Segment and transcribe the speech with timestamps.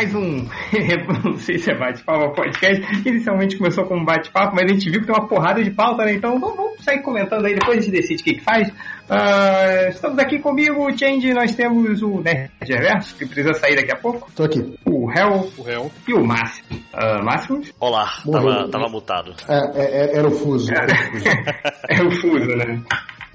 [0.00, 0.46] mais um.
[1.24, 2.82] não sei se é bate-papo podcast.
[3.06, 6.14] Inicialmente começou como bate-papo, mas a gente viu que tem uma porrada de pauta, né?
[6.14, 8.68] Então vamos, vamos sair comentando aí, depois a gente decide o que, que faz.
[8.68, 13.92] Uh, estamos aqui comigo, o Change, nós temos o Nerd Reverso, que precisa sair daqui
[13.92, 14.30] a pouco.
[14.34, 14.74] Tô aqui.
[14.86, 15.50] O Hell.
[15.58, 15.90] O Hell.
[16.08, 16.80] E o Máximo.
[16.94, 17.62] Uh, Máximo?
[17.78, 19.34] Olá, tava, tava mutado.
[19.48, 20.72] É, é, é, era o fuso.
[20.72, 20.94] Era,
[21.90, 22.82] é o fuso, né?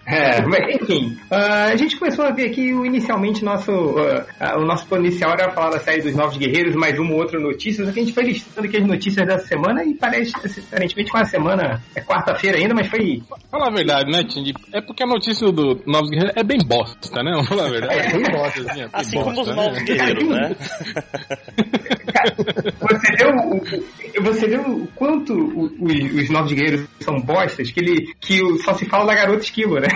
[0.05, 4.65] É, mas, enfim, uh, a gente começou a ver aqui inicialmente nosso, uh, uh, o
[4.65, 7.83] nosso plano inicial era falar da série dos Novos Guerreiros, mais uma ou outra notícia,
[7.83, 11.17] só que a gente foi listando aqui as notícias dessa semana e parece, aparentemente, com
[11.17, 13.23] a semana é quarta-feira ainda, mas foi.
[13.49, 14.53] Fala a verdade, né, Tindy?
[14.71, 17.31] É porque a notícia do Novos Guerreiros é bem bosta, né?
[17.33, 17.99] Vamos falar a verdade.
[17.99, 18.81] É bem bosta, assim.
[18.81, 19.83] É assim bosta, como os Novos né?
[19.85, 20.55] Guerreiros, né?
[22.79, 28.13] você viu o, você viu o quanto os, os Novos Guerreiros são bostas que, ele,
[28.19, 29.87] que só se fala da garota esquilo, né?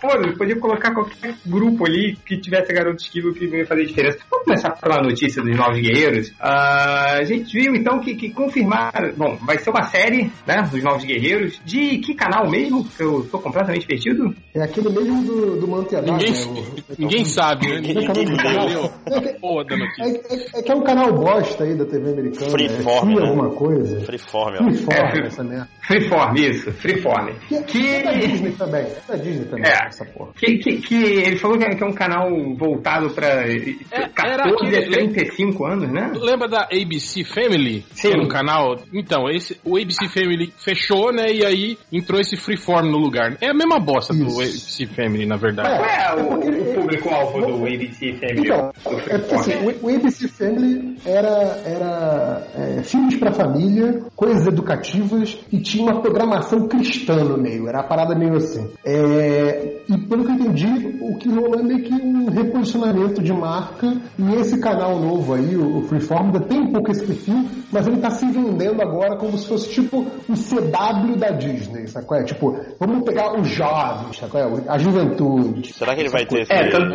[0.00, 4.18] Pô, podia colocar qualquer grupo ali que tivesse garoto esquivo que ia fazer diferença.
[4.30, 6.28] Vamos começar pela notícia dos Novos Guerreiros.
[6.30, 9.12] Uh, a gente viu então que, que confirmaram.
[9.16, 10.62] Bom, vai ser uma série, né?
[10.70, 11.60] Dos Novos Guerreiros.
[11.64, 12.84] De que canal mesmo?
[12.84, 14.34] Que eu tô completamente perdido.
[14.54, 16.16] É aquele mesmo do, do Manteador.
[16.16, 16.44] Ninguém, né?
[16.46, 17.80] o, ninguém sabe, né?
[17.80, 18.90] Ninguém, ninguém entendeu.
[19.06, 22.50] É, é, é, que é um canal bosta aí da TV americana.
[22.50, 23.10] Freeform.
[23.10, 23.28] É, né?
[23.28, 24.00] alguma coisa.
[24.00, 24.56] Freeform.
[24.56, 25.68] Freeform, é, essa merda.
[25.86, 26.72] Freeform, isso.
[26.72, 27.32] Freeform.
[27.48, 28.13] Que, que...
[28.14, 28.82] É da Disney também.
[28.82, 29.86] É da Disney também, é.
[29.86, 30.32] essa porra.
[30.36, 35.64] Que, que, que ele falou que é um canal voltado pra é, 14 a 35
[35.64, 36.12] anos, né?
[36.14, 37.84] Lembra da ABC Family?
[37.92, 38.12] Sim.
[38.12, 38.76] Era um canal...
[38.92, 41.26] Então, esse, o ABC Family fechou, né?
[41.32, 43.36] E aí entrou esse Freeform no lugar.
[43.40, 44.24] É a mesma bosta Isso.
[44.24, 45.68] do ABC Family, na verdade.
[45.68, 48.40] Qual é o, o público-alvo do ABC Family?
[48.40, 48.72] Então,
[49.08, 55.38] é porque assim, o, o ABC Family era, era é, filmes pra família, coisas educativas
[55.52, 57.68] e tinha uma programação cristã no meio.
[57.68, 58.68] Era a parada meio assim.
[58.84, 63.32] É, e pelo que eu entendi, o que rolou é meio que um reposicionamento de
[63.32, 63.96] marca.
[64.18, 67.98] E esse canal novo aí, o Freeform, ainda tem um pouco esse perfil, mas ele
[67.98, 72.16] tá se vendendo agora como se fosse tipo o CW da Disney, sacou?
[72.16, 74.40] É, tipo, vamos pegar os jovens, sacou?
[74.40, 75.72] É, a juventude.
[75.72, 76.94] Será que ele vai ter esse, é, tanto...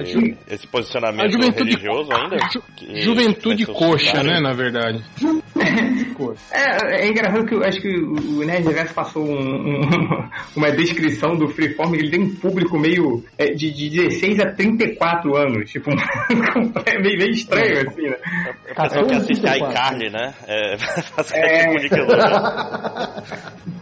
[0.50, 2.38] esse posicionamento a juventude religioso ainda?
[2.52, 2.62] Ju...
[3.02, 5.04] Juventude coxa, né, na verdade.
[6.52, 9.82] É, é engraçado que eu acho que o Nerd Reverso passou um, um,
[10.56, 10.99] uma descrição
[11.38, 15.90] do Freeform, ele tem um público meio é, de, de 16 a 34 anos, tipo,
[16.86, 17.88] é meio, meio estranho, é.
[17.88, 18.18] assim, né?
[18.68, 20.34] É o pessoal que assiste a iCarly, né?
[20.48, 20.76] É,
[21.34, 21.66] é...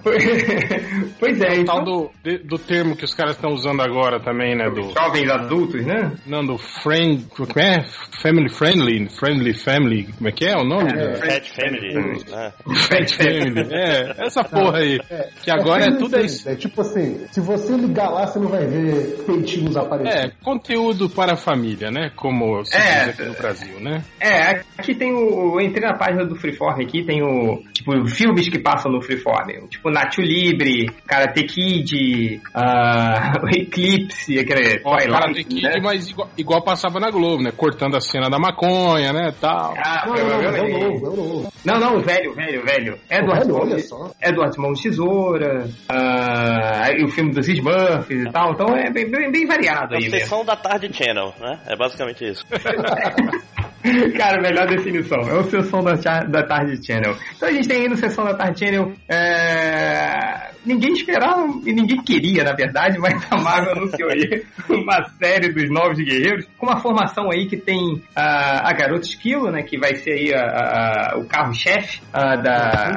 [1.19, 1.83] pois é, então...
[1.83, 2.09] do,
[2.45, 4.69] do termo que os caras estão usando agora também, né?
[4.69, 6.13] Do, Jovens adultos, né?
[6.25, 7.84] Não, do friend, como é?
[8.22, 10.91] Family friendly, friendly family, como é que é o nome?
[10.91, 12.23] É, Fat Family.
[12.31, 12.51] É.
[12.75, 14.99] Fat Family, é, essa porra aí.
[15.09, 16.49] É, que agora é, é tudo isso.
[16.49, 20.25] É tipo assim, se você ligar lá, você não vai ver peitinhos aparecendo.
[20.25, 22.12] É, conteúdo para a família, né?
[22.16, 24.03] Como se é, diz aqui no Brasil, né?
[24.19, 25.59] É, aqui tem o.
[25.59, 27.62] Eu entrei na página do Freeform aqui, tem o.
[27.73, 29.67] Tipo, filmes que passam no Freeform.
[29.69, 34.81] Tipo, Nacho Libre, Karate Kid, uh, Eclipse, aquele.
[34.84, 35.79] Ó, Karate Kid, né?
[35.81, 37.51] mas igual, igual, passava na Globo, né?
[37.56, 39.34] Cortando a cena da maconha, né?
[39.40, 39.73] Tal.
[39.78, 41.53] Ah, não, não, não, é o novo, é o novo.
[41.63, 42.97] Não, não, o velho, velho, velho.
[43.09, 48.53] Edward Mão, Edward Mão de Tesoura, uh, o filme dos Smurfs e tal.
[48.53, 50.08] Então é bem, bem, bem variado aí.
[50.08, 51.59] A sessão da tarde channel, né?
[51.68, 52.46] É basicamente isso.
[54.18, 55.19] Cara, melhor definição.
[55.19, 57.16] É o Sessão da, da Tarde Channel.
[57.35, 58.91] Então a gente tem aí no Sessão da Tarde Channel.
[59.08, 60.56] É...
[60.67, 65.69] Ninguém esperava e ninguém queria, na verdade, mas a Marvel anunciou aí uma série dos
[65.69, 69.63] Novos Guerreiros, com uma formação aí que tem a, a Garota Esquilo, né?
[69.63, 72.91] Que vai ser aí a, a, o carro-chefe da, da,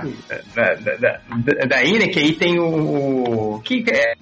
[0.54, 3.60] da, da, da Ina, que aí tem o.
[3.64, 4.14] que é,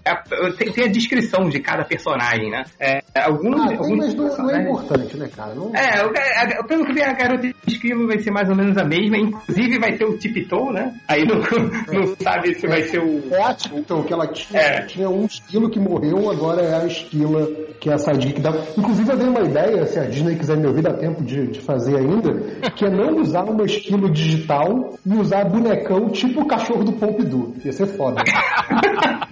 [0.59, 2.65] tem, tem, a descrição de cada personagem, né?
[2.79, 5.55] É, alguns, ah, alguns mas não, não, é importante, né, cara?
[5.55, 5.73] Não...
[5.75, 9.17] É, o, pelo que vi, a garota esquilo vai ser mais ou menos a mesma.
[9.17, 10.95] Inclusive vai ter o Tiptoe, né?
[11.09, 11.39] Aí não,
[11.93, 13.23] não sabe se vai ser o.
[13.39, 14.83] É a Tiptoe, que ela tinha, é.
[14.83, 17.47] tinha um esquilo que morreu, agora é a esquila,
[17.79, 18.51] que é a sadia que dá.
[18.77, 21.61] Inclusive eu dei uma ideia, se a Disney quiser me ouvir, dá tempo de, de
[21.61, 22.35] fazer ainda,
[22.71, 27.55] que é não usar uma esquilo digital e usar bonecão tipo o cachorro do Pompidou.
[27.65, 28.25] Ia ser foda.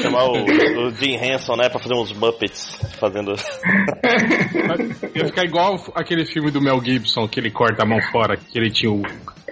[0.00, 3.34] Chamar o, o Jim Henson, né, pra fazer uns Muppets fazendo.
[5.14, 8.58] Ia ficar igual aquele filme do Mel Gibson, que ele corta a mão fora, que
[8.58, 9.02] ele tinha o.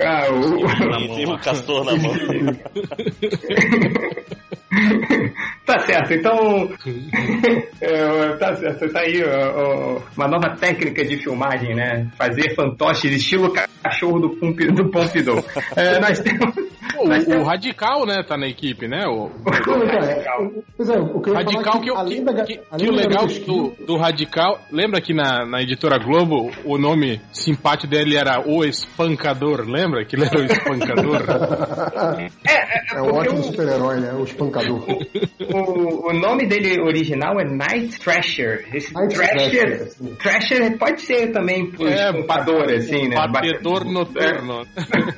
[0.00, 1.34] Ah, o.
[1.34, 2.14] o castor na mão.
[5.68, 6.70] tá certo, então.
[7.80, 12.08] é, tá certo, tá aí ó, uma nova técnica de filmagem, né?
[12.16, 15.44] Fazer fantoches estilo cachorro do, Pump, do Pompidou.
[15.76, 16.54] É, nós temos.
[16.98, 19.04] O, o, Radical, né, tá na equipe, né?
[19.06, 20.24] O, o, então, é,
[20.76, 23.96] pois é, o que eu Radical que, que, da, que, que o legal do, do
[23.96, 30.04] Radical, lembra que na, na editora Globo o nome simpático dele era O Espancador, lembra?
[30.04, 31.22] Que ele era o Espancador.
[32.46, 34.12] é, é, é, um ótimo super-herói, né?
[34.14, 34.84] O Espancador.
[34.88, 38.66] O, o, nome dele original é Night Thrasher.
[38.72, 42.10] Esse Night Thrasher, Thrasher, Thrasher pode ser também por é,
[42.76, 43.16] assim, né?
[43.28, 44.66] Batedor noturno.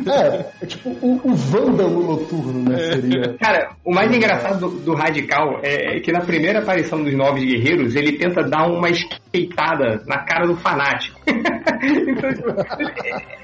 [0.07, 2.79] É, é tipo o, o vândalo noturno, né?
[2.79, 3.37] Seria.
[3.39, 7.95] Cara, o mais engraçado do, do Radical é que na primeira aparição dos Novos Guerreiros,
[7.97, 11.21] ele tenta dar uma esqueitada na cara do fanático.
[11.27, 12.31] então,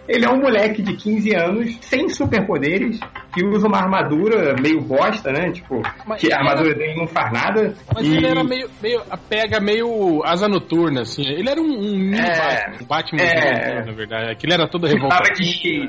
[0.09, 3.01] ele é um moleque de 15 anos, sem superpoderes,
[3.35, 5.51] que usa uma armadura meio bosta, né?
[5.51, 6.86] Tipo, mas que a armadura era...
[6.87, 7.75] dele não faz nada.
[7.95, 8.17] Mas e...
[8.17, 9.03] ele era meio, meio.
[9.11, 11.23] A pega meio asa noturna, assim.
[11.23, 14.31] Ele era um, um é, Batman, é, na verdade.
[14.31, 14.87] Aquele era todo.
[14.87, 14.97] De...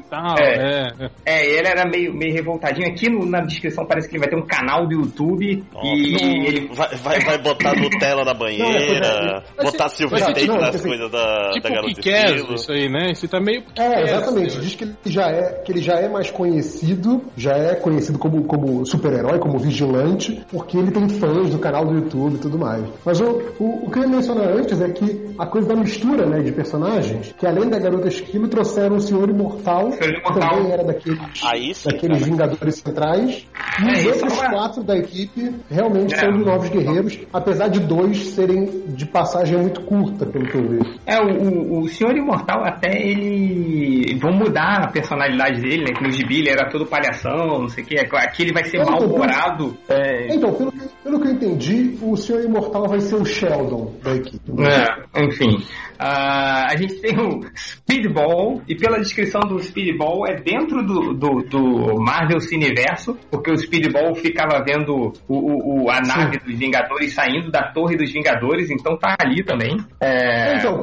[0.09, 1.09] Tal, é, é.
[1.25, 2.87] é, ele era meio, meio revoltadinho.
[2.87, 6.47] Aqui no, na descrição parece que ele vai ter um canal do YouTube Nossa, e
[6.47, 6.69] ele.
[6.73, 11.63] Vai, vai, vai botar Nutella na banheira, não, botar Silver Tape nas coisas da, tipo
[11.63, 11.95] da garota.
[11.95, 13.13] Que quer isso aí, né?
[13.13, 13.63] Você tá meio.
[13.77, 14.59] É, exatamente.
[14.59, 18.43] Diz que ele já é, que ele já é mais conhecido, já é conhecido como,
[18.43, 22.85] como super-herói, como vigilante, porque ele tem fãs do canal do YouTube e tudo mais.
[23.05, 26.25] Mas o, o, o que eu ia mencionar antes é que a coisa da mistura
[26.25, 30.33] né, de personagens, que além da garota esquilo, trouxeram o Senhor Imortal, Senhor Imortal.
[30.33, 33.47] que também era daqueles, Aí sim, daqueles Vingadores Centrais.
[33.81, 36.19] E é, os outros é quatro da equipe realmente é.
[36.19, 40.67] são de novos guerreiros, apesar de dois serem de passagem muito curta, pelo que eu
[40.67, 40.79] vi.
[41.05, 45.93] É, o, o Senhor Imortal até ele vão mudar a personalidade dele, né?
[45.95, 47.97] Que no gibi ele era todo palhação, não sei o que.
[47.99, 49.77] Aqui ele vai ser então, mal-humorado.
[49.89, 50.33] É...
[50.33, 54.15] Então, pelo que, pelo que eu entendi, o Senhor Imortal vai ser o Sheldon da
[54.15, 54.51] equipe.
[54.63, 55.63] É, enfim.
[55.99, 61.41] Uh, a gente tem o Speedball, e pela descrição do Speedball é dentro do, do,
[61.41, 66.45] do Marvel Cineverso, porque o Speedball ficava vendo o, o a nave Sim.
[66.45, 69.77] dos Vingadores saindo da Torre dos Vingadores, então tá ali também.
[69.99, 70.57] É...
[70.57, 70.81] Então,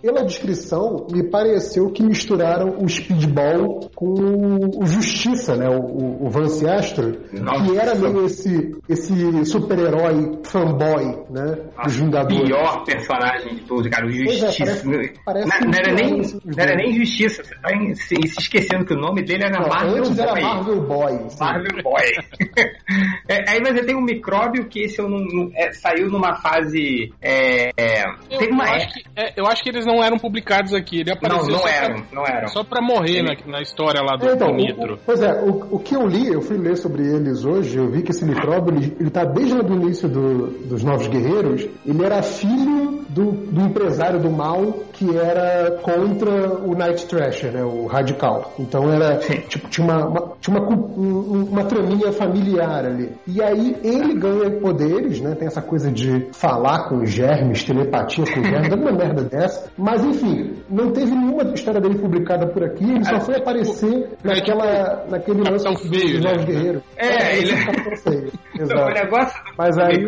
[0.00, 5.68] pela descrição, me pareceu que misturaram o Speedball com o Justiça, né?
[5.68, 11.56] O, o Vance Astro, que era meio esse, esse super-herói fanboy, né?
[11.84, 12.40] Dos Vingadores.
[12.40, 14.06] O pior personagem de todos, cara.
[14.06, 14.53] O Justiça.
[14.62, 18.40] É, Parece, parece não, não, era nem, não era nem Justiça, você tá se, se,
[18.40, 20.24] esquecendo que o nome dele era não, Marvel antes Boy.
[20.24, 21.30] Era Marvel Boy.
[21.30, 21.44] Sim.
[21.44, 22.02] Marvel Boy.
[23.28, 27.12] é, aí você tem um micróbio que esse eu não, não é, saiu numa fase.
[27.20, 31.00] É, é eu, eu, acho que, é, eu, acho que, eles não eram publicados aqui.
[31.00, 32.48] Ele apareceu não, não eram, pra, não eram.
[32.48, 34.94] Só pra morrer na, na, história lá do, então, do Nitro.
[34.94, 37.90] O, pois é, o, o, que eu li, eu fui ler sobre eles hoje, eu
[37.90, 42.04] vi que esse micróbio, ele, ele tá desde o início do, dos Novos Guerreiros, ele
[42.04, 47.86] era filho do, do empresário do mal que era contra o Night Thrasher, né, o
[47.86, 48.52] radical.
[48.58, 53.12] Então era tipo tinha uma, uma tinha uma, uma traminha familiar ali.
[53.26, 55.34] E aí ele ganha poderes, né?
[55.34, 59.70] Tem essa coisa de falar com os germes, telepatia com os germes, uma merda dessa.
[59.78, 62.84] Mas enfim, não teve nenhuma história dele publicada por aqui.
[62.84, 66.82] Ele só foi aparecer naquela naquele lance dos Novos Guerreiros.
[66.96, 67.52] É, é ele
[68.60, 68.62] é.
[68.62, 68.82] Exato.
[68.82, 70.04] O negócio do Mas aí.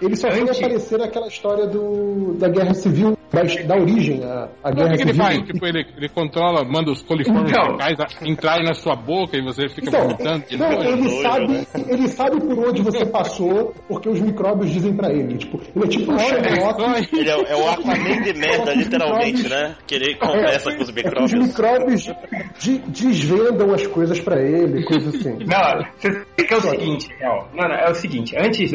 [0.00, 4.70] Ele só foi aparecer naquela história do, da Guerra Civil, da, da origem à, à
[4.72, 5.12] Guerra que Civil.
[5.12, 5.38] Ele, faz?
[5.42, 9.88] Tipo, ele, ele controla, manda os coliformes então, entrarem na sua boca e você fica
[9.88, 10.44] então, vomitando.
[10.58, 15.38] Não, ele, sabe, ele sabe por onde você passou, porque os micróbios dizem pra ele.
[15.38, 17.16] Tipo, ele é tipo um Sherlock.
[17.16, 19.76] Ele é, é o Aquaman de merda, literalmente, né?
[19.86, 21.32] Que ele conversa é, com os micróbios.
[21.32, 22.12] É os micróbios
[22.58, 25.38] de, desvendam as coisas pra ele, coisa assim.
[25.50, 28.70] Não, você é o seguinte, não, não, é o seguinte, antes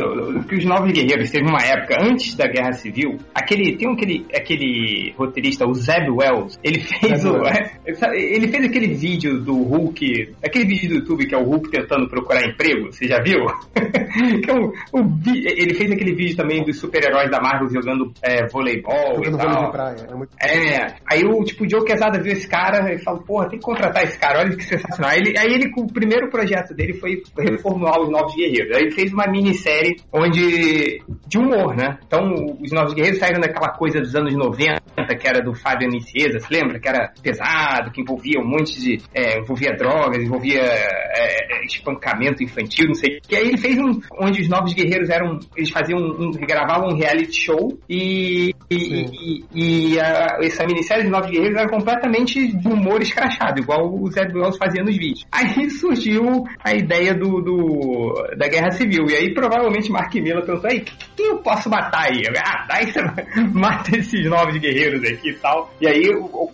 [0.47, 5.13] que os novos guerreiros teve uma época antes da Guerra Civil, aquele tem aquele aquele
[5.17, 7.35] roteirista, o Zeb Wells, ele fez o,
[8.13, 12.07] ele fez aquele vídeo do Hulk, aquele vídeo do YouTube que é o Hulk tentando
[12.07, 13.39] procurar emprego, você já viu?
[14.43, 18.47] que é o, o, ele fez aquele vídeo também dos super-heróis da Marvel jogando é,
[18.47, 19.71] voleibol jogando e tal.
[19.71, 20.31] Praia, é, muito...
[20.41, 23.65] é, aí o tipo o Joe Quesada viu esse cara e falou, porra, tem que
[23.65, 25.11] contratar esse cara, olha que sensacional.
[25.11, 28.75] Aí ele, aí ele o primeiro projeto dele foi reformular os Novos Guerreiros.
[28.75, 31.97] Aí ele fez uma minissérie onde de humor, né?
[32.05, 32.21] Então,
[32.61, 34.79] os Novos Guerreiros saíram daquela coisa dos anos 90,
[35.13, 36.79] que era do Fábio Nicieza, se lembra?
[36.79, 38.97] Que era pesado, que envolvia um monte de...
[39.13, 43.19] É, envolvia drogas, envolvia é, é espancamento infantil, não sei.
[43.29, 43.99] E aí ele fez um...
[44.19, 45.37] onde os Novos Guerreiros eram...
[45.55, 46.31] Eles faziam um...
[46.31, 48.53] gravavam um reality show e...
[48.71, 49.05] E,
[49.53, 54.09] e, e a, essa minissérie dos Novos Guerreiros era completamente de humor escrachado, igual o
[54.09, 55.25] Zé Wells fazia nos vídeos.
[55.31, 59.05] Aí surgiu a ideia do, do da Guerra Civil.
[59.09, 60.83] E aí provavelmente Mark Miller pensou, aí,
[61.15, 62.21] quem eu posso matar aí?
[62.37, 63.01] Ah, daí você
[63.53, 65.71] mata esses novos guerreiros aqui e tal.
[65.81, 66.03] E aí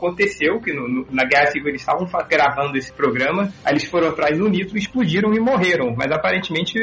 [0.02, 4.10] aconteceu que no, no, na Guerra Civil eles estavam gravando esse programa, aí eles foram
[4.10, 5.94] atrás do nitro, explodiram e morreram.
[5.96, 6.78] Mas aparentemente,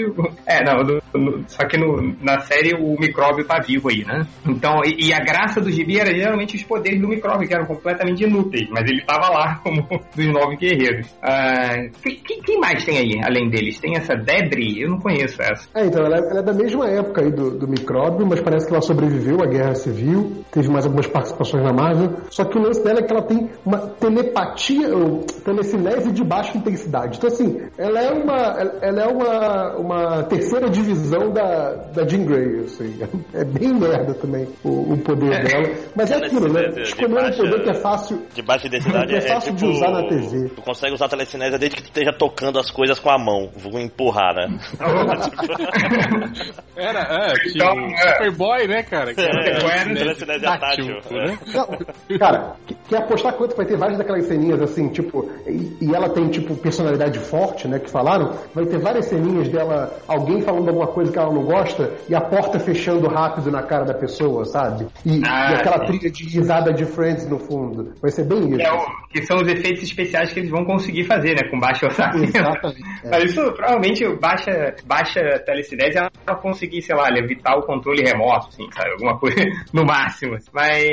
[0.46, 0.82] é, não,
[1.14, 1.76] no, só que
[2.22, 4.26] na série o micróbio tá vivo aí, né?
[4.46, 7.66] Então, e, e, a graça do gibi era geralmente os poderes do micróbio, que eram
[7.66, 11.06] completamente inúteis, mas ele tava lá como dos nove guerreiros.
[11.22, 13.78] Uh, quem, quem, mais tem aí, além deles?
[13.78, 14.78] Tem essa Debris?
[14.78, 15.68] Eu não conheço essa.
[15.74, 18.66] É, então, ela é, ela é da mesma época aí do, do micróbio, mas parece
[18.66, 22.62] que ela sobreviveu à Guerra Civil, teve mais algumas participações na Marvel, só que o
[22.62, 27.18] lance dela é que ela tem uma telepatia, ou telecinese de baixa intensidade.
[27.18, 28.36] Então, assim, ela é uma,
[28.82, 32.98] ela é uma, uma terceira divisão da, da Jean Grey, assim.
[33.32, 35.42] É bem merda também o, o poder é.
[35.42, 35.74] dela.
[35.94, 36.68] Mas é aquilo, né?
[36.82, 38.22] Escolher um poder que é fácil.
[38.34, 40.48] De baixa densidade é, é fácil tipo, de usar na TV.
[40.48, 43.50] Tu consegue usar a telecinese desde que tu esteja tocando as coisas com a mão.
[43.56, 44.58] Vou empurrar, né?
[46.76, 48.12] Era, é, tipo, então, é.
[48.12, 49.12] Superboy, né, cara?
[49.12, 50.86] Que era, é, telecinese tátil.
[51.10, 51.37] Né?
[51.46, 52.56] Não, cara,
[52.88, 56.54] quer apostar quanto vai ter várias daquelas ceninhas assim, tipo, e, e, ela tem, tipo,
[56.56, 61.18] personalidade forte, né, que falaram, vai ter várias ceninhas dela, alguém falando alguma coisa que
[61.18, 64.86] ela não gosta, e a porta fechando rápido na cara da pessoa, sabe?
[65.04, 67.92] E, ah, e aquela trilha de risada de Friends no fundo.
[68.00, 68.62] Vai ser bem isso.
[68.62, 71.86] É o, que são os efeitos especiais que eles vão conseguir fazer, né, com baixo
[71.86, 72.36] orçamento.
[72.36, 72.82] Exatamente.
[73.04, 73.10] É.
[73.10, 78.66] Mas isso, provavelmente, baixa, baixa telecinese, ela conseguir, sei lá, levitar o controle remoto, assim,
[78.72, 78.90] sabe?
[78.92, 79.36] Alguma coisa
[79.72, 80.36] no máximo.
[80.52, 80.84] Mas,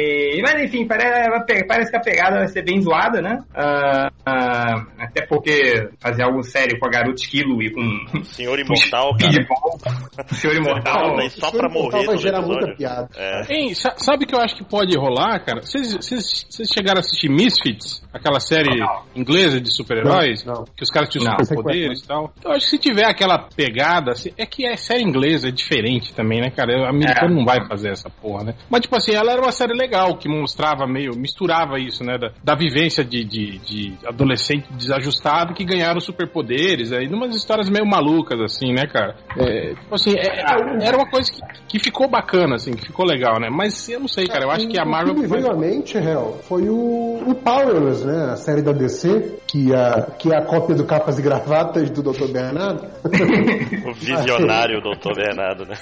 [0.41, 3.39] mas enfim, parece, parece que a pegada vai ser bem zoada, né?
[3.53, 8.23] Uh, uh, até porque fazer algo sério com a garota esquilo e com.
[8.23, 10.27] Senhor Imortal, cara.
[10.33, 11.29] Senhor Imortal.
[11.29, 12.05] só pra morrer.
[12.05, 13.09] Vai gerar muita piada.
[13.15, 13.53] É.
[13.53, 15.61] Ei, sabe o que eu acho que pode rolar, cara?
[15.61, 18.03] Vocês chegaram a assistir Misfits?
[18.13, 19.03] Aquela série não, não.
[19.15, 20.43] inglesa de super-heróis?
[20.75, 22.31] Que os caras tinham superpoderes e tal.
[22.37, 25.51] Então, eu acho que se tiver aquela pegada, assim, é que é série inglesa, é
[25.51, 26.83] diferente também, né, cara?
[26.83, 27.35] O americano é.
[27.35, 28.55] não vai fazer essa porra, né?
[28.69, 32.17] Mas, tipo assim, ela era uma série legal, que mostrava meio, misturava isso, né?
[32.17, 37.86] Da, da vivência de, de, de, adolescente desajustado que ganharam superpoderes, aí, umas histórias meio
[37.86, 39.15] malucas, assim, né, cara?
[39.38, 43.05] É, tipo assim, é, é, era uma coisa que, que ficou bacana, assim, que ficou
[43.05, 43.50] legal, né?
[43.50, 45.13] Mas eu não sei, cara, eu acho que a Marvel.
[45.13, 48.31] O que me veio à mente, Hel, foi o, o Powerless, né?
[48.31, 52.01] A série da DC, que, a, que é a cópia do Capas e Gravatas do
[52.01, 52.31] Dr.
[52.31, 52.88] Bernardo.
[53.86, 55.15] o visionário Dr.
[55.15, 55.75] Bernardo, né?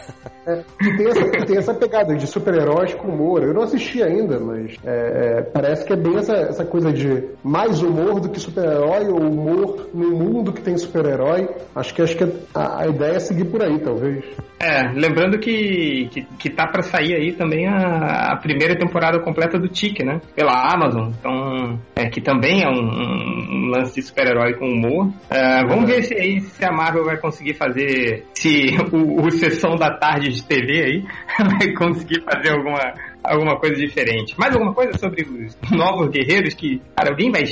[0.46, 3.44] É, que tem essa, tem essa pegada de super-heróis com humor.
[3.44, 7.30] Eu não assisti ainda, mas é, é, parece que é bem essa, essa coisa de
[7.44, 11.50] mais humor do que super-herói ou humor no mundo que tem super-herói.
[11.75, 14.24] Acho que acho que a, a, ideia é seguir por aí, talvez.
[14.60, 19.60] É, lembrando que, que, que tá para sair aí também a, a, primeira temporada completa
[19.60, 20.22] do Tic, né?
[20.36, 21.12] Pela Amazon.
[21.20, 25.12] Então, é, que também é um, um lance de super-herói com humor.
[25.30, 29.75] É, vamos ver se aí se a Marvel vai conseguir fazer se o, o Sessão
[29.75, 31.03] da Tarde de TV aí
[31.60, 34.38] vai conseguir fazer alguma alguma coisa diferente.
[34.38, 37.44] Mais alguma coisa sobre os novos guerreiros que, cara, alguém vai,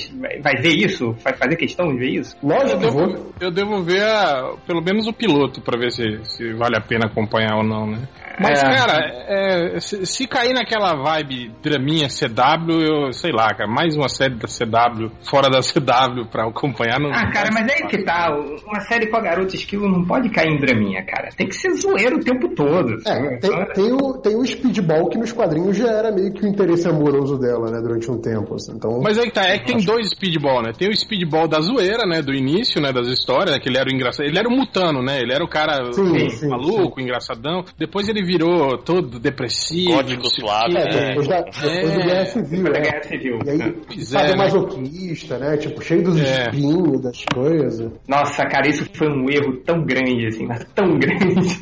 [0.42, 1.14] vai ver isso?
[1.24, 2.36] Vai fazer questão de ver isso?
[2.44, 6.54] Lógico, eu devo, eu devo ver a, pelo menos o piloto para ver se, se
[6.54, 8.08] vale a pena acompanhar ou não, né?
[8.40, 8.76] Mas, é.
[8.76, 8.98] cara,
[9.28, 14.36] é, se, se, cair naquela vibe draminha CW, eu sei lá, cara, mais uma série
[14.36, 17.00] da CW, fora da CW pra acompanhar.
[17.00, 18.36] Não, ah, cara, mas é que tá.
[18.66, 21.30] Uma série com a garota esquilo não pode cair em draminha, cara.
[21.36, 22.98] Tem que ser zoeiro o tempo todo.
[23.06, 26.48] É, tem, tem, o, tem o Speedball que nos quadrinhos já era meio que o
[26.48, 28.56] interesse amoroso dela, né, durante um tempo.
[28.56, 29.00] Assim, então...
[29.02, 30.72] Mas aí tá, é que tem dois Speedball, né?
[30.78, 33.90] Tem o Speedball da zoeira, né, do início, né, das histórias, né, que ele era
[33.90, 34.26] o engraçado.
[34.26, 35.20] Ele era o mutano, né?
[35.22, 37.04] Ele era o cara sim, sim, maluco, sim.
[37.04, 37.64] engraçadão.
[37.78, 39.96] Depois ele virou todo depressivo.
[39.96, 40.78] Gótico suave.
[40.78, 42.64] É, depois, da, depois da Guerra Civil.
[42.64, 43.40] Da Guerra Civil.
[43.46, 45.58] E aí, sabe, é, masoquista, né?
[45.58, 46.44] Tipo, cheio dos é.
[46.44, 47.92] espinhos, das coisas.
[48.08, 51.60] Nossa, cara, isso foi um erro tão grande, assim, mas tão grande.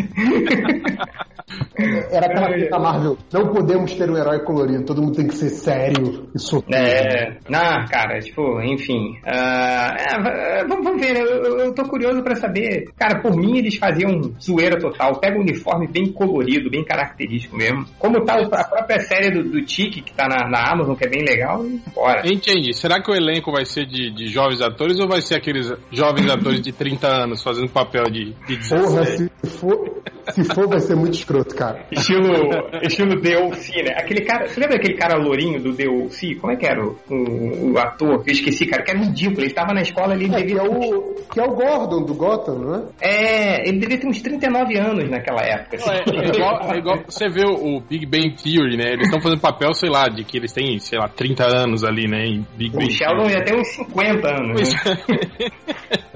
[2.11, 5.35] Era aquela coisa da Marvel, não podemos ter um herói colorido, todo mundo tem que
[5.35, 6.75] ser sério e sofrido.
[6.75, 9.17] É, não, cara, tipo, enfim.
[9.25, 12.91] Uh, é, vamos ver, eu, eu tô curioso pra saber.
[12.97, 15.19] Cara, por mim eles faziam zoeira total.
[15.19, 17.85] Pega um uniforme bem colorido, bem característico mesmo.
[17.97, 21.09] Como tá a própria série do, do Tiki, que tá na, na, Amazon, que é
[21.09, 22.21] bem legal, e bora.
[22.25, 22.73] Entendi.
[22.73, 26.29] Será que o elenco vai ser de, de jovens atores ou vai ser aqueles jovens
[26.29, 28.69] atores de 30 anos fazendo papel de, de 17?
[28.69, 31.85] Porra, se for, se for, vai ser muito escroto, cara.
[31.91, 32.31] Estilo,
[32.83, 33.21] estilo né?
[33.95, 36.35] Aquele cara, você lembra aquele cara lourinho do DLC?
[36.35, 38.23] Como é que era o, o, o ator?
[38.25, 39.41] Eu esqueci, cara, que era ridículo.
[39.41, 40.29] Ele estava na escola ali.
[40.33, 42.83] É, que, é o, que é o Gordon do Gotham, não é?
[43.01, 45.77] É, ele devia ter uns 39 anos naquela época.
[45.77, 45.89] Assim.
[45.89, 48.93] É, é, igual, é igual você vê o Big Bang Theory, né?
[48.93, 52.07] Eles estão fazendo papel, sei lá, de que eles têm, sei lá, 30 anos ali,
[52.07, 52.25] né?
[52.25, 54.73] Em Big o Bang Sheldon já tem uns 50 anos.
[54.73, 54.79] Né?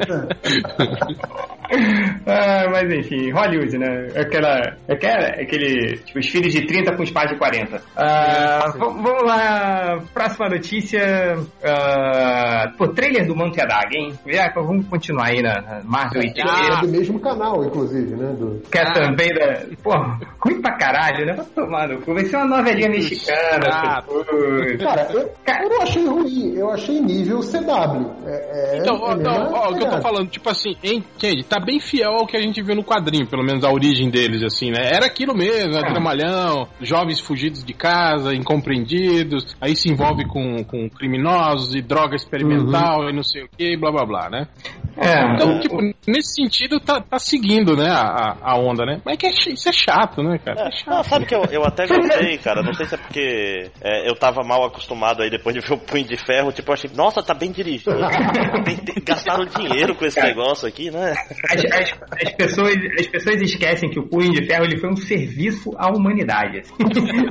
[2.28, 4.08] ah, mas enfim, Hollywood, né?
[4.16, 7.53] Aquela, aquela, aquele, tipo, os filhos de 30 com os pais de 40.
[7.96, 11.36] Ah, vamos lá, próxima notícia.
[11.38, 14.14] Uh, pô, trailer do Montedag, hein?
[14.28, 18.34] É, vamos continuar aí na, Marvel e ah, é do mesmo canal, inclusive, né?
[18.34, 18.62] Do...
[18.70, 18.94] Que é ah.
[18.94, 19.66] também da.
[19.82, 19.92] Pô,
[20.40, 21.34] ruim pra caralho, né?
[21.34, 22.14] Vai tomar no cu.
[22.14, 23.68] Vai ser uma novelinha mexicana.
[23.72, 24.04] Ah.
[24.80, 25.20] Cara, eu,
[25.64, 28.12] eu não achei ruim, eu achei nível CW.
[28.26, 31.44] É, é, então, ó, não, ó, o que eu tô falando, tipo assim, entende?
[31.44, 34.44] Tá bem fiel ao que a gente viu no quadrinho, pelo menos a origem deles,
[34.44, 34.90] assim, né?
[34.94, 35.82] Era aquilo mesmo, né?
[35.82, 43.02] Dramalhão, jovens fugidos de casa, incompreendidos, aí se envolve com, com criminosos e droga experimental
[43.02, 43.10] uhum.
[43.10, 44.48] e não sei o que, blá blá blá, né?
[44.96, 49.02] É, então, tipo, nesse sentido, tá, tá seguindo, né, a, a onda, né?
[49.04, 50.62] Mas é que é, isso é chato, né, cara?
[50.62, 50.96] É, é chato.
[50.96, 52.62] Não, sabe que eu, eu até gostei, cara.
[52.62, 55.78] Não sei se é porque é, eu tava mal acostumado aí depois de ver o
[55.80, 56.52] Punho de Ferro.
[56.52, 57.92] Tipo, eu achei, nossa, tá bem dirigido.
[58.64, 61.14] tem, tem, gastaram dinheiro com esse cara, negócio aqui, né?
[61.50, 64.96] As, as, as, pessoas, as pessoas esquecem que o Punho de Ferro ele foi um
[64.96, 66.60] serviço à humanidade.
[66.60, 66.74] Assim.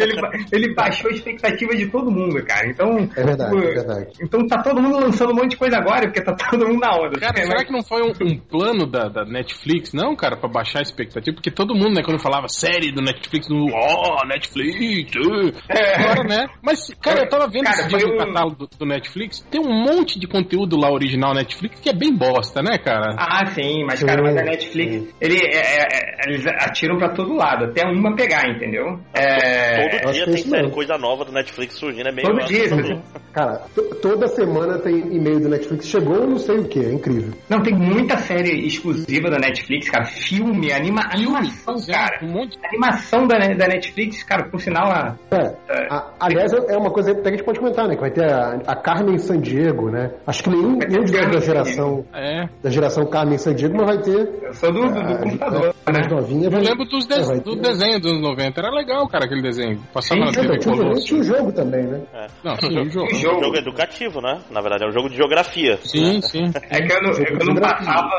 [0.00, 2.68] Ele, ele baixou a expectativa de todo mundo, cara.
[2.68, 4.10] Então, é verdade, é verdade.
[4.20, 6.96] Então tá todo mundo lançando um monte de coisa agora, porque tá todo mundo na
[6.96, 7.20] onda.
[7.20, 10.80] Cara, será que não foi um, um plano da, da, Netflix, não, cara, pra baixar
[10.80, 11.34] a expectativa?
[11.34, 16.02] Porque todo mundo, né, quando falava série do Netflix, no oh, Netflix, uh, é.
[16.02, 16.46] agora, né?
[16.62, 20.18] Mas, cara, eu tava vendo cara, esse no catálogo do, do, Netflix, tem um monte
[20.18, 23.16] de conteúdo lá original Netflix que é bem bosta, né, cara?
[23.18, 27.34] Ah, sim, mas, cara, mas a Netflix, ele, é, é, é, eles atiram pra todo
[27.34, 29.00] lado, até uma pegar, entendeu?
[29.14, 29.81] É...
[29.90, 33.02] Todo dia tem série, coisa nova do Netflix surgindo, é bem Todo dia.
[33.32, 33.62] Cara,
[34.02, 37.32] toda semana tem e-mail do Netflix, chegou não sei o que, é incrível.
[37.48, 40.04] Não, tem muita série exclusiva da Netflix, cara.
[40.04, 42.18] Filme, anima, animação, é, cara.
[42.22, 42.58] Um monte...
[42.62, 44.90] Animação da, da Netflix, cara, por sinal.
[44.90, 45.56] A, é,
[45.90, 47.94] a, aliás, é uma coisa que a gente pode comentar, né?
[47.94, 50.12] Que vai ter a, a Carmen San Diego, né?
[50.26, 52.04] Acho que nenhum, nenhum de da geração.
[52.14, 52.48] É.
[52.62, 54.42] Da geração Carmen San Diego, mas vai ter.
[54.42, 55.74] Eu sou do, do, do computador.
[55.90, 56.08] Né?
[56.10, 56.60] Novinha, vai...
[56.60, 58.60] Eu lembro dos de, é, do desenho dos anos 90.
[58.60, 59.71] Era legal, cara, aquele desenho.
[59.92, 60.58] Passava sim, na TV.
[60.58, 62.02] Tinha, tinha um jogo também, né?
[62.12, 62.26] É.
[62.44, 63.08] Não, sim, um jogo.
[63.32, 64.40] Um jogo educativo, né?
[64.50, 65.76] Na verdade, é um jogo de geografia.
[65.78, 66.50] Sim, sim.
[66.70, 68.10] É que eu não, eu não passava,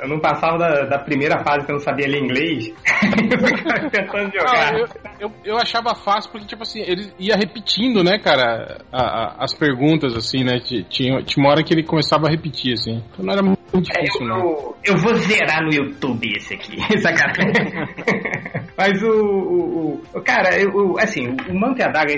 [0.00, 2.68] eu não passava da, da, primeira fase que eu não sabia ler inglês.
[3.82, 4.72] eu tentando jogar.
[4.72, 4.86] Não, eu,
[5.20, 9.54] eu, eu, achava fácil porque, tipo assim, ele ia repetindo, né, cara, a, a, as
[9.54, 10.58] perguntas, assim, né?
[10.60, 13.02] Tinha, tinha uma hora que ele começava a repetir, assim.
[13.12, 14.74] Então não era muito difícil, é, eu, não.
[14.84, 17.52] Eu vou zerar no YouTube esse aqui, sacanagem.
[18.76, 22.14] Mas o, o, o cara, eu, assim, o Manto e a Daga,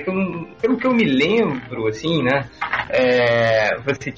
[0.60, 2.48] pelo que eu me lembro, assim, né?
[2.90, 4.12] É, você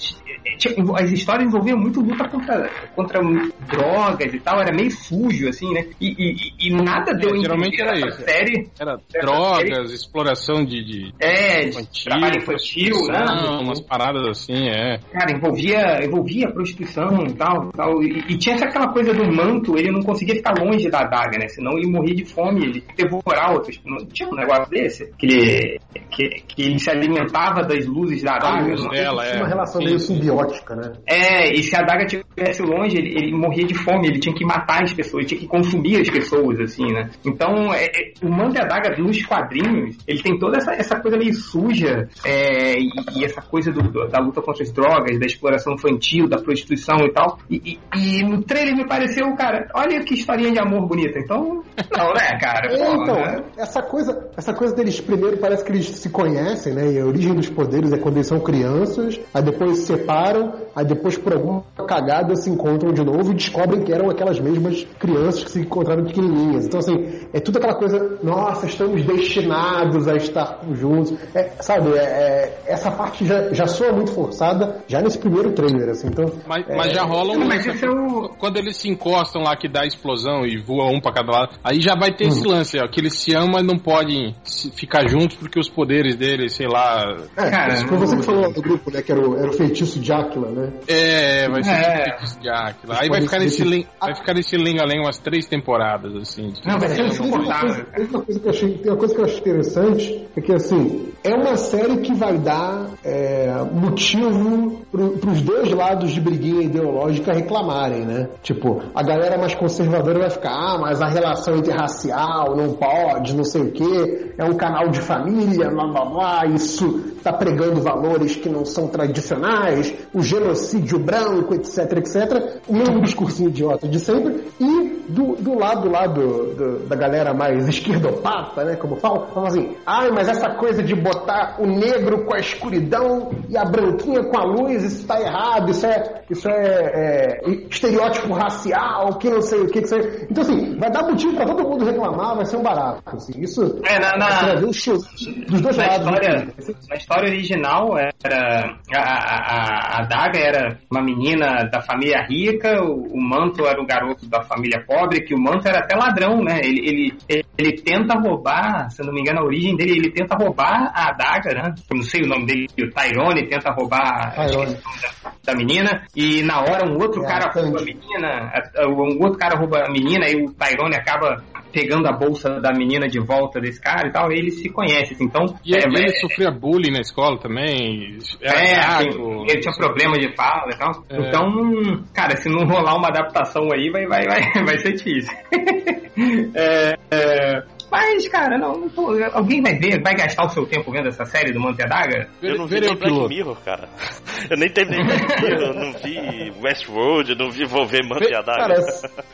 [0.97, 3.21] as histórias envolviam muito luta contra, contra
[3.67, 5.85] drogas e tal, era meio sujo, assim, né?
[6.01, 8.23] E, e, e nada deu é, Geralmente era isso.
[8.23, 9.95] Série, era drogas, série.
[9.95, 11.13] exploração de, de.
[11.21, 13.25] É, infantil, trabalho infantil, né?
[13.61, 14.99] Umas paradas assim, é.
[15.13, 17.71] Cara, envolvia, envolvia prostituição e tal.
[17.73, 21.39] tal e, e, tinha aquela coisa do manto, ele não conseguia ficar longe da adaga,
[21.39, 21.49] né?
[21.49, 23.81] Senão ele morria de fome, ele devorar outros.
[23.85, 25.13] Não tinha um negócio desse?
[25.19, 28.75] Que ele, que, que ele se alimentava das luzes da adaga.
[28.75, 29.37] Ah, dela, é.
[29.39, 30.93] uma relação meio simbiótica né?
[31.07, 34.45] É, e se a adaga estivesse longe, ele, ele, morria de fome, ele tinha que
[34.45, 37.11] matar as pessoas, ele tinha que consumir as pessoas, assim, né?
[37.25, 41.01] Então, é, é, o manto e a adaga nos quadrinhos, ele tem toda essa, essa
[41.01, 45.27] coisa meio suja é, e, e, essa coisa do, da luta contra as drogas, da
[45.27, 47.39] exploração infantil, da prostituição e tal.
[47.51, 51.19] E, e, e no trailer me pareceu, cara, olha que historinha de amor bonita.
[51.19, 51.63] Então,
[51.97, 52.67] não, né, cara?
[52.77, 53.43] É, então, né?
[53.57, 56.93] essa coisa, essa coisa deles primeiro parece que eles se conhecem, né?
[56.93, 60.53] E a origem dos poderes é quando eles são crianças, aí depois se separam separam,
[60.75, 64.85] aí depois por alguma cagada se encontram de novo e descobrem que eram aquelas mesmas
[64.99, 66.67] crianças que se encontraram pequenininhas.
[66.67, 71.15] Então, assim, é tudo aquela coisa, nossa, estamos destinados a estar juntos.
[71.35, 75.91] É, sabe, é, é, essa parte já, já soa muito forçada, já nesse primeiro trailer,
[75.91, 76.27] assim, então...
[76.47, 77.47] Mas, mas já rola um...
[77.47, 78.29] Mas isso é o...
[78.39, 81.59] Quando eles se encostam lá, que dá a explosão e voa um pra cada lado,
[81.63, 82.31] aí já vai ter uhum.
[82.31, 84.35] esse lance, ó, que eles se amam, mas não podem
[84.75, 87.17] ficar juntos porque os poderes deles, sei lá...
[87.37, 90.01] É, cara, foi você que falou do grupo, né, que era o, era o feitiço
[90.01, 90.73] de Áquila, né?
[90.89, 92.17] É, vai ser é.
[92.17, 92.97] Tipo de Áquila.
[93.01, 96.53] Aí vai ficar, nesse ling, vai ficar nesse lenga-lenga umas três temporadas, assim.
[96.65, 97.87] Não, vai ser insuportável.
[98.11, 101.09] Uma coisa que eu achei, tem uma coisa que eu acho interessante, é que, assim,
[101.23, 106.86] é uma série que vai dar é, motivo para os dois lados de briguinha ideológica
[107.33, 108.29] reclamarem, né?
[108.43, 113.45] Tipo, a galera mais conservadora vai ficar, ah, mas a relação interracial não pode, não
[113.45, 118.37] sei o quê, é um canal de família, blá blá blá, isso tá pregando valores
[118.37, 122.61] que não são tradicionais, o genocídio branco, etc, etc.
[122.69, 124.45] O mesmo discursinho idiota de sempre.
[124.61, 128.77] E do, do lado lá do, do, da galera mais esquerdopata, né?
[128.77, 133.31] Como falam, falam assim, ai, mas essa coisa de botar o negro com a escuridão
[133.49, 138.33] e a branquinha com a luz, isso está errado, isso é, isso é, é, estereótipo
[138.33, 140.27] racial, que não sei o que, que sei.
[140.31, 143.03] Então, assim, vai dar motivo para todo mundo reclamar, vai ser um barato.
[143.07, 143.41] Assim.
[143.41, 146.07] Isso é, na, na, você vai ver dos dois na lados.
[146.07, 146.55] História,
[146.89, 153.15] na história original, era a, a, a Daga era uma menina da família rica, o,
[153.15, 156.61] o Manto era o garoto da família pobre, que o Manto era até ladrão, né?
[156.63, 160.37] Ele, ele, ele, ele tenta roubar, se não me engano, a origem dele, ele tenta
[160.37, 161.75] roubar a Daga, né?
[161.91, 164.75] Eu não sei o nome dele, o Tyrone tenta roubar Tyrone.
[164.75, 168.53] Da, da, menina, e na hora um outro é, cara rouba a menina,
[168.89, 173.07] um outro cara rouba a menina, e o Tyrone acaba pegando a bolsa da menina
[173.07, 175.15] de volta desse cara e tal, e eles se conhecem.
[175.15, 175.25] Assim.
[175.25, 178.17] Então, e é, ele é, sofria bullying na escola também?
[178.41, 179.09] É, assim,
[179.49, 181.05] ele tinha problema de fala e tal.
[181.11, 181.29] É.
[181.29, 185.37] Então, cara, se não rolar uma adaptação aí, vai, vai, vai, vai ser difícil.
[186.55, 190.91] é, é, mas, cara, não, não tô, alguém vai ver, vai gastar o seu tempo
[190.91, 192.29] vendo essa série do Monte Daga?
[192.43, 193.89] Eu não vi nem Black Mirror, cara.
[194.51, 198.75] Eu nem terminei Black Mirror, não vi Westworld, não vi vou ver Monte Daga.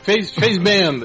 [0.03, 0.99] Fez, fez bem,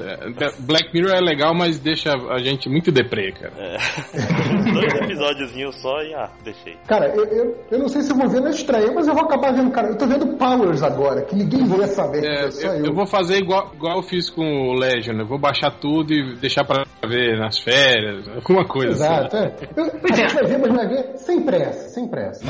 [0.59, 3.53] Black Mirror é legal, mas deixa a gente muito deprê, cara.
[3.57, 3.77] É.
[4.71, 5.49] Dois episódios
[5.81, 6.75] só e ah, deixei.
[6.87, 9.23] Cara, eu, eu, eu, não sei se eu vou ver na estreia, mas eu vou
[9.23, 9.89] acabar vendo, cara.
[9.89, 12.23] Eu tô vendo Powers agora, que ninguém vai saber.
[12.23, 12.85] É, eu, eu.
[12.85, 16.35] eu, vou fazer igual, igual eu fiz com o Legion, eu vou baixar tudo e
[16.35, 18.91] deixar pra ver nas férias, alguma coisa.
[18.91, 19.45] Exato, assim.
[19.45, 19.69] é.
[19.75, 22.45] Eu, a gente vai ver, mas vai ver sem pressa, sem pressa.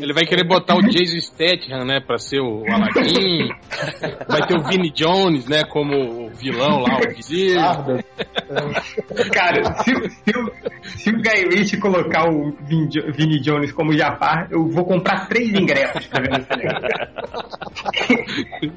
[0.00, 3.48] Ele vai querer botar o Jason Statham, né, pra ser o Aladdin.
[4.28, 7.56] Vai ter o Vinnie Jones, né, como o vilão lá, o vizir.
[9.32, 10.52] Cara, se, se, o,
[10.96, 16.06] se o Guy Ritchie colocar o Vinnie Jones como Jafar, eu vou comprar três ingressos
[16.06, 16.36] pra ver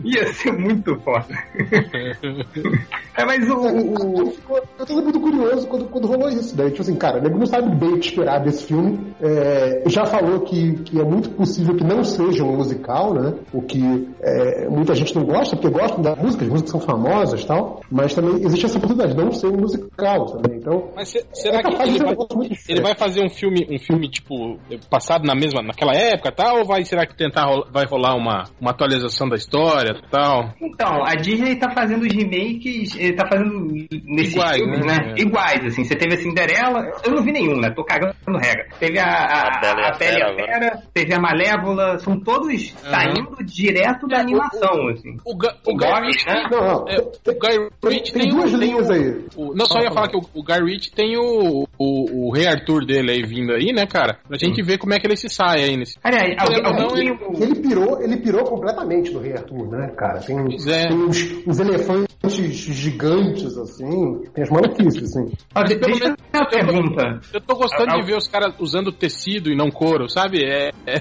[0.03, 1.27] Ia ser muito foda.
[3.19, 3.53] É, mas o.
[3.53, 4.33] o,
[4.79, 6.55] eu tô muito curioso quando, quando rolou isso.
[6.55, 9.13] Daí, tipo assim, cara, o nego não sabe bem o que esperar desse filme.
[9.19, 13.33] É, já falou que, que é muito possível que não seja um musical, né?
[13.51, 17.41] O que é, muita gente não gosta, porque gostam da música, as músicas são famosas
[17.41, 20.59] e tal, mas também existe essa oportunidade de não ser um musical também.
[20.59, 24.09] Então, mas se, será é que ele vai, ele vai, fazer um filme, um filme
[24.09, 24.59] tipo
[24.89, 28.71] passado na mesma, naquela época, tal, ou vai será que tentar vai rolar uma, uma
[28.71, 30.53] atualização da história, tal?
[30.61, 33.71] Então, a Disney tá fazendo os remakes, tá fazendo
[34.05, 34.89] nesses Iguais, filmes, né?
[34.89, 35.13] né?
[35.17, 35.21] É.
[35.21, 35.83] Iguais, assim.
[35.83, 37.71] Você teve a Cinderela, eu não vi nenhum, né?
[37.75, 38.67] Tô cagando regra.
[38.79, 42.49] Teve a, a, a, Bela, a, a e a Fera, teve a Malévola, são todos
[42.49, 42.91] uhum.
[42.91, 45.17] saindo direto da animação, assim.
[45.25, 46.47] O, o, o, Guy Ritchie, né?
[46.51, 46.85] Não, não.
[46.87, 49.25] É, o Guy Ritchie tem, tem, duas linhas aí.
[49.35, 52.47] O, não, só ia falar que o, o Guy Ritchie tem o, o, o Rei
[52.47, 54.19] Arthur dele aí vindo aí, né, cara?
[54.27, 55.97] Pra gente ver como é que ele se sai aí nesse.
[56.03, 57.43] Aliás, alguém, alguém ele...
[57.43, 60.19] ele pirou, ele pirou completamente no Rei Arthur, né, cara?
[60.19, 60.87] Tem, é.
[60.87, 64.21] tem uns, uns elefantes gigantes, assim.
[64.33, 65.31] Tem as maluquices, assim.
[65.53, 67.19] Ah, deixa eu uma pergunta.
[67.33, 70.43] Eu tô gostando de ver os caras usando tecido e não couro, sabe?
[70.43, 70.99] É, é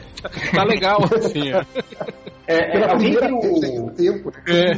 [0.55, 1.53] tá legal, assim.
[2.49, 3.21] É, é, alguém viu...
[3.99, 4.43] Tempo, né?
[4.49, 4.73] é.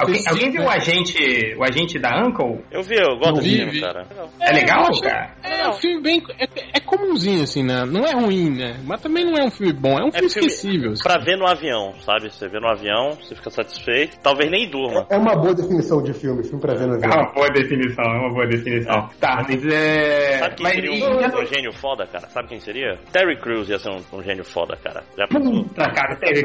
[0.00, 2.64] alguém, alguém viu o agente, o agente da Uncle?
[2.70, 4.06] Eu vi, eu gosto desse filme, cara.
[4.40, 5.30] É, legal, cara?
[5.42, 6.22] É um filme bem...
[6.38, 7.84] É, é comunzinho, assim, né?
[7.84, 8.80] Não é ruim, né?
[8.84, 10.92] Mas também não é um filme bom, é um é filme, esquecível.
[10.92, 11.02] Assim.
[11.02, 12.30] Pra ver no avião, sabe?
[12.30, 15.06] Você vê no avião, você fica satisfeito, talvez nem durma.
[15.10, 17.10] É uma boa definição de filme, filme pra ver no avião.
[17.10, 19.10] É uma boa definição, é uma boa definição.
[19.20, 20.38] Tá, mas é...
[20.38, 20.74] Sabe quem mas...
[20.74, 22.26] seria um, um, gênio foda, cara?
[22.28, 22.98] Sabe quem seria?
[23.12, 25.02] Terry Crews ia ser um, um gênio foda, cara.
[25.16, 25.64] Já pensou?
[25.64, 26.37] Puta, cara, Terry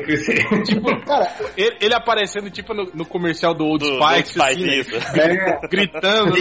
[0.64, 4.80] tipo, cara, ele, ele, aparecendo tipo no, no, comercial do Old do, Spice, do assim,
[4.80, 4.96] isso.
[4.96, 5.68] É.
[5.68, 6.34] gritando.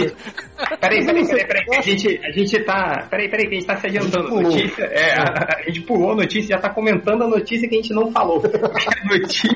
[0.79, 3.07] Peraí, peraí, peraí, peraí, a gente, a gente tá.
[3.09, 4.37] Peraí, peraí, que a gente tá se adiantando.
[4.37, 7.75] A notícia, é, a, a, gente pulou a notícia, já tá comentando a notícia que
[7.75, 8.41] a gente não falou.
[9.03, 9.49] A notícia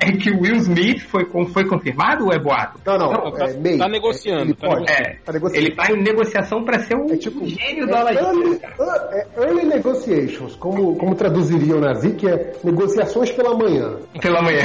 [0.00, 2.80] é que o Will Smith foi, foi confirmado ou é boato?
[2.84, 4.42] Não, não, não tá, é, tá negociando.
[4.42, 5.66] Ele, tá pode, é, tá negociando.
[5.66, 8.18] ele tá em negociação pra ser o é tipo, gênio do Aladdin.
[8.18, 8.60] Early,
[9.12, 12.36] é, early negotiations, como, como traduziriam na que é
[13.02, 13.98] negociações pela manhã.
[14.20, 14.62] Pela manhã.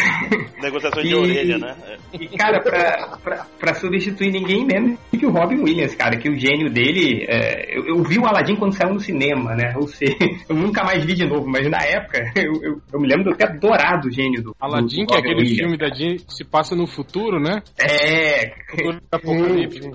[0.62, 1.76] Negociações de orelha, né?
[2.14, 6.38] E, cara, pra, pra, pra, substituir ninguém menos que o Robin Williams, cara, que o
[6.38, 7.26] gênio dele.
[7.28, 9.74] É, eu, eu, vi o Aladdin quando saiu no cinema, né?
[9.76, 10.16] Ou seja,
[10.48, 13.30] eu nunca mais vi de novo, mas na época eu, eu, eu me lembro de
[13.32, 14.56] eu ter adorado o gênio do.
[14.60, 15.92] Aladdin, do que é aquele Williams, filme cara.
[15.92, 17.62] da Disney que se passa no futuro, né?
[17.80, 18.52] É.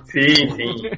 [0.05, 0.91] Sim, sim.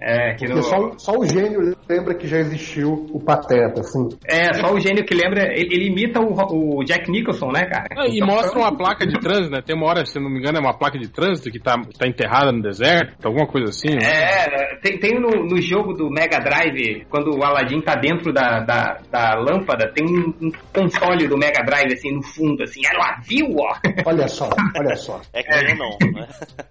[0.00, 0.62] É, que no...
[0.62, 4.08] só, só o gênio lembra que já existiu o Pateta, assim.
[4.26, 5.52] É, só o gênio que lembra.
[5.52, 7.86] Ele, ele imita o, o o Jack Nicholson, né, cara?
[7.96, 9.62] Ah, e então, mostra uma placa de trânsito, né?
[9.64, 12.06] Tem uma hora, se não me engano, é uma placa de trânsito que tá, tá
[12.06, 13.94] enterrada no deserto, alguma coisa assim.
[13.94, 14.04] Né?
[14.04, 18.60] É, tem, tem no, no, jogo do Mega Drive, quando o Aladdin tá dentro da,
[18.60, 23.18] da, da lâmpada, tem um, um, console do Mega Drive, assim, no fundo, assim, ela
[23.26, 23.74] viu, ó.
[24.04, 25.20] Olha só, olha só.
[25.32, 25.74] É que é.
[25.74, 26.28] não, né?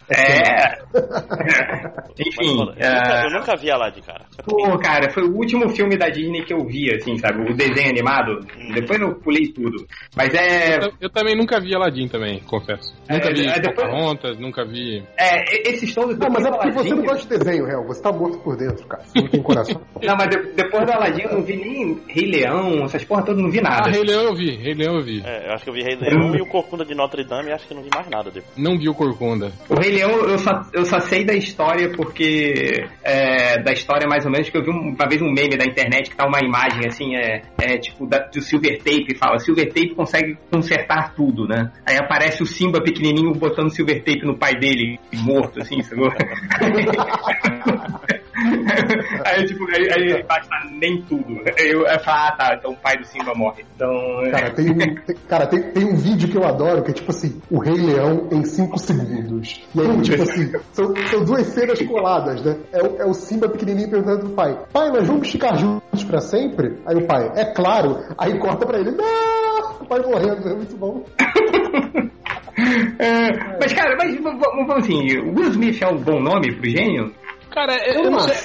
[0.09, 0.75] É.
[2.19, 2.55] Enfim.
[2.57, 4.25] Mas, eu, nunca, eu nunca vi Aladdin, cara.
[4.45, 7.51] Pô, cara, foi o último filme da Disney que eu vi, assim, sabe?
[7.51, 8.39] O desenho animado.
[8.57, 8.73] Hum.
[8.73, 9.84] Depois eu pulei tudo.
[10.15, 10.77] Mas é.
[10.77, 12.93] Eu, eu também nunca vi Aladdin também, confesso.
[13.09, 13.87] Nunca é, vi é, depois...
[13.87, 15.03] Pocahontas, nunca vi.
[15.17, 16.17] É, esses todos.
[16.17, 17.85] Não, mas é porque você não gosta de desenho, real.
[17.85, 19.03] Você tá morto por dentro, cara.
[19.03, 19.81] Você não tem coração.
[20.01, 23.41] não, mas de, depois do Aladdin eu não vi nem Rei Leão, essas porra todas,
[23.41, 23.89] não vi nada.
[23.89, 25.21] Ah, Rei Leão eu vi, Rei Leão eu vi.
[25.25, 27.53] É, eu acho que eu vi Rei Leão e o Corcunda de Notre Dame e
[27.53, 28.57] acho que não vi mais nada depois.
[28.57, 29.51] Não vi o Corcunda.
[29.69, 32.85] O Rei Leão eu só, eu só sei da história porque.
[33.03, 36.09] É, da história mais ou menos, que eu vi uma vez um meme da internet
[36.09, 39.93] que tá uma imagem assim, é, é tipo da, do Silver Tape, fala, Silver Tape
[39.93, 41.69] consegue consertar tudo, né?
[41.85, 46.09] Aí aparece o Simba pequenininho botando Silver Tape no pai dele, morto, assim, sacou?
[49.25, 51.41] aí, tipo, aí, aí basta nem tudo.
[51.57, 53.65] Eu, eu falo, ah, tá, então o pai do Simba morre.
[53.75, 53.91] Então.
[54.25, 54.31] É.
[54.31, 57.11] Cara, tem um, tem, cara, tem, tem um vídeo que eu adoro, que é tipo
[57.11, 59.61] assim, o Rei Leão em 5 segundos.
[59.73, 62.57] E aí, tipo assim, são, são duas cenas coladas, né?
[62.71, 66.19] É o, é o Simba pequenininho perguntando pro pai, pai, nós vamos ficar juntos pra
[66.19, 66.77] sempre?
[66.85, 67.99] Aí o pai, é claro.
[68.17, 69.75] Aí corta pra ele, não!
[69.81, 71.03] O pai morrendo, é muito bom.
[72.97, 77.13] é, mas, cara, mas vamos assim, Will Smith é um bom nome pro gênio?
[77.55, 78.35] Cara, eu, eu não sei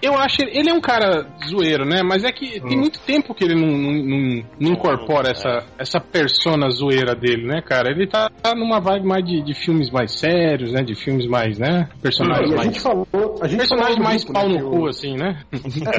[0.00, 2.02] eu acho ele é um cara zoeiro, né?
[2.02, 2.68] Mas é que hum.
[2.68, 7.62] tem muito tempo que ele não, não, não incorpora essa, essa persona zoeira dele, né,
[7.62, 7.90] cara?
[7.90, 10.82] Ele tá, numa vibe mais de, de filmes mais sérios, né?
[10.82, 11.88] De filmes mais, né?
[12.02, 12.60] Personagens mais.
[12.60, 13.06] A gente falou,
[13.40, 15.42] a gente personagens mais grupo, pau né, no cu, assim, né?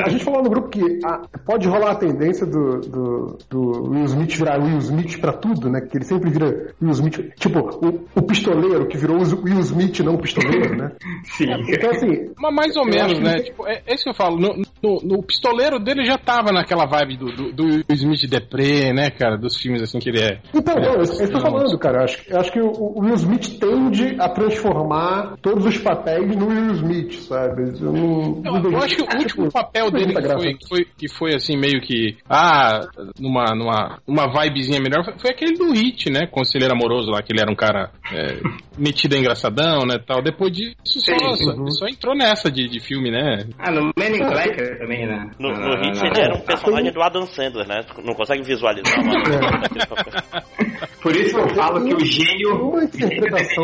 [0.06, 4.06] a gente falou no grupo que a, pode rolar a tendência do, do, do, Will
[4.06, 5.82] Smith virar Will Smith pra tudo, né?
[5.82, 7.34] Que ele sempre vira Will Smith.
[7.38, 10.92] Tipo, o, o pistoleiro que virou Will Smith, não o pistoleiro, né?
[11.26, 11.48] Sim.
[11.68, 12.32] Então, assim.
[12.52, 13.40] Mas mais ou menos, né?
[13.40, 14.38] Tipo, é, é isso que eu falo.
[14.38, 19.10] No, no, no, pistoleiro dele já tava naquela vibe do, do, do Smith Depré, né,
[19.12, 19.38] cara?
[19.38, 20.40] Dos filmes assim que ele é.
[20.54, 22.00] Então, é, eu, eu tô falando, cara.
[22.00, 26.36] Eu acho, eu acho que o, o, Will Smith tende a transformar todos os papéis
[26.36, 27.64] no Will Smith, sabe?
[27.80, 30.86] Eu, não, eu, não eu acho que o último papel dele que foi, que foi,
[30.98, 32.18] que foi assim, meio que.
[32.30, 32.82] Ah,
[33.20, 36.28] numa, numa uma vibezinha melhor, foi, foi aquele do Hit, né?
[36.28, 38.42] Conselheiro amoroso lá, que ele era um cara é,
[38.78, 39.98] metido engraçadão, né?
[40.06, 40.22] Tal.
[40.22, 41.72] Depois disso, só, uhum.
[41.72, 43.46] só entrou nessa de, de filme, né?
[43.60, 45.30] Ah, no Men in Black também, né?
[45.40, 47.82] No, no Hit ele era um personagem do Adam Sandler, né?
[48.04, 49.24] Não consegue visualizar, mas...
[51.04, 52.70] Por isso eu falo que o gênio...
[52.70, 53.64] Uma interpretação...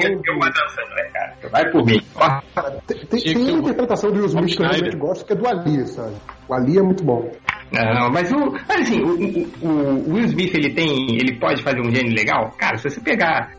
[1.13, 1.35] Cara.
[1.51, 1.99] Vai por mim.
[3.09, 5.87] Tem, tem uma interpretação do Will Smith que eu realmente gosto, que é do Ali,
[5.87, 6.15] sabe?
[6.47, 7.31] O Ali é muito bom.
[7.71, 8.51] Não, mas o.
[8.67, 9.13] Mas assim, o,
[9.61, 11.15] o, o, Will Smith ele tem.
[11.15, 12.51] ele pode fazer um gênio legal?
[12.57, 13.51] Cara, se você pegar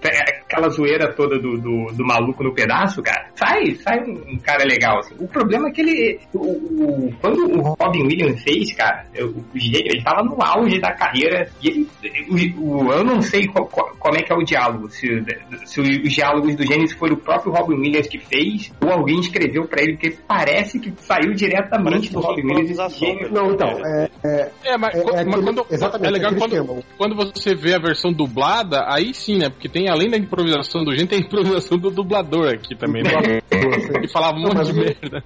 [0.45, 4.99] aquela zoeira toda do, do, do maluco no pedaço, cara, sai, sai um, cara legal.
[4.99, 5.15] Assim.
[5.21, 6.19] O problema é que ele.
[6.35, 10.81] O, o, quando o Robin Williams fez, cara, o, o gênio, ele tava no auge
[10.81, 12.55] da carreira e ele.
[12.59, 14.91] O, eu não sei qual, qual, como é que é o diálogo.
[14.91, 15.07] Se,
[15.65, 19.67] se os diálogos do Gênesis foi o próprio Robin Williams que fez, ou alguém escreveu
[19.67, 23.01] pra ele, porque parece que saiu diretamente do Robin Williams.
[23.31, 27.17] Não, então, é, é, é, mas, é, é mas quando, exatamente, é legal quando, quando
[27.17, 29.49] você vê a versão dublada, aí sim, né?
[29.49, 33.03] Porque tem, além da improvisação do gente, tem a improvisação do dublador aqui também.
[33.03, 33.41] Né?
[33.51, 35.25] Ele falava um monte de merda.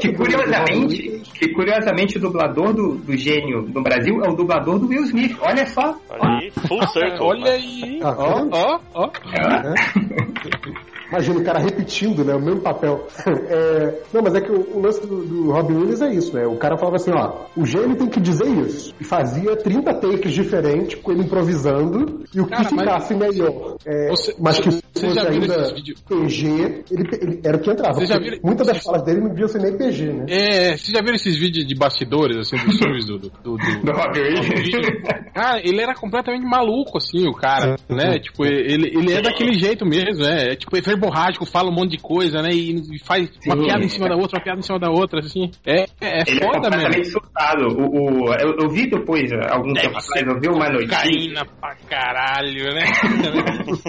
[0.00, 4.88] Que curiosamente, que curiosamente o dublador do, do gênio no Brasil é o dublador do
[4.88, 5.36] Will Smith.
[5.40, 5.98] Olha só.
[6.08, 7.20] Olha aí, full circle.
[7.20, 8.00] Olha aí.
[8.02, 9.10] Ah, ó, ó, ó.
[11.16, 12.34] Imagina o cara repetindo, né?
[12.34, 13.06] O mesmo papel.
[13.48, 16.46] É, não, mas é que o, o lance do, do, Robin Williams é isso, né?
[16.46, 18.92] O cara falava assim, ó, o gênio tem que dizer isso.
[19.00, 23.36] E fazia 30 takes diferentes com ele improvisando e o cara, que ficasse mas...
[23.36, 23.76] melhor.
[23.86, 25.74] É, você, mas que você fosse ainda
[26.08, 27.98] PG, ele, ele, era o que entrava.
[27.98, 28.38] Viram...
[28.42, 30.26] Muitas das falas dele não deviam ser nem PG, né?
[30.28, 33.92] É, você já viram esses vídeos de bastidores, assim, dos filmes do, do, do, do
[33.92, 34.96] Robin Williams?
[35.34, 38.18] Ah, ele era completamente maluco, assim, o cara, né?
[38.18, 40.52] Tipo, ele, ele é daquele jeito mesmo, né?
[40.52, 42.50] É, tipo, verborrágico, fala um monte de coisa, né?
[42.50, 45.20] E, faz Sim, uma piada em cima da outra, uma piada em cima da outra,
[45.20, 45.50] assim.
[45.64, 47.66] É, é, é Ele é foda, é completamente surtado.
[47.68, 50.98] O, o, eu, eu, vi depois, algum Deve tempo atrás, eu vi uma notícia.
[50.98, 52.86] Cocaína pra caralho, né?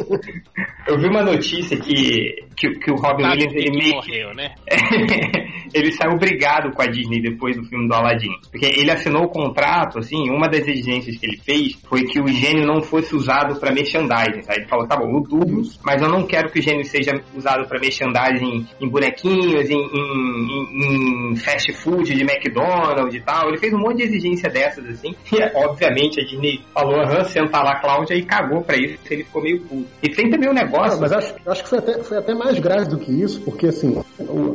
[0.88, 4.56] eu vi uma notícia que que, que o Robin Williams ele meio morreu, né?
[5.74, 8.34] ele saiu obrigado com a Disney depois do filme do Aladdin.
[8.52, 12.28] Porque ele assinou o contrato, assim, uma das exigências que ele fez foi que o
[12.28, 14.42] gênio não fosse usado para merchandising.
[14.50, 16.97] Aí ele falou, tá bom, eu dublo, mas eu não quero que o gênio seja
[17.36, 23.50] usado para merchandising em bonequinhos, em, em, em, fast food de McDonald's e tal.
[23.50, 25.16] Ele fez um monte de exigência dessas, assim.
[25.38, 28.98] E, obviamente, a Disney falou, aham, senta lá, Cláudia, e cagou pra isso.
[29.10, 29.86] Ele ficou meio puto.
[30.02, 31.00] E tem também um negócio...
[31.00, 34.02] Mas acho, acho que foi até, foi até mais grave do que isso, porque, assim,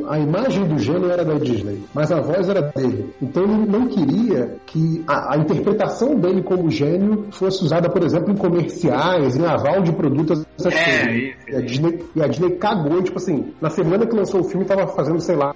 [0.09, 3.13] a imagem do gênio era da Disney, mas a voz era dele.
[3.21, 8.31] Então ele não queria que a, a interpretação dele como gênio fosse usada, por exemplo,
[8.31, 11.13] em comerciais, em aval de produtos, essas é, coisas.
[11.13, 14.43] Isso, e, a Disney, e a Disney cagou, tipo assim, na semana que lançou o
[14.43, 15.53] filme, tava fazendo, sei lá,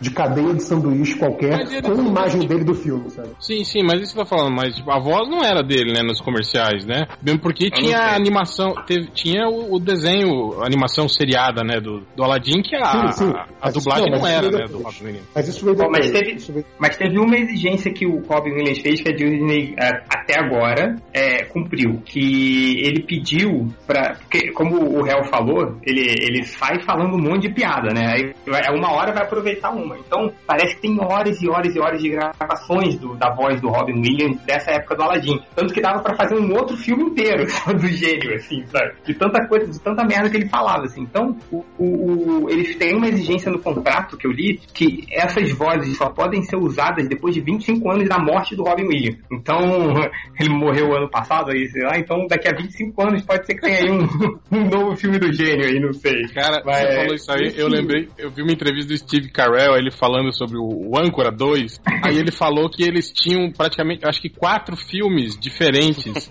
[0.00, 3.30] de cadeia de sanduíche qualquer, com a imagem dele do filme, sabe?
[3.38, 6.02] Sim, sim, mas isso que tá falando, mas tipo, a voz não era dele, né,
[6.02, 7.06] nos comerciais, né?
[7.22, 12.02] Mesmo porque tinha a animação, teve, tinha o, o, desenho, a animação seriada, né, do,
[12.14, 13.32] do Aladdin, que a, sim, sim.
[13.34, 14.80] a, a dublagem não, não era, né, do.
[15.34, 19.00] Mas isso veio Bom, mas, teve, mas teve uma exigência que o Robin Williams fez
[19.00, 25.02] que a Disney, é, até agora, é, cumpriu, que ele pediu pra, porque, como o
[25.02, 28.06] réu falou, ele, ele sai falando um monte de piada, né?
[28.06, 28.32] Aí
[28.76, 29.96] uma hora vai aproveitar uma.
[29.98, 33.68] Então, parece que tem horas e horas e horas de gravações do, da voz do
[33.68, 35.40] Robin Williams dessa época do Aladdin.
[35.54, 37.44] Tanto que dava para fazer um outro filme inteiro
[37.78, 38.94] do gênio, assim, sabe?
[39.04, 41.02] De tanta coisa, de tanta merda que ele falava, assim.
[41.02, 45.50] Então, o, o, o, eles têm uma exigência no contrato que eu li que essas
[45.52, 49.18] vozes só podem ser usadas depois de 25 anos da morte do Robin Williams.
[49.32, 49.58] Então,
[50.38, 53.60] ele morreu ano passado, aí, sei lá, então daqui a 25 anos pode ser que
[53.60, 54.06] tenha aí um,
[54.52, 56.09] um novo filme do gênio aí, não sei.
[56.34, 59.76] Cara, Mas, você falou isso aí, eu lembrei, eu vi uma entrevista do Steve Carell,
[59.76, 64.28] ele falando sobre o Âncora 2, aí ele falou que eles tinham praticamente, acho que
[64.28, 66.30] quatro filmes diferentes.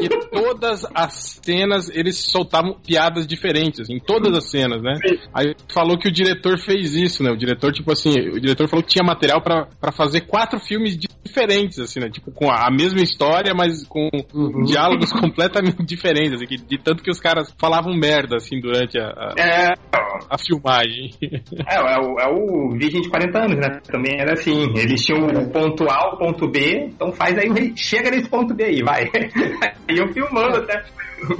[0.00, 4.98] e todas as cenas eles soltavam piadas diferentes, em todas as cenas, né?
[5.34, 7.30] Aí falou que o diretor fez isso, né?
[7.30, 11.78] O diretor, tipo assim, o diretor falou que tinha material para fazer quatro filmes diferentes,
[11.78, 12.08] assim, né?
[12.08, 14.64] Tipo, com a mesma história, mas com uhum.
[14.64, 19.34] diálogos completamente diferentes, assim, de tanto que os caras falavam merda, assim, durante a, a,
[19.36, 19.74] é...
[20.30, 21.10] a filmagem.
[21.68, 23.80] É, é o, é o Virgem de 40 anos, né?
[23.90, 28.10] Também era assim, eles tinham o ponto A, o ponto B, então faz aí, chega
[28.10, 29.10] nesse ponto B aí, vai.
[29.88, 30.82] E eu filmando até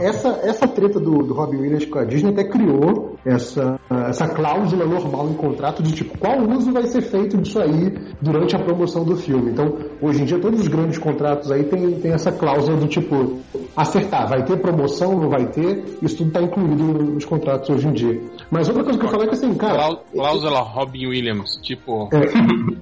[0.01, 4.87] essa, essa treta do, do Robin Williams com a Disney até criou essa, essa cláusula
[4.87, 9.05] normal em contrato de tipo, qual uso vai ser feito disso aí durante a promoção
[9.05, 9.51] do filme.
[9.51, 13.41] Então, hoje em dia, todos os grandes contratos aí tem, tem essa cláusula do tipo,
[13.77, 17.93] acertar, vai ter promoção, não vai ter, isso tudo está incluído nos contratos hoje em
[17.93, 18.21] dia.
[18.51, 19.97] Mas outra coisa que eu falei é que assim, cara.
[20.13, 22.21] Cláusula Robin Williams, tipo, é,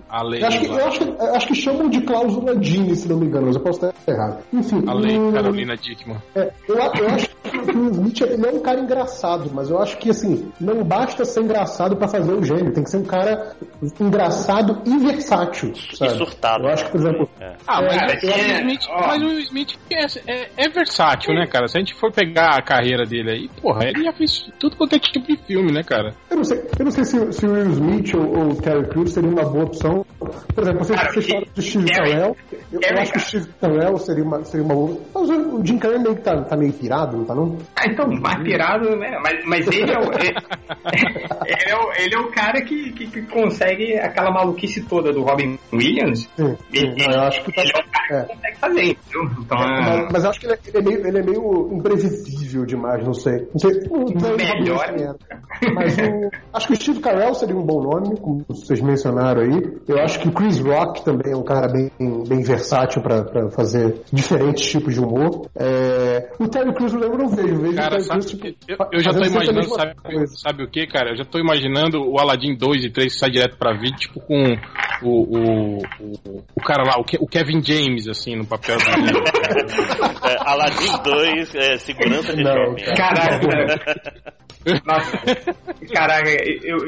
[0.09, 0.42] a lei.
[0.42, 3.18] Eu acho, que, eu, acho que, eu acho que chamam de cláusula Dini, se não
[3.18, 4.42] me engano, mas eu posso estar errado.
[4.52, 4.83] Enfim.
[4.87, 6.18] A lei Carolina Dickman.
[6.35, 9.96] É, eu, eu acho que o Smith ele é um cara engraçado, mas eu acho
[9.98, 13.55] que assim, não basta ser engraçado para fazer o gênio, tem que ser um cara
[14.00, 15.72] engraçado e versátil.
[15.92, 16.12] Sabe?
[16.12, 16.64] E surtado.
[16.64, 17.29] Eu acho que, por exemplo.
[17.40, 17.55] É.
[17.66, 19.79] Ah, mas, é, é, o Smith, mas, o Smith,
[20.27, 21.68] é, é, versátil, né, cara?
[21.68, 24.96] Se a gente for pegar a carreira dele aí, porra, ele já fez tudo quanto
[24.96, 26.14] é tipo de filme, né, cara?
[26.31, 29.12] Eu não sei, eu não sei se, se o Will Smith ou, o Terry Crews
[29.12, 30.05] seria uma boa opção.
[30.55, 32.37] Por exemplo, você, você fala do Steve Carell.
[32.72, 34.98] Eu, eu, acho que o Steve Carell seria uma, seria uma boa.
[35.14, 37.53] Mas o Jim Carrey meio que tá, tá meio pirado, não tá não?
[37.76, 39.18] Ah, então, mais pirado, né?
[39.22, 40.28] Mas, mas ele, é o, ele,
[41.44, 45.22] ele, é o, ele é o cara que, que, que, consegue aquela maluquice toda do
[45.22, 46.20] Robin Williams.
[46.36, 46.56] Sim, sim.
[46.72, 48.22] Ele, eu acho que tá, ele é o cara é.
[48.22, 49.30] que consegue fazer, entendeu?
[49.40, 52.64] Então, é, mas, mas, acho que ele é, ele é, meio, ele é meio imprevisível
[52.64, 53.48] demais, não sei.
[53.52, 53.80] Não sei.
[53.90, 55.16] Não Melhor.
[55.74, 59.78] Mas o, acho que o Steve Carell seria um bom nome, como vocês mencionaram aí.
[59.86, 61.90] Eu acho que o Chris Rock também é um cara bem,
[62.26, 65.46] bem versátil para fazer diferentes tipos de humor.
[65.56, 69.24] É, o Terry Crews eu não vejo, vejo cara, sabe, tipo, eu, eu, já tô
[69.24, 69.94] imaginando, sabe,
[70.28, 71.11] sabe, o que, cara?
[71.11, 74.57] Eu já tô imaginando o Aladdin 2 e 3 sai direto pra vídeo, tipo com
[75.02, 78.85] o, o, o, o cara lá, o, Kevin James, assim, no papel do.
[80.28, 82.94] é, Aladdin 2, é, segurança de não, shopping.
[82.94, 84.35] Caraca,
[84.87, 85.18] Nossa,
[85.92, 86.30] caraca,
[86.62, 86.78] eu,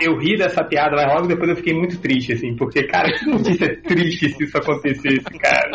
[0.00, 3.26] eu ri dessa piada, mas logo depois eu fiquei muito triste, assim, porque, cara, que
[3.26, 5.72] notícia triste se isso acontecesse, cara.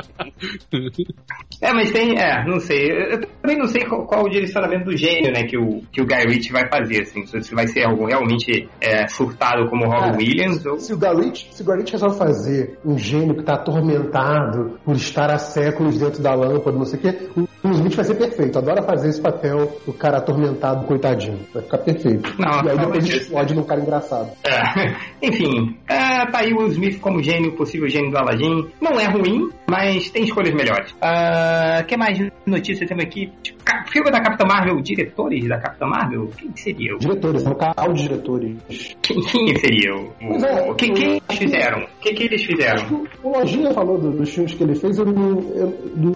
[1.61, 5.31] É, mas tem, é, não sei, eu também não sei qual o direcionamento do gênio,
[5.31, 8.69] né, que o, que o Guy Ritchie vai fazer, assim, se vai ser algo realmente
[8.79, 10.79] é, surtado como o Robin Williams ou...
[10.79, 14.79] Se o Guy Ritchie, se o Guy Ritchie resolve fazer um gênio que tá atormentado
[14.83, 17.29] por estar há séculos dentro da lâmpada, não sei o quê,
[17.63, 18.57] o O Smith vai ser perfeito.
[18.57, 21.39] Adora fazer esse papel do cara atormentado, coitadinho.
[21.53, 22.33] Vai ficar perfeito.
[22.37, 24.29] Não, e aí depois explode num cara engraçado.
[24.43, 24.95] É.
[25.27, 28.67] Enfim, é, tá aí o Smith como gênio, possível gênio do Aladdin.
[28.81, 30.91] Não é ruim, mas tem escolhas melhores.
[30.91, 33.31] O uh, que mais notícias temos aqui?
[33.91, 36.29] Filme da Capitã Marvel, diretores da Capitã Marvel?
[36.37, 36.95] Quem seria?
[36.97, 38.57] Diretores, no canal de diretores.
[39.01, 39.95] Quem, quem seria?
[39.95, 41.83] O, é, quem, quem eles fizeram?
[41.83, 43.07] O que, que eles fizeram?
[43.23, 46.15] O Lojinha falou do, dos filmes que ele fez, eu não, eu, dos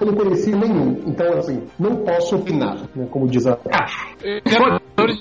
[0.00, 0.83] eu não conhecia nenhum.
[1.06, 3.58] Então, assim, não posso opinar, né, como diz a.
[3.70, 3.86] Ah,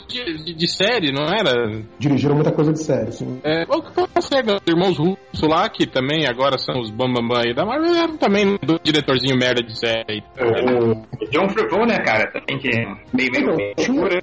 [0.07, 1.81] de, de, de, série, não era?
[1.97, 3.39] Dirigiram muita coisa de série, sim.
[3.43, 4.29] É, o que os
[4.67, 8.79] irmãos russos lá, que também agora são os bambambam aí da Marvel, eram também do
[8.81, 10.23] diretorzinho merda de série.
[10.39, 14.21] O, o John Favreau, né, cara, também que é meio, meio, meio tinha, né?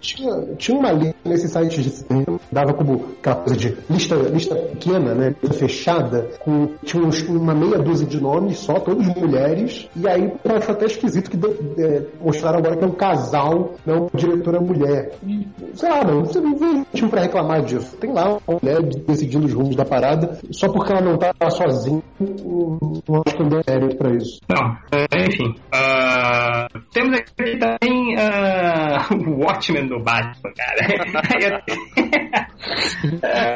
[0.00, 4.54] tinha, tinha uma lista nesse site de cinema, dava como aquela coisa de lista, lista
[4.54, 10.08] pequena, né, fechada, com, tinha uns, uma meia dúzia de nomes só, todos mulheres, e
[10.08, 11.36] aí eu acho até esquisito que
[11.82, 15.12] é, mostraram agora que é um casal, não uma diretora mulher.
[15.26, 17.96] E, sei lá, não, você não vê motivo pra reclamar disso.
[17.96, 22.02] Tem lá uma mulher decidindo os rumos da parada, só porque ela não tá sozinha,
[22.20, 24.40] não acho que não é pra isso.
[24.48, 25.54] Não, é, enfim.
[25.74, 31.62] Uh, temos aqui também uh, o Watchmen do Batman, cara.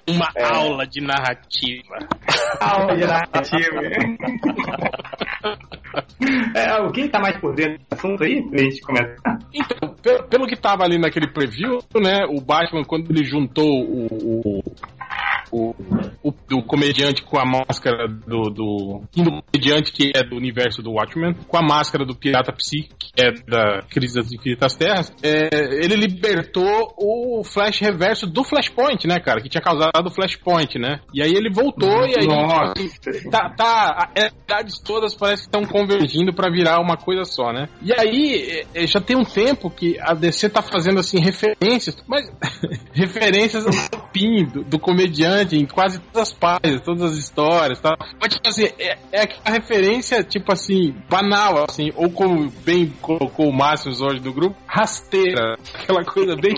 [0.09, 0.45] Uma é.
[0.45, 1.99] aula de narrativa.
[2.61, 3.81] Aula de narrativa.
[6.55, 8.43] é, alguém tá mais por dentro do assunto aí?
[8.49, 9.39] Pra gente começar?
[9.53, 12.25] Então, pelo, pelo que tava ali naquele preview, né?
[12.29, 14.63] O Batman, quando ele juntou o, o
[15.53, 15.75] o,
[16.23, 20.93] o, do comediante com a máscara do, do, do comediante que é do universo do
[20.93, 25.49] Watchmen, com a máscara do Pirata Psi, que é da Crise das Infinitas Terras, é,
[25.53, 29.43] ele libertou o Flash Reverso do Flashpoint, né, cara?
[29.43, 31.01] Que tinha causado o Flashpoint, né?
[31.13, 32.75] E aí ele voltou e aí Nossa.
[33.31, 37.69] tá, tá as idades todas parece que estão convergindo para virar uma coisa só, né?
[37.83, 41.97] E aí é, é, já tem um tempo que a DC tá fazendo assim referências,
[42.07, 42.31] mas
[42.93, 47.97] referências ao PIN do, do comediante em quase todas as páginas, todas as histórias, tá?
[48.21, 53.49] Mas, tipo assim, é, é a referência, tipo assim, banal, assim, ou como bem colocou
[53.49, 55.57] o Márcio hoje do grupo, rasteira.
[55.75, 56.55] Aquela coisa bem,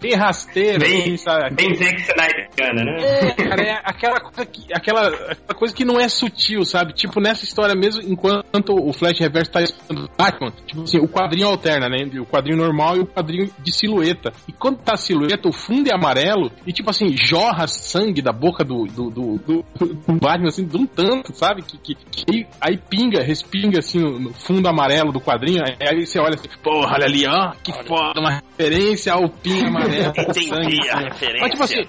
[0.00, 1.54] bem rasteira, bem, assim, sabe?
[1.54, 2.96] Bem Zack Snyder, né?
[3.00, 6.92] É, cara, é aquela coisa, que, aquela, aquela coisa que não é sutil, sabe?
[6.92, 11.48] Tipo, nessa história mesmo, enquanto o Flash Reverso tá explorando Batman, tipo assim, o quadrinho
[11.48, 11.98] alterna, né?
[12.20, 14.32] O quadrinho normal e o quadrinho de silhueta.
[14.48, 18.32] E quando tá silhueta, o fundo é amarelo e, tipo assim, jorra sangue sangue da
[18.32, 21.62] boca do, do, do, do, do Batman, assim, de um tanto, sabe?
[21.62, 25.62] Que, que, que aí pinga, respinga, assim, no, no, fundo amarelo do quadrinho.
[25.62, 27.84] Aí você olha assim, porra, olha ali, ó, que olha.
[27.84, 30.12] foda, uma referência ao pinga amarelo.
[30.16, 31.40] Entendi sangue, a referência.
[31.40, 31.80] Mas, tipo assim,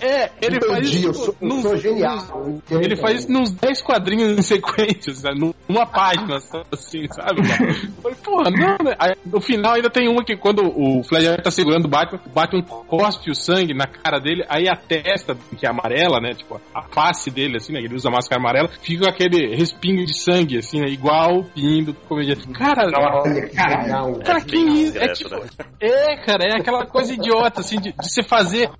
[0.00, 1.06] é, é ele Entendi, faz isso.
[1.08, 2.60] Eu sou, sou genial.
[2.70, 5.38] Ele faz isso nos 10 quadrinhos em sequência, sabe?
[5.68, 6.36] numa página,
[6.72, 7.42] assim, sabe?
[8.02, 8.96] Falei, porra, não, né?
[8.98, 12.30] Aí, no final ainda tem uma que quando o Flash tá segurando o Batman, o
[12.30, 16.30] Batman cospe o sangue na cara dele, aí a testa que é amarela, né?
[16.34, 17.80] Tipo, a face dele, assim, né?
[17.80, 20.88] Ele usa máscara amarela, fica com aquele respingo de sangue, assim, né?
[20.88, 22.46] Igual o pin do comediante.
[22.48, 22.90] Cara,
[23.54, 24.98] cara, cara, que isso?
[24.98, 25.34] É, tipo,
[25.80, 28.70] é, cara, é aquela coisa idiota, assim, de, de você fazer,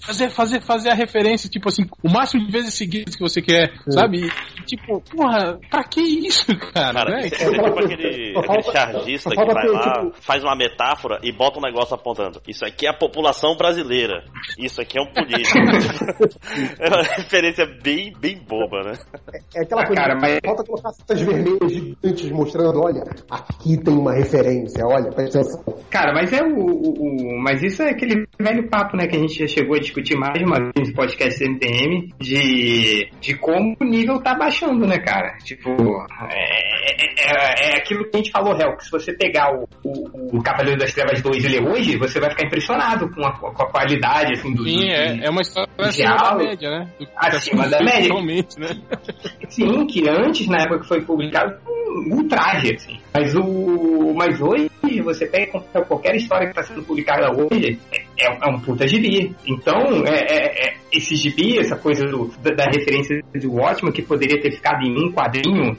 [0.00, 3.72] fazer, fazer, fazer a referência, tipo assim, o máximo de vezes seguidas que você quer,
[3.88, 4.26] sabe?
[4.26, 6.88] E, tipo, porra, pra que isso, cara?
[6.88, 7.26] Cara, né?
[7.26, 11.62] é tipo aquele, aquele chargista que vai lá, tipo, faz uma metáfora e bota um
[11.62, 12.40] negócio apontando.
[12.46, 14.24] Isso aqui é a população brasileira.
[14.58, 15.58] Isso aqui é um político.
[16.78, 18.92] é uma referência bem, bem boba, né?
[19.32, 20.38] É, é aquela coisa, cara, mas...
[20.44, 25.78] falta colocar essas vermelhas gigantes mostrando, olha, aqui tem uma referência, olha, presta atenção.
[25.90, 29.20] Cara, mas é o, o, o, Mas isso é aquele velho papo, né, que a
[29.20, 33.84] gente já chegou a discutir mais uma vez no podcast MTM, de, de como o
[33.84, 35.36] nível tá baixando, né, cara?
[35.38, 35.70] Tipo,
[36.30, 39.68] é, é, é, é aquilo que a gente falou, Hel, que se você pegar o,
[39.84, 43.32] o, o Cavaleiro das Trevas 2 e ler hoje, você vai ficar impressionado com a,
[43.32, 44.64] com a qualidade, assim, do...
[44.64, 45.68] Sim, do, é, é uma história
[46.04, 46.88] acima da média, né?
[46.98, 48.14] Do, acima da média.
[48.58, 48.68] né?
[49.48, 53.00] Sim, que antes, na época que foi publicado, um ultraje, assim.
[53.12, 54.14] Mas o.
[54.16, 54.70] Mas hoje,
[55.02, 59.34] você pega qualquer história que está sendo publicada hoje, é, é um puta gibi.
[59.46, 64.02] Então, é, é, é, esse gibi, essa coisa do, da, da, referência do Watchmen, que
[64.02, 65.76] poderia ter ficado em um quadrinho,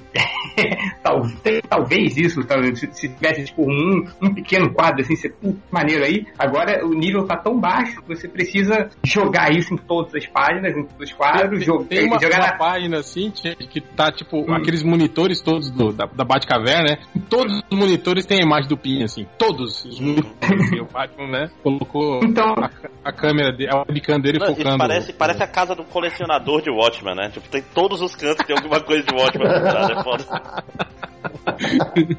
[1.03, 5.35] talvez, talvez isso, talvez, se, se tivesse tipo um, um pequeno quadro, assim, ser
[5.71, 6.25] maneiro aí.
[6.37, 10.75] Agora o nível tá tão baixo que você precisa jogar isso em todas as páginas,
[10.75, 11.65] em todos os quadros.
[11.65, 12.57] Tem, tem uma, jogar uma na...
[12.57, 14.53] página assim que tá tipo hum.
[14.53, 16.97] aqueles monitores todos do, da, da Batcaverna, né?
[17.29, 19.25] Todos os monitores têm a imagem do Pin, assim.
[19.37, 20.29] Todos os monitores.
[20.81, 21.49] o Batman, né?
[21.61, 24.77] Colocou então, a, a câmera, dele, a webcam dele não, focando.
[24.77, 27.29] Parece parece, a casa do colecionador de Watchmen, né?
[27.29, 30.25] Tipo, tem todos os cantos, tem alguma coisa de Watchmen é foda.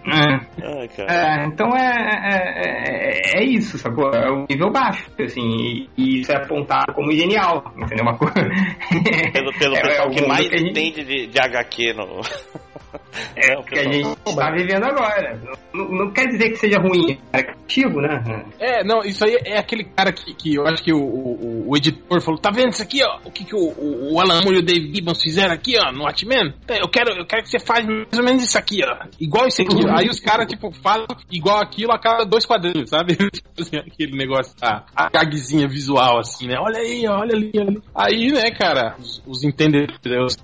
[0.06, 1.42] é.
[1.42, 1.90] é, então é,
[2.22, 4.10] é, é, é, isso, sacou?
[4.10, 8.04] É um nível baixo, assim, e, e, isso é apontado como genial, entendeu?
[8.04, 8.34] Uma coisa.
[9.32, 10.70] Pelo, pelo é, pessoal que mais que gente...
[10.70, 12.20] entende de, de HQ no.
[13.36, 15.40] É o que a gente está vivendo agora.
[15.72, 18.44] Não, não, quer dizer que seja ruim, é criativo, né?
[18.58, 21.76] É, não, isso aí é aquele cara que, que eu acho que o, o, o
[21.76, 23.20] editor falou: tá vendo isso aqui, ó?
[23.24, 26.04] O que, que o, o Alan Moore e o Dave Gibbons fizeram aqui, ó, no
[26.04, 26.54] Watchmen?
[26.68, 29.06] Eu quero, eu quero que você faça mais ou menos isso aqui, ó.
[29.20, 29.76] Igual isso aqui.
[29.88, 33.16] aí os caras, tipo, fazem igual aquilo a cada dois quadrinhos, sabe?
[33.50, 36.56] Tipo assim, aquele negócio, a, a gagzinha visual, assim, né?
[36.58, 37.82] Olha aí, olha ali, olha ali.
[37.94, 40.36] Aí, né, cara, os, os entendedores,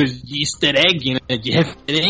[0.00, 1.36] os de easter egg, né?
[1.36, 1.52] De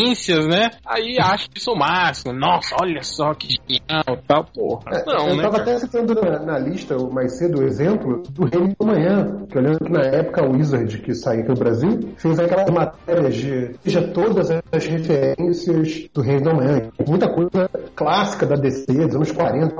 [0.05, 0.69] referências, né?
[0.85, 2.33] Aí acho que o máximo.
[2.33, 4.91] Nossa, olha só que genial tal, porra.
[4.93, 5.63] É, não, eu né, tava cara?
[5.63, 9.61] até citando na, na, lista mais cedo o exemplo do Reino do Manhã, que eu
[9.61, 13.75] lembro que na época o Wizard, que saiu aqui no Brasil, fez aquelas matérias de
[13.81, 16.89] seja todas as referências do Reino do Manhã.
[17.07, 19.75] Muita coisa clássica da DC, dos anos 40,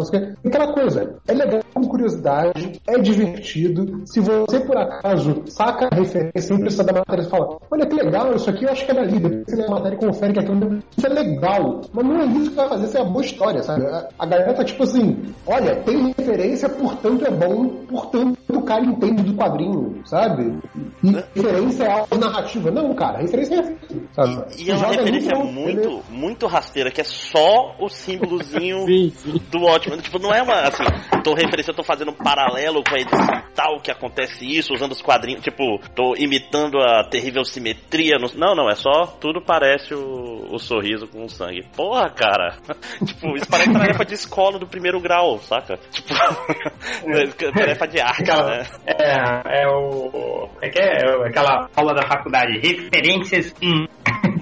[0.46, 1.16] aquela coisa.
[1.28, 4.02] É legal como curiosidade, é divertido.
[4.06, 7.96] Se você, por acaso, saca a referência sem precisar da matéria e fala, olha que
[7.96, 9.44] legal, isso aqui eu acho que é da Liga.
[9.46, 11.82] Você lê a matéria e confere que aquilo isso é legal.
[11.94, 13.86] Mas não é isso que vai fazer, isso é uma boa história, sabe?
[14.18, 19.24] A galera tá tipo assim, olha, tem referência, portanto é bom, portanto o cara entende
[19.24, 20.58] do quadrinho, sabe?
[21.04, 22.72] E referência é algo narrativa.
[22.72, 23.76] Não, cara, referência é
[24.14, 24.46] sabe?
[24.58, 29.10] E, e é uma referência muito, muito, muito, rasteira, que é só o símbolozinho sim,
[29.16, 29.42] sim.
[29.52, 29.98] do ótimo.
[29.98, 30.84] Tipo, não é uma, assim,
[31.24, 34.92] tô referência, eu tô fazendo um paralelo com a edição tal que acontece isso, usando
[34.92, 38.18] os quadrinhos, tipo, tô imitando a terrível simetria.
[38.20, 38.28] No...
[38.36, 41.64] Não, não, é só, tudo parece o, o sorriso com sangue.
[41.76, 42.58] Porra, cara.
[43.06, 45.78] tipo, isso parece tarefa de escola do primeiro grau, saca?
[45.92, 46.14] Tipo,
[47.54, 48.68] tarefa de arte, aquela, né?
[48.86, 50.50] É, é o.
[50.62, 53.88] É que é, é aquela aula da faculdade, referências em.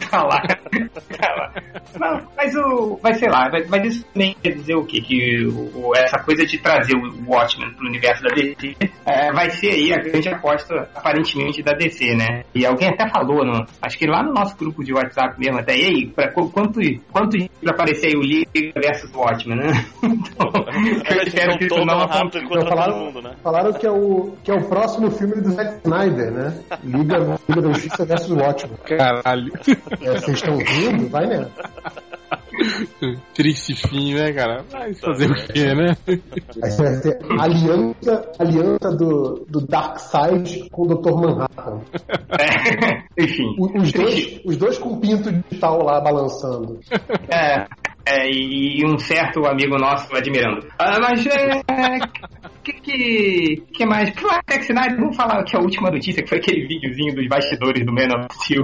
[0.09, 0.41] tá lá.
[1.18, 1.53] Tá lá.
[1.99, 2.99] Não, mas o.
[3.01, 5.01] Mas sei lá, mas isso nem quer dizer o quê?
[5.01, 9.72] Que o, essa coisa de trazer o Watchmen pro universo da DC é, vai ser
[9.72, 12.43] aí a grande aposta, aparentemente, da DC, né?
[12.53, 15.75] E alguém até falou, no, acho que lá no nosso grupo de WhatsApp mesmo, até,
[15.75, 16.79] e aí, pra, quanto,
[17.11, 19.85] quanto pra aparecer aí o Liga versus Watchmen, né?
[20.33, 22.45] Então, eu espero que isso não aconteça.
[22.47, 23.35] Falaram, mundo, né?
[23.43, 26.59] falaram que, é o, que é o próximo filme do Zack Snyder, né?
[26.83, 28.77] Liga, Liga da Justiça versus Watchmen.
[28.85, 29.53] Caralho.
[30.01, 31.09] É, vocês estão rindo?
[31.09, 31.51] Vai nessa.
[33.34, 34.63] Triste fim, né, cara?
[34.71, 35.95] Mas fazer o quê, né?
[36.77, 41.13] vai ter aliança, aliança do, do Darkseid com o Dr.
[41.13, 41.81] Manhattan.
[42.39, 43.55] É, enfim.
[43.59, 46.79] Os dois, os dois com pinto digital lá balançando.
[47.29, 47.65] É.
[48.05, 50.67] É, e um certo amigo nosso admirando.
[50.77, 51.61] Ah, mas é,
[52.64, 54.09] que, que, que mais?
[54.49, 57.93] Zack Snyder, vamos falar que a última notícia, que foi aquele videozinho dos bastidores do
[57.93, 58.64] Man of Steel,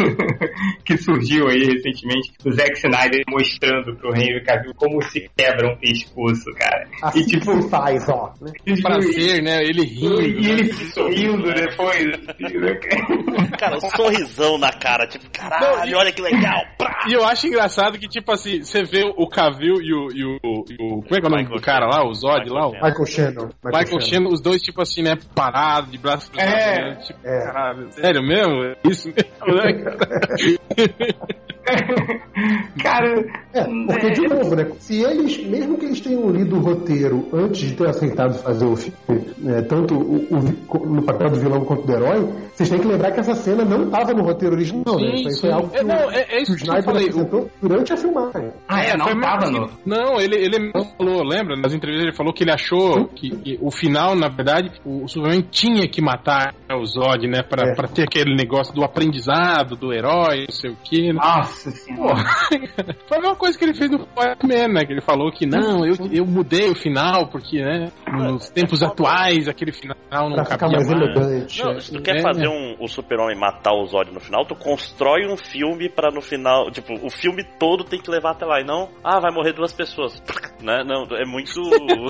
[0.84, 5.76] que surgiu aí recentemente, do Zack Snyder mostrando pro Henry Cavill como se quebra um
[5.76, 6.88] pescoço, cara.
[7.02, 8.32] Assim e tipo, faz, ó.
[8.40, 8.52] Né?
[8.82, 9.62] Prazer, né?
[9.62, 10.22] Ele rindo.
[10.22, 10.50] E né?
[10.50, 12.06] ele sorrindo depois.
[12.28, 12.74] Assim, né?
[13.58, 16.62] cara, um sorrisão na cara, tipo, caralho, Não, olha que legal.
[17.08, 20.64] E eu acho engraçado que, tipo assim, você vê o Cavill e o, e o,
[20.70, 21.02] e o.
[21.02, 22.06] Como é que é o nome do cara lá?
[22.06, 22.66] O Zod lá?
[22.66, 22.72] O...
[22.72, 23.50] Michael Shannon.
[23.64, 26.54] Michael, Michael Shannon, os dois, tipo assim, né, parados, de braços cruzados.
[26.54, 26.80] É.
[26.82, 27.44] Né, tipo, é.
[27.44, 28.64] Caralho, sério mesmo?
[28.64, 29.72] É isso mesmo, né,
[32.82, 33.14] cara?
[33.14, 33.43] Cara.
[33.54, 34.66] É, porque, de novo, né?
[34.78, 38.76] Se eles, mesmo que eles tenham lido o roteiro antes de ter aceitado fazer o
[38.76, 42.86] filme, né, tanto o, o, no papel do vilão quanto do herói, vocês têm que
[42.86, 45.14] lembrar que essa cena não estava no roteiro original, sim, né?
[45.14, 47.96] Isso foi algo que, é, não, é, é isso que o Snyder apresentou durante a
[47.96, 48.52] filmagem.
[48.68, 48.96] Ah, é?
[48.96, 49.70] Não estava no.
[49.86, 51.56] Não, ele, ele falou, lembra?
[51.56, 55.08] Nas entrevistas ele falou que ele achou que, que, o final, na verdade, o, o
[55.08, 57.42] Superman tinha que matar o Zod, né?
[57.42, 57.74] Pra, é.
[57.74, 61.12] pra ter aquele negócio do aprendizado, do herói, não sei o que.
[61.12, 61.14] Né?
[61.14, 62.24] Nossa senhora.
[63.06, 64.84] Foi a mesma coisa que ele fez no Fireman, né?
[64.86, 67.92] Que ele falou que não, eu, eu mudei o final, porque, né?
[68.10, 69.96] Nos tempos atuais, aquele final
[70.30, 70.90] não pra cabia mais.
[70.90, 71.62] Elegante.
[71.62, 74.54] Não, se tu quer é, fazer um, o super-homem matar o Zod no final, tu
[74.54, 78.60] constrói um filme pra no final, tipo, o filme todo tem que levar até lá,
[78.60, 80.22] e não, ah, vai morrer duas pessoas.
[80.62, 80.82] Né?
[80.82, 81.60] Não, é muito...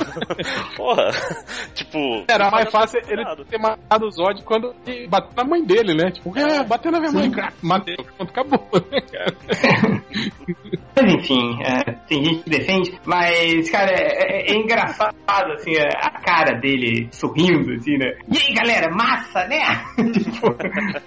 [0.76, 1.10] Porra.
[1.74, 1.98] tipo...
[2.28, 4.72] Era mais fácil ele ter matado o Zod quando
[5.08, 6.12] bateu na mãe dele, né?
[6.12, 7.30] Tipo, é, bateu na minha Sim.
[7.30, 7.48] mãe.
[7.60, 8.60] Matei, quando acabou,
[8.92, 9.34] né, cara?
[11.24, 15.14] Enfim, é, tem gente que defende, mas, cara, é, é, é engraçado,
[15.54, 18.12] assim, é, a cara dele sorrindo, assim, né?
[18.30, 19.62] E aí, galera, massa, né?
[20.12, 20.54] tipo,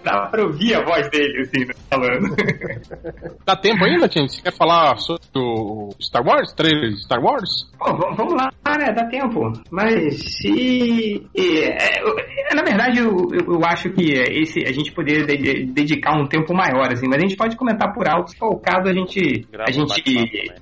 [0.03, 1.73] dá pra ouvir a voz dele, assim, né?
[1.89, 2.35] falando.
[3.45, 4.33] Dá tempo ainda, gente?
[4.33, 6.53] Você quer falar sobre o Star Wars?
[6.53, 7.71] Trailer de Star Wars?
[7.77, 8.91] Pô, vamos lá, né?
[8.93, 9.51] Dá tempo.
[9.71, 11.25] Mas se.
[11.35, 11.77] É,
[12.49, 16.91] É, na verdade, eu, eu, acho que esse, a gente poderia dedicar um tempo maior,
[16.91, 19.69] assim, mas a gente pode comentar por alto, se for o caso, a gente, grava
[19.69, 20.01] a gente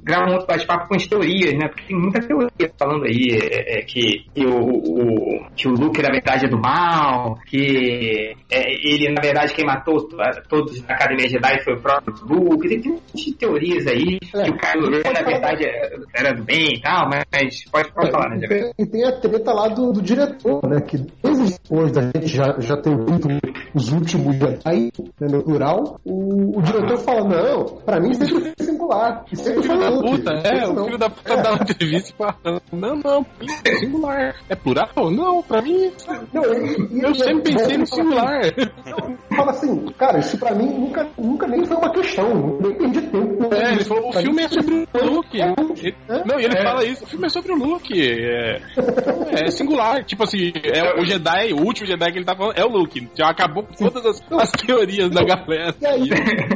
[0.04, 1.68] grava um outro bate-papo com as teorias, né?
[1.68, 6.02] Porque tem muita teoria falando aí é, é, que, que, o, o, que o Luke,
[6.02, 10.08] na verdade, é do mal, que é, ele, na verdade, quem matou
[10.48, 12.68] todos na Academia Jedi foi o próprio Luke.
[12.68, 15.66] Tem, tem um monte de teorias aí, é, que o Kylo Ren, na verdade,
[16.16, 17.24] era do bem e tal, mas
[17.72, 20.82] pode, pode falar, né, E tem a treta lá do, do diretor, né?
[20.82, 23.28] Que depois da gente já, já ter visto
[23.74, 28.66] os últimos Jedi, né, no plural, o, o diretor fala, não, pra mim sempre foi
[28.66, 29.26] singular.
[29.36, 31.42] Sempre foi da puta, é, o filho da puta é.
[31.42, 33.26] dá uma entrevista falando, não, não,
[33.66, 34.36] é singular.
[34.50, 35.12] É plural?
[35.12, 35.92] Não, pra mim.
[36.34, 38.42] Não, e, eu e, sempre pensei no singular.
[39.36, 43.54] Fala assim, cara, isso pra mim nunca, nunca nem foi uma questão, nem perdi tempo.
[43.54, 45.42] É, ele falou, o filme é sobre o Luke.
[45.42, 45.54] É,
[46.26, 46.64] não, e ele é.
[46.64, 47.94] fala isso, o filme é sobre o Luke.
[48.02, 48.62] É,
[49.32, 50.04] é singular.
[50.04, 53.10] Tipo assim, é o Jedi, o último Jedi que ele tá falando é o Luke.
[53.16, 55.76] Já acabou todas as, as teorias da galera.
[55.82, 56.10] E aí,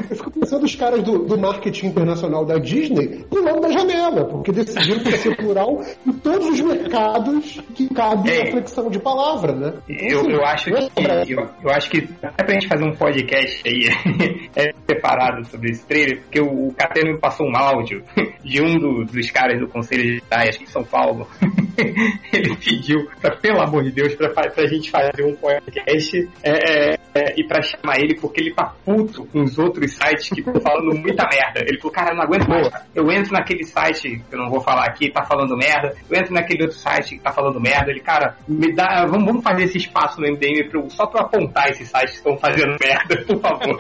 [0.09, 4.51] eu fico pensando os caras do, do marketing internacional da Disney pulando da janela, porque
[4.51, 9.53] decidiram que ia ser plural em todos os mercados que cabe a flexão de palavra,
[9.53, 9.73] né?
[9.87, 12.95] Eu, assim, eu acho é que eu, eu, acho que até pra gente fazer um
[12.95, 13.89] podcast aí
[14.55, 18.03] é, separado sobre esse trailer, porque o, o Cateno me passou um áudio
[18.43, 20.21] de um do, dos caras do Conselho de
[20.57, 21.27] que em São Paulo.
[22.33, 26.99] Ele pediu, pra, pelo amor de Deus, pra, pra gente fazer um podcast é, é,
[27.13, 30.59] é, e pra chamar ele, porque ele tá puto com os outros sites que estão
[30.61, 31.61] falando muita merda.
[31.67, 32.69] Ele falou, cara, eu não aguento mais.
[32.93, 35.95] Eu entro naquele site, que eu não vou falar aqui, tá falando merda.
[36.09, 37.91] Eu entro naquele outro site que tá falando merda.
[37.91, 41.69] Ele, cara, me dá, vamos, vamos fazer esse espaço no MDM pro, só pra apontar
[41.69, 43.77] esses sites que estão fazendo merda, por favor.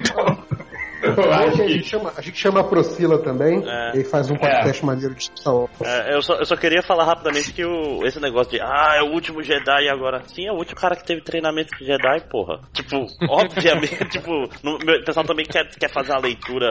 [0.00, 0.60] então,
[1.32, 3.98] a, gente chama, a gente chama a Procila também é.
[3.98, 4.86] e faz um podcast é.
[4.86, 5.68] maneiro de discussão.
[5.82, 9.02] É, eu, só, eu só queria falar rapidamente que o, esse negócio de ah, é
[9.02, 10.22] o último Jedi agora.
[10.26, 12.60] Sim, é o último cara que teve treinamento de Jedi, porra.
[12.72, 14.30] Tipo, obviamente, tipo,
[14.62, 16.70] no, o pessoal também quer, quer fazer uma leitura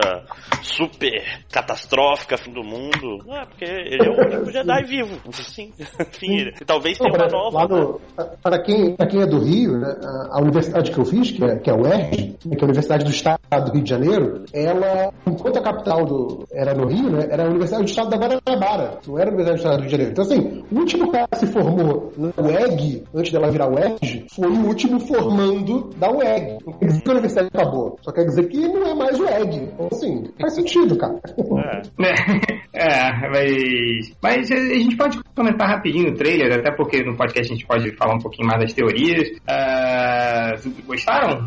[0.62, 3.18] super catastrófica, fim do mundo.
[3.28, 5.32] É, porque ele é o último Jedi vivo.
[5.32, 5.72] Sim.
[6.00, 7.66] Enfim, talvez tenha uma nova.
[7.66, 8.00] No,
[8.42, 9.96] para, quem, para quem é do Rio, né,
[10.30, 13.04] a universidade que eu fiz, que é, que é o UERJ, que é a Universidade
[13.04, 14.19] do Estado do Rio de Janeiro,
[14.52, 18.16] Ela, enquanto a capital do, era no Rio, né, era a Universidade do Estado da
[18.16, 20.12] Guanabara, não era a Universidade do Estado do Rio de Janeiro.
[20.12, 24.48] Então, assim, o último cara que se formou na UEG, antes dela virar UERJ, foi
[24.48, 26.58] o último formando da UEG.
[26.66, 29.56] Não quer dizer que a universidade acabou, só quer dizer que não é mais UEG.
[29.56, 31.20] Então, assim, faz sentido, cara.
[32.74, 32.80] É,
[33.20, 37.56] é mas, mas a gente pode comentar rapidinho o trailer, até porque no podcast a
[37.56, 39.28] gente pode falar um pouquinho mais das teorias.
[39.28, 41.46] Uh, gostaram?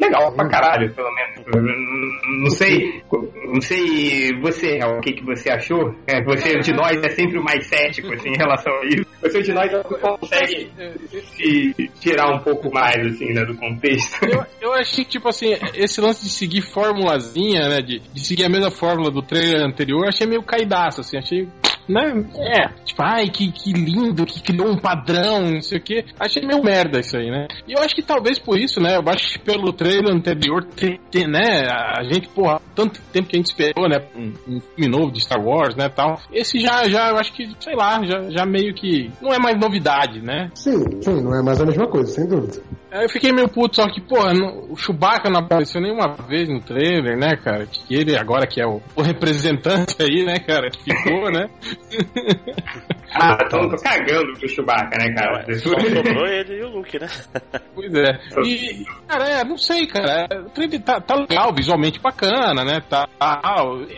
[0.00, 3.02] Legal pra caralho, pelo menos não sei,
[3.46, 5.94] não sei você, o que, que você achou.
[6.06, 9.06] É, você de nós é sempre o mais cético assim, em relação a isso.
[9.22, 10.70] Você de nós consegue
[11.36, 14.24] se tirar um pouco mais assim, né, do contexto.
[14.24, 18.44] Eu, eu achei que, tipo assim, esse lance de seguir formulazinha, né, de, de seguir
[18.44, 21.48] a mesma fórmula do trailer anterior, achei meio caidaço, assim, achei
[21.88, 22.24] né?
[22.36, 26.04] É, tipo, ai, que, que lindo, que criou um padrão, não sei o que.
[26.18, 27.48] Achei meio merda isso aí, né?
[27.66, 28.96] E eu acho que talvez por isso, né?
[28.96, 31.66] Eu acho que pelo trailer anterior, tem, tem, né?
[31.70, 34.00] A gente, porra, tanto tempo que a gente esperou, né?
[34.14, 35.88] Um, um filme novo de Star Wars, né?
[35.88, 36.20] Tal.
[36.32, 39.10] Esse já, já, eu acho que, sei lá, já, já meio que.
[39.20, 40.50] Não é mais novidade, né?
[40.54, 42.62] Sim, sim, não é mais a mesma coisa, sem dúvida.
[43.02, 44.32] Eu fiquei meio puto, só que, porra,
[44.68, 47.66] o Chewbacca não apareceu nenhuma vez no trailer, né, cara?
[47.66, 51.48] Que ele agora que é o, o representante aí, né, cara, que ficou, né?
[53.14, 55.44] ah, tô, tô cagando pro Chewbacca, né, cara?
[55.58, 57.08] Só sobrou ele e o Luke, né?
[57.74, 58.20] Pois é.
[58.44, 60.28] E, cara, é, não sei, cara.
[60.46, 62.80] O trailer tá, tá legal, visualmente bacana, né?
[62.88, 63.08] Tá,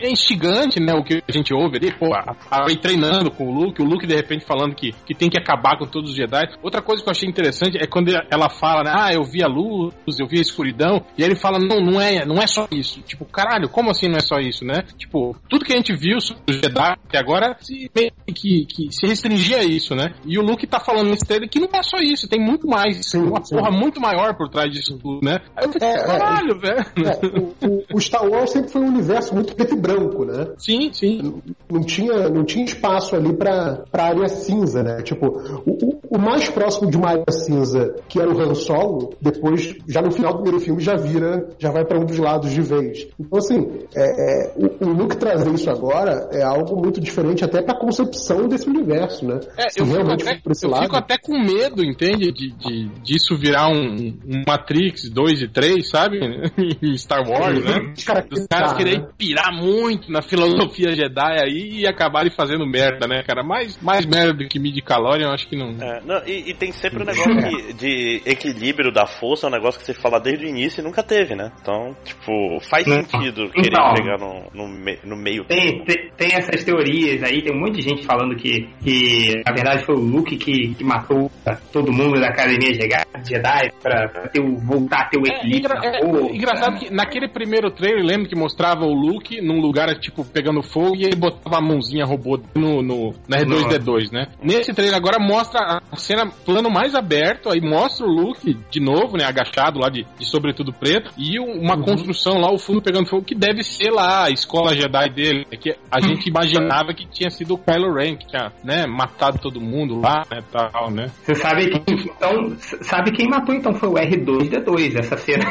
[0.01, 3.45] é instigante, né, o que a gente ouve ali, pô, a, a Rey treinando com
[3.47, 6.15] o Luke, o Luke de repente falando que, que tem que acabar com todos os
[6.15, 6.49] Jedi.
[6.63, 9.47] Outra coisa que eu achei interessante é quando ela fala, né, ah, eu vi a
[9.47, 12.67] luz, eu vi a escuridão, e aí ele fala, não, não é, não é só
[12.71, 13.01] isso.
[13.01, 14.83] Tipo, caralho, como assim não é só isso, né?
[14.97, 17.89] Tipo, tudo que a gente viu sobre os Jedi até agora se,
[18.33, 20.13] que, que se restringia a isso, né?
[20.25, 22.99] E o Luke tá falando nesse trailer que não é só isso, tem muito mais,
[23.05, 23.55] sim, uma sim.
[23.55, 25.39] porra muito maior por trás disso tudo, né?
[25.55, 26.85] Aí eu fiquei, é, é caralho, é, velho.
[27.07, 30.47] É, o, o, Star Wars sempre foi um universo muito preto e branco, né?
[30.57, 31.21] Sim, sim.
[31.21, 35.01] Não, não tinha, não tinha espaço ali pra, pra área cinza, né?
[35.01, 35.27] Tipo,
[35.65, 38.76] o, o mais próximo de uma área cinza, que era o Han Solo,
[39.21, 42.51] depois, já no final do primeiro filme, já vira, já vai para um dos lados
[42.51, 43.07] de vez.
[43.19, 47.61] Então, assim, é, é, o, o Luke trazer isso agora é algo muito diferente até
[47.61, 49.39] pra concepção desse universo, né?
[49.57, 50.83] É, eu, fico até, eu lado...
[50.83, 52.31] fico até, com medo, entende?
[52.31, 56.19] De, de, disso virar um, um Matrix 2 e 3, sabe?
[56.81, 57.79] em Star Wars, né?
[57.79, 57.93] né?
[57.95, 63.23] Os caras cara querem pirar muito na filosofia Jedi aí e acabarem fazendo merda, né,
[63.23, 63.43] cara?
[63.43, 65.69] Mais, mais merda do que midi calorian, eu acho que não.
[65.81, 67.35] É, não e, e, tem sempre o um negócio
[67.73, 70.83] de, de, equilíbrio da força, é um negócio que você fala desde o início e
[70.83, 71.51] nunca teve, né?
[71.61, 74.67] Então, tipo, faz sentido querer então, chegar no, no,
[75.03, 75.45] no meio.
[75.45, 79.53] Tem, tem, tem, essas teorias aí, tem um monte de gente falando que, que na
[79.53, 81.31] verdade foi o Luke que, que matou
[81.71, 85.75] todo mundo da Academia Jedi pra, pra ter o, voltar a ter o é, equilíbrio.
[85.83, 90.23] É, é, engraçado que naquele primeiro trailer, lembro que mostrava o Luke num lugar, tipo,
[90.25, 94.27] pegando fogo e ele botava a mãozinha robô no, no, na R2D2, né?
[94.41, 99.17] Nesse trailer agora mostra a cena plano mais aberto, aí mostra o Luke de novo,
[99.17, 99.25] né?
[99.25, 101.83] Agachado lá de, de sobretudo preto, e uma uhum.
[101.83, 105.47] construção lá, o fundo pegando fogo, que deve ser lá a escola Jedi dele.
[105.51, 109.39] É que a gente imaginava que tinha sido o Kylo Ren, que tinha, né, matado
[109.39, 111.07] todo mundo lá, né, tal, né?
[111.23, 115.45] Você sabe que, então, sabe quem matou então foi o R2D2, essa cena.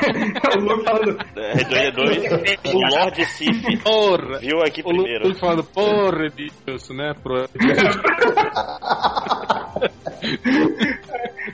[0.57, 1.17] o Luke falando...
[1.37, 5.25] R2D2, o Lord Sif, porra, viu aqui o primeiro.
[5.25, 6.29] O Luke falando, porra,
[6.65, 7.47] Deus, né, pro...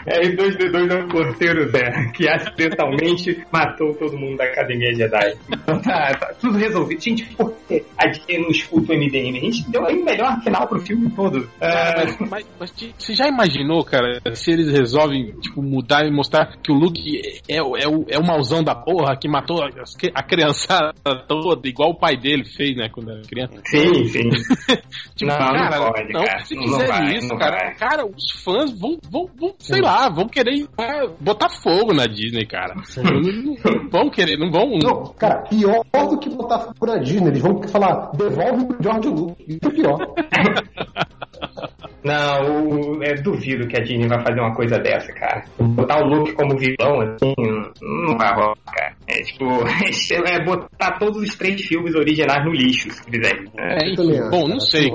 [0.07, 5.35] R2D2 é um porteiro, Zé, que acidentalmente matou todo mundo da Academia Jedi.
[5.51, 7.01] Então tá, tá tudo resolvido.
[7.01, 9.37] Gente, por que a gente não escuta o MDM?
[9.37, 11.49] A gente deu aí o melhor final pro filme todo.
[11.61, 12.17] Cara, uh...
[12.21, 16.73] mas, mas, mas, você já imaginou, cara, se eles resolvem, tipo, mudar e mostrar que
[16.73, 19.69] o Luke é, é, o, é o mauzão da porra que matou a,
[20.15, 20.93] a criançada
[21.27, 23.61] toda, igual o pai dele fez, né, quando era criança?
[23.67, 24.29] Sim, sim.
[25.15, 26.45] tipo, não, cara, não, pode, não, cara.
[26.45, 31.09] se fizer isso, cara, cara, os fãs vão, vão, vão sei lá, vão querer é,
[31.21, 32.75] botar fogo na Disney, cara.
[32.97, 34.79] Não, não, vão querer, não vão.
[34.79, 39.09] Não, cara, pior do que botar fogo na Disney, eles vão falar, devolve o George
[39.09, 39.47] Lucas.
[39.49, 39.99] Isso é pior.
[42.05, 45.45] Não, é, duvido que a Disney vai fazer uma coisa dessa, cara.
[45.59, 47.35] Botar o Luke como vilão, assim,
[47.81, 48.97] não vai rolar, cara.
[49.07, 49.45] É tipo,
[50.27, 53.45] é botar todos os três filmes originais no lixo, se quiser.
[53.57, 54.91] É, enfim, bom, não sei.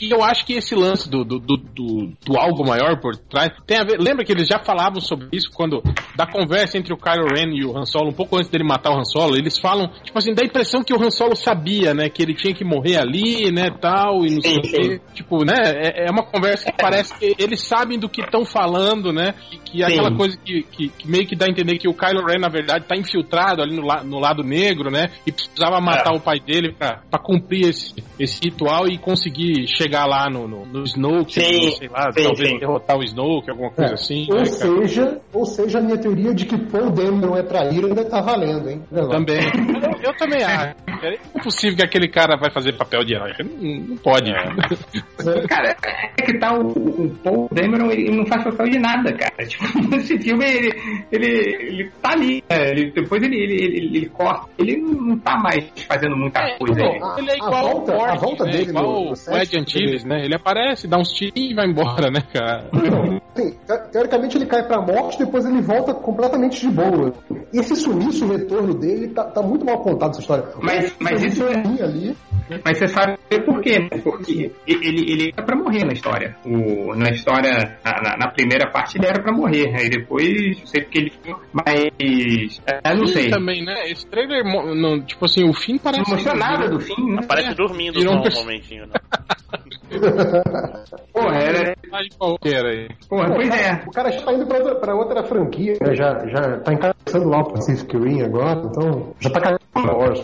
[0.00, 3.50] E eu acho que esse lance do, do, do, do, do algo maior por trás
[3.66, 3.98] tem a ver.
[3.98, 5.82] Lembra que eles já falavam sobre isso quando,
[6.14, 8.90] da conversa entre o Kylo Ren e o Han Solo, um pouco antes dele matar
[8.90, 11.92] o Han Solo, eles falam, tipo assim, dá a impressão que o Han Solo sabia,
[11.92, 15.00] né, que ele tinha que morrer ali, né, tal, e não sei o quê.
[15.14, 19.12] Tipo, né, é, é uma conversa que parece que eles sabem do que estão falando,
[19.12, 19.34] né?
[19.50, 21.94] E que é aquela coisa que, que, que, meio que dá a entender que o
[21.94, 25.10] Kylo Ren, na verdade, tá infiltrado ali no, la, no lado negro, né?
[25.26, 26.16] E precisava matar é.
[26.16, 30.66] o pai dele pra, pra cumprir esse, esse ritual e conseguir chegar lá no, no,
[30.66, 32.58] no Snoke, sim, sei lá, sim, talvez sim.
[32.58, 33.94] derrotar o Snoke, alguma coisa é.
[33.94, 34.26] assim.
[34.30, 38.04] Ou, né, seja, ou seja, a minha teoria de que Paul Dameron é traíra ainda
[38.04, 38.82] tá valendo, hein?
[39.10, 39.40] Também.
[39.40, 40.76] eu, eu, também acho.
[41.02, 43.32] É impossível que aquele cara vai fazer papel de herói.
[43.40, 44.30] Não, não pode.
[44.30, 45.46] É.
[45.48, 45.76] Cara,
[46.18, 49.36] é que tá o, o Paul Dameron, ele não faz papel de nada, cara.
[49.46, 50.72] Tipo, esse filme, ele,
[51.12, 52.42] ele, ele tá ali.
[52.50, 52.70] Né?
[52.70, 54.48] Ele, depois ele, ele, ele, ele, corta.
[54.58, 56.80] Ele não tá mais fazendo muita é, coisa.
[56.80, 58.50] Bom, ele é igual a volta, Morty, a volta né?
[58.50, 60.24] dele igual no, o Ed Antilles, né?
[60.24, 62.68] Ele aparece, dá uns tiros e vai embora, né, cara?
[62.72, 63.56] Não, sim,
[63.92, 67.12] teoricamente ele cai pra morte, depois ele volta completamente de boa.
[67.52, 70.44] E esse sumiço, o retorno dele, tá, tá muito mal contado essa história.
[70.60, 71.56] Mas, mas isso é...
[71.86, 72.16] Ali,
[72.64, 74.00] mas você sabe por quê, né?
[74.02, 76.15] Porque ele, ele era pra morrer na história.
[76.44, 79.74] O, na história, na, na primeira parte, ele era pra morrer.
[79.74, 81.40] Aí depois, sei porque ele ficou.
[81.52, 82.60] Mas.
[82.66, 83.30] É, não sei.
[83.30, 83.90] também, né?
[83.90, 86.08] Esse trailer, não, tipo assim, o fim parece.
[86.08, 87.20] Não mostrou nada do fim, né?
[87.26, 87.54] Parece é.
[87.54, 88.94] dormindo só um momentinho, né?
[91.12, 91.76] Porra, era.
[92.18, 92.88] Qualquer aí.
[93.08, 93.84] Porra, pois é.
[93.86, 95.94] O cara já tá indo pra outra, pra outra franquia, né?
[95.94, 100.20] já, já tá encabeçando lá o Pacific Rim agora, então já tá caindo Wars,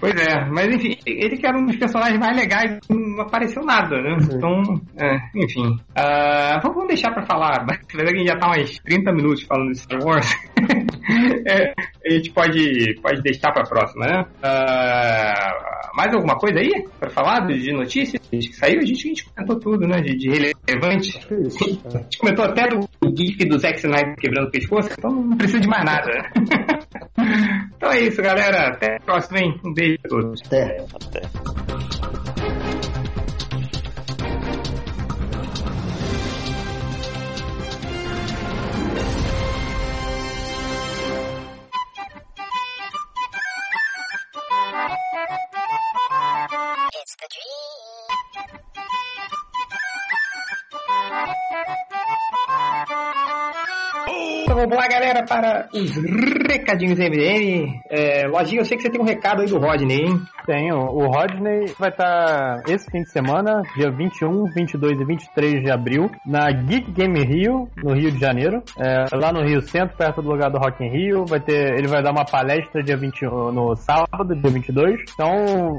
[0.00, 4.00] Pois é, mas enfim, ele que era um dos personagens mais legais, não apareceu nada,
[4.00, 4.18] né?
[4.20, 4.36] Sim.
[4.36, 4.62] Então,
[4.98, 5.66] é, enfim.
[5.96, 9.78] Uh, vamos deixar pra falar, mas a gente já tá uns 30 minutos falando de
[9.78, 10.28] Star Wars.
[11.46, 11.72] é,
[12.04, 14.24] a gente pode, pode deixar pra próxima, né?
[14.42, 18.80] Uh, mais alguma coisa aí pra falar de notícias que saiu?
[18.80, 20.00] A gente, a gente comentou tudo, né?
[20.00, 21.20] De, de relevante.
[21.30, 25.60] A gente comentou até do GIF do Zack Snyder quebrando o pescoço, então não precisa
[25.60, 26.10] de mais nada.
[27.76, 28.68] então é isso, galera.
[28.68, 29.60] Até a próxima, hein?
[29.64, 30.42] Um beijo a todos.
[30.46, 30.84] Até.
[30.92, 31.86] Até.
[54.56, 55.90] Vamos lá, galera, para os
[56.48, 57.80] recadinhos MDM.
[57.90, 60.20] É, Lojinha, eu sei que você tem um recado aí do Rodney, hein?
[60.46, 60.76] Tenho.
[60.76, 65.70] O Rodney vai estar tá esse fim de semana, dia 21, 22 e 23 de
[65.70, 68.62] abril, na Geek Game Rio, no Rio de Janeiro.
[68.78, 71.26] É, lá no Rio Centro, perto do lugar do Rock in Rio.
[71.26, 75.00] Vai ter, ele vai dar uma palestra dia 21, no sábado, dia 22.
[75.12, 75.28] Então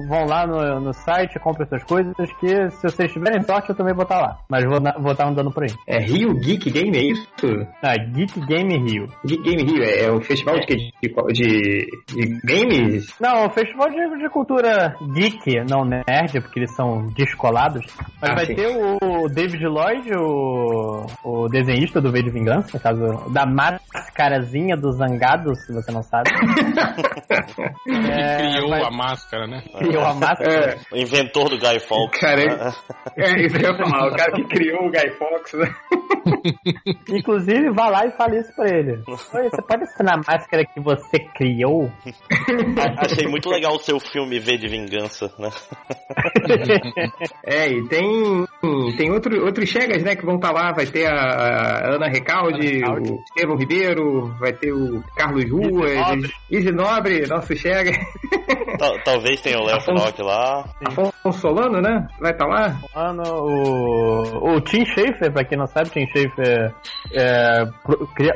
[0.10, 3.94] vão lá no, no site, comprem essas coisas, que se vocês tiverem sorte, eu também
[3.94, 4.38] vou estar tá lá.
[4.50, 5.74] Mas vou, vou estar tá andando por aí.
[5.88, 7.28] É Rio Geek Game, é isso?
[7.82, 9.08] Ah, Geek Game Rio.
[9.26, 13.08] Geek Game Rio é, é um festival de, de, de, de games?
[13.20, 14.57] Não, um festival de, de cultura
[15.14, 17.86] geek, não nerd, porque eles são descolados.
[18.22, 18.56] Mas ah, vai sim.
[18.56, 24.76] ter o David Lloyd, o, o desenhista do V de Vingança, no caso, da máscarazinha
[24.76, 26.30] do Zangado, se você não sabe.
[27.88, 28.84] é, criou vai...
[28.84, 29.64] a máscara, né?
[29.78, 30.76] Criou a máscara.
[30.76, 30.78] É.
[30.92, 32.20] O inventor do Guy Fawkes.
[32.20, 32.42] Cara,
[33.18, 35.76] é, isso que eu ia falar, o cara que criou o Guy Fawkes, né?
[37.10, 39.04] Inclusive, vá lá e fale isso pra ele.
[39.08, 41.92] Oi, você pode assinar a máscara que você criou?
[42.98, 45.50] Achei muito legal o seu filme V de Vingança, né?
[47.44, 48.46] é, e tem,
[48.96, 50.72] tem outro, outros chegas, né, que vão estar tá lá.
[50.72, 53.12] Vai ter a Ana Recalde, Recalde.
[53.12, 57.92] o Estevão Ribeiro, vai ter o Carlos Ruas, Izzy Nobre, nosso chega.
[59.04, 60.64] talvez tenha o Léo Finock lá.
[60.86, 62.08] Afonso Solano, né?
[62.22, 62.80] Vai estar tá lá.
[62.94, 66.74] Solano, o, o Tim Schafer, pra quem não sabe, Tim Schafer
[67.14, 67.66] é,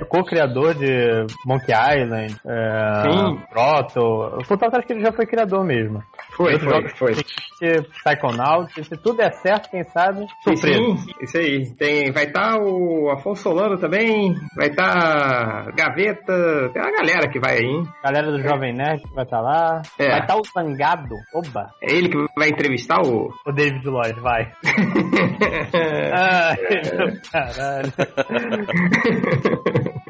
[0.10, 3.42] co-criador de Monkey Island, é, Sim.
[3.50, 4.02] Proto.
[4.02, 6.01] O Total acho que ele já foi criador mesmo.
[6.32, 7.14] Foi, foi, foi.
[7.14, 10.78] Psychonauts, se tudo der certo, quem sabe, surpresa.
[10.78, 11.76] Sim, isso aí.
[11.76, 17.30] Tem, vai estar tá o Afonso Solano também, vai estar tá Gaveta, tem uma galera
[17.30, 17.88] que vai aí, hein?
[18.04, 19.82] Galera do Jovem Nerd vai estar tá lá.
[20.00, 20.10] É.
[20.10, 21.70] Vai estar tá o Zangado, oba.
[21.82, 23.30] É ele que vai entrevistar o...
[23.46, 24.52] O David Lloyd, vai.
[26.14, 26.58] Ai,
[27.32, 27.94] caralho.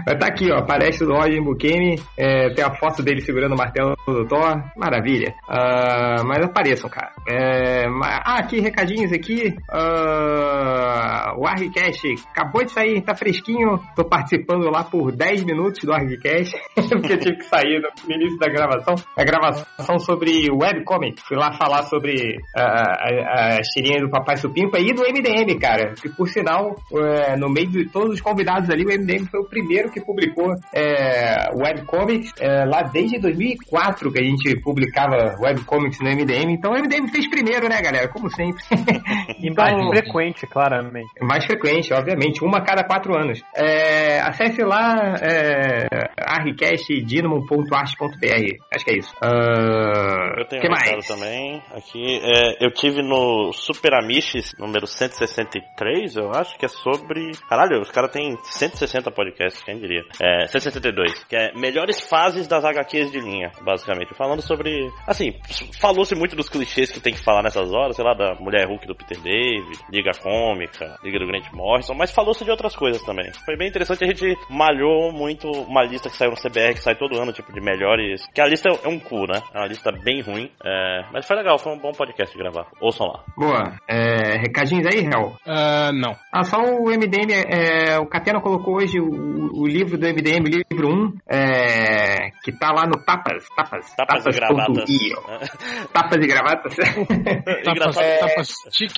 [0.00, 0.58] Estar tá aqui, ó.
[0.58, 2.00] Aparece o Roger Bukemi.
[2.16, 4.62] É, tem a foto dele segurando o martelo do Thor.
[4.76, 5.34] Maravilha.
[5.48, 7.12] Uh, mas apareçam, cara.
[7.28, 9.54] É, ah, aqui, recadinhos aqui.
[9.72, 13.80] Uh, o ArgCast acabou de sair, tá fresquinho.
[13.96, 18.48] Tô participando lá por 10 minutos do ArgCast, porque tive que sair no início da
[18.48, 18.94] gravação.
[19.16, 21.22] A gravação sobre webcomic.
[21.22, 25.94] Fui lá falar sobre uh, a, a tirinha do Papai Supimpa e do MDM, cara.
[25.94, 29.43] Que por sinal, uh, no meio de todos os convidados ali, o MDM foi o
[29.44, 36.10] primeiro que publicou é, webcomics é, lá desde 2004 que a gente publicava webcomics no
[36.10, 36.52] MDM.
[36.52, 38.08] Então o MDM fez primeiro, né, galera?
[38.08, 38.62] Como sempre.
[39.38, 41.10] e então, mais frequente, claramente.
[41.20, 42.44] Mais frequente, obviamente.
[42.44, 43.42] Uma a cada quatro anos.
[43.56, 45.86] É, acesse lá é,
[46.18, 48.58] arricastdinamo.art.br.
[48.74, 49.14] Acho que é isso.
[49.22, 51.06] Uh, eu tenho que mais?
[51.06, 51.62] também.
[51.74, 57.32] Aqui, é, eu tive no Super Amish número 163, eu acho, que é sobre...
[57.48, 59.33] Caralho, os caras têm 160 podcasts,
[59.64, 60.02] quem diria.
[60.20, 64.14] É, 162, que é melhores fases das HQs de linha, basicamente.
[64.14, 64.90] Falando sobre.
[65.06, 65.32] Assim,
[65.80, 68.86] falou-se muito dos clichês que tem que falar nessas horas, sei lá, da Mulher Hulk
[68.86, 73.30] do Peter David, Liga Cômica, Liga do Grant Morrison, mas falou-se de outras coisas também.
[73.44, 76.94] Foi bem interessante, a gente malhou muito uma lista que saiu no CBR, que sai
[76.94, 78.26] todo ano, tipo, de melhores.
[78.34, 79.40] Que a lista é um cu, né?
[79.54, 80.50] É uma lista bem ruim.
[80.64, 81.04] É...
[81.12, 82.66] Mas foi legal, foi um bom podcast de gravar.
[82.80, 83.24] Ouçam lá.
[83.36, 83.76] Boa.
[83.88, 84.38] É...
[84.38, 85.36] Recadinhos aí, Hel?
[85.46, 86.14] Uh, não.
[86.32, 87.98] Ah, só o MDM, é...
[87.98, 92.86] o Catena colocou hoje o, o livro do MDM, livro 1, é, que tá lá
[92.86, 93.46] no Tapas.
[93.56, 93.94] Tapas.
[93.94, 94.84] Tapas, tapas e gravatas.
[95.92, 96.76] tapas e gravatas.
[97.64, 98.18] tapas, é...
[98.18, 98.54] tapas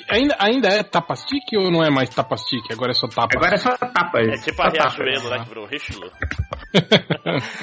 [0.09, 2.73] ainda, ainda é Tapas Tique ou não é mais Tapas Tique?
[2.73, 3.37] Agora é só Tapas?
[3.37, 4.29] Agora é só Tapas.
[4.29, 5.39] É tipo a Riachuelo, né?
[5.43, 6.11] Que virou Richelieu.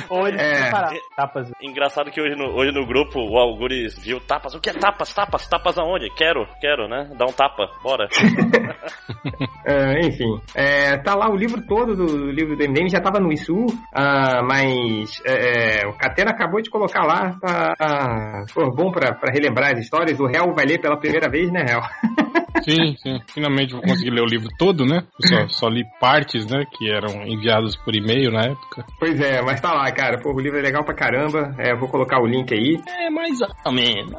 [0.09, 0.69] Hoje é.
[1.15, 1.51] tapas.
[1.61, 4.53] Engraçado que hoje no, hoje no grupo o Algures viu tapas.
[4.55, 5.13] O que é tapas?
[5.13, 5.47] Tapas?
[5.47, 6.09] Tapas aonde?
[6.15, 7.09] Quero, quero, né?
[7.17, 8.07] Dá um tapa, bora.
[9.65, 13.31] é, enfim, é, tá lá o livro todo do, livro do MDM, já tava no
[13.31, 19.13] ISU, uh, mas é, é, o Catena acabou de colocar lá, tá uh, bom pra,
[19.13, 20.19] pra relembrar as histórias.
[20.19, 21.81] O réu vai ler pela primeira vez, né, réu?
[22.61, 23.19] Sim, sim.
[23.33, 25.03] Finalmente vou conseguir ler o livro todo, né?
[25.21, 26.63] Eu só, só li partes, né?
[26.71, 28.85] Que eram enviados por e-mail na época.
[28.99, 30.19] Pois é, mas tá lá, cara.
[30.21, 31.53] Pô, o livro é legal pra caramba.
[31.57, 32.79] É, vou colocar o link aí.
[32.87, 34.13] É, mais ou menos.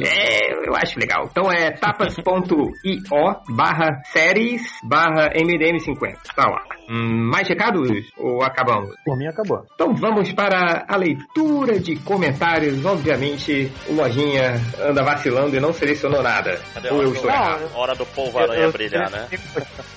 [0.00, 1.28] É, eu acho legal.
[1.30, 2.70] Então é tapas.io
[3.48, 6.16] barra séries barra MDM50.
[6.34, 6.62] Tá lá.
[6.88, 7.88] Hum, mais recados?
[8.16, 8.94] Ou acabamos?
[9.04, 9.64] Por mim acabou.
[9.74, 12.84] Então vamos para a leitura de comentários.
[12.84, 16.60] Obviamente, o Lojinha anda vacilando e não selecionou nada.
[16.74, 17.70] Cadê Ou eu estou errado?
[17.80, 19.26] Hora do povo aranha brilhar, né?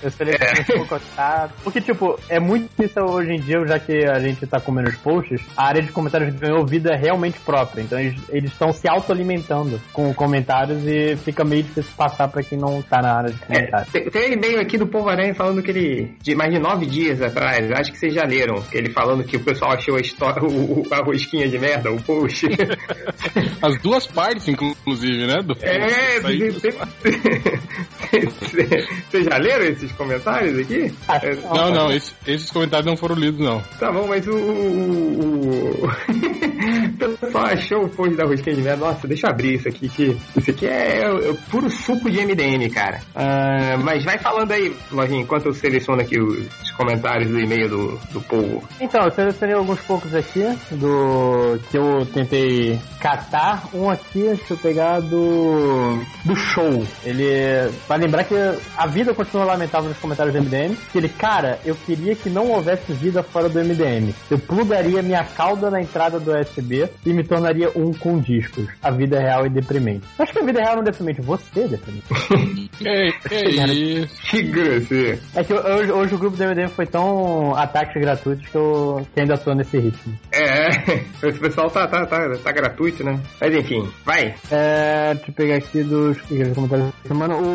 [0.01, 0.85] Eu selecionei
[1.17, 1.49] é.
[1.65, 4.95] Porque, tipo, é muito difícil hoje em dia, já que a gente tá comendo os
[4.95, 7.81] posts, a área de comentários ganhou vida realmente própria.
[7.81, 12.81] Então eles estão se autoalimentando com comentários e fica meio difícil passar pra quem não
[12.81, 13.95] tá na área de é, comentários.
[13.95, 16.85] É, tem um e-mail aqui do Povo Aranha falando que ele, de mais de nove
[16.85, 20.41] dias atrás, acho que vocês já leram, ele falando que o pessoal achou a história,
[20.41, 22.47] o, a rosquinha de merda, o post.
[23.61, 25.41] As duas partes, inclusive, né?
[25.43, 26.19] Do é,
[29.09, 30.93] vocês já leram esses comentários aqui?
[31.53, 33.61] Não, não, esses, esses comentários não foram lidos, não.
[33.79, 34.35] Tá bom, mas o.
[34.35, 38.85] o, o pessoal achou o post da rosquinha de merda.
[38.85, 42.25] Nossa, deixa eu abrir isso aqui, que isso aqui é, é, é puro suco de
[42.25, 43.01] MDM, cara.
[43.15, 47.99] Uh, mas vai falando aí, Lojinha, enquanto eu seleciono aqui os comentários do e-mail do,
[48.11, 48.63] do povo.
[48.79, 53.67] Então, eu selecionei alguns poucos aqui do que eu tentei catar.
[53.73, 56.85] Um aqui, deixa eu pegar do do show.
[57.03, 58.35] Ele vai lembrar que
[58.77, 60.75] a vida continua lamentável nos comentários do MDM.
[60.91, 64.13] Que ele, cara, eu queria que não houvesse vida fora do MDM.
[64.29, 68.67] Eu plugaria minha cauda na entrada do USB e me tornaria um com discos.
[68.81, 70.05] A vida é real e deprimente.
[70.17, 72.05] Acho que a vida é real não é deprimente, você é deprimente.
[72.77, 74.21] que, que isso?
[74.29, 75.19] Que grosseiro.
[75.35, 79.21] É que hoje, hoje, o grupo do MDM foi tão ataques gratuitos que eu que
[79.21, 80.17] ainda tô nesse ritmo.
[80.31, 80.69] É,
[81.27, 83.19] esse pessoal tá, tá, tá, tá gratuito, né?
[83.39, 84.35] Mas enfim, vai.
[84.51, 87.35] É, deixa eu pegar aqui dos comentários da semana.
[87.35, 87.52] O,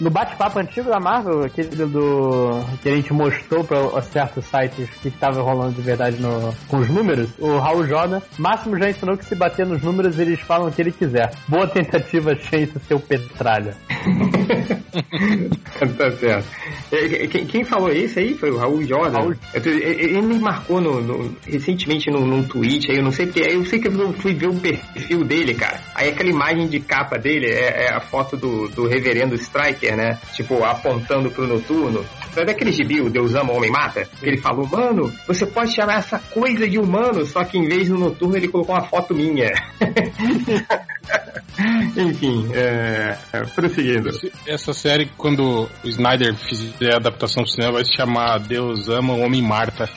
[0.00, 5.10] no bate-papo antigo da Marvel, aquele do que a gente mostrou para certos sites que
[5.10, 9.24] tava rolando de verdade no, com os números, o Raul Jordan, Máximo já ensinou que
[9.24, 11.30] se bater nos números eles falam o que ele quiser.
[11.48, 13.74] Boa tentativa, Chance, seu petralha.
[15.96, 16.48] tá certo.
[16.92, 19.18] É, quem, quem, falou isso aí foi o Raul Jordan.
[19.18, 19.34] Raul.
[19.54, 23.40] Ele me marcou no, no, recentemente num, num tweet aí, eu não sei porque.
[23.40, 25.80] Eu sei que eu fui ver o perfil dele, cara.
[25.94, 30.18] Aí aquela imagem de capa dele é, é a foto do, do reverendo Striker, né?
[30.34, 32.04] Tipo, apontando pro noturno.
[32.32, 34.04] Sabe daquele gibi, o Deus ama, o homem mata?
[34.04, 37.88] Que ele falou, mano, você pode chamar essa coisa de humano, só que em vez
[37.88, 39.50] do noturno ele colocou uma foto minha.
[41.96, 44.10] Enfim, é, é, prosseguindo.
[44.46, 49.12] Essa série, quando o Snyder fizer a adaptação do cinema, vai se chamar Deus Ama
[49.14, 49.88] o Homem Marta.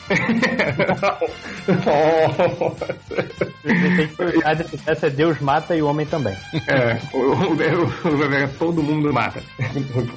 [4.87, 6.35] Essa é Deus mata e o homem também.
[6.67, 9.41] É, o, o, o, todo mundo mata.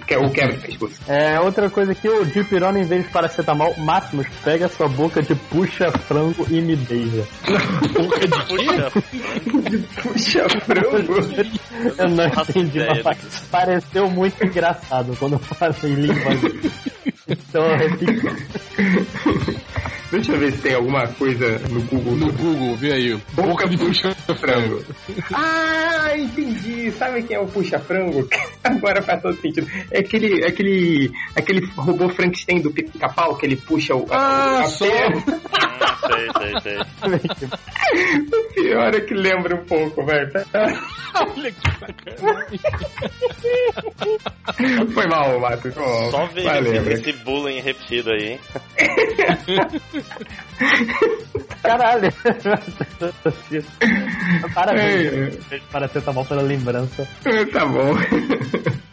[0.09, 1.01] É o quebra pescoço.
[1.07, 5.35] É, outra coisa que o Dipirona, em vez de paracetamol, Máximos, pega sua boca de
[5.35, 7.25] puxa frango e me beija.
[7.93, 8.91] boca de puxa?
[9.71, 11.15] de puxa frango?
[11.99, 16.33] Eu não entendi, mas pareceu muito engraçado quando eu falei língua.
[17.29, 18.27] então eu repito.
[20.11, 22.15] Deixa eu ver se tem alguma coisa no Google.
[22.15, 23.15] No Google, vê aí.
[23.35, 24.85] Boca, Boca de puxa-frango.
[25.35, 26.93] ah, entendi.
[26.93, 28.29] Sabe quem é o puxa-frango?
[28.63, 29.67] Agora faz todo sentido.
[29.91, 34.07] É aquele, aquele, aquele robô Frankenstein do pica-pau que ele puxa o.
[34.11, 34.85] Ah, a, a só!
[34.85, 36.29] sei,
[36.63, 36.77] sei, sei.
[38.27, 40.31] O pior é que lembra um pouco, velho.
[41.15, 42.61] Olha que sacanagem.
[44.93, 45.73] Foi mal, Mato.
[45.73, 48.39] Só ver esse, esse bullying repetido aí.
[51.63, 52.13] Caralho.
[54.55, 55.39] Parabéns.
[55.71, 57.09] Para ser tá bom pela lembrança.
[57.53, 57.95] Tá bom.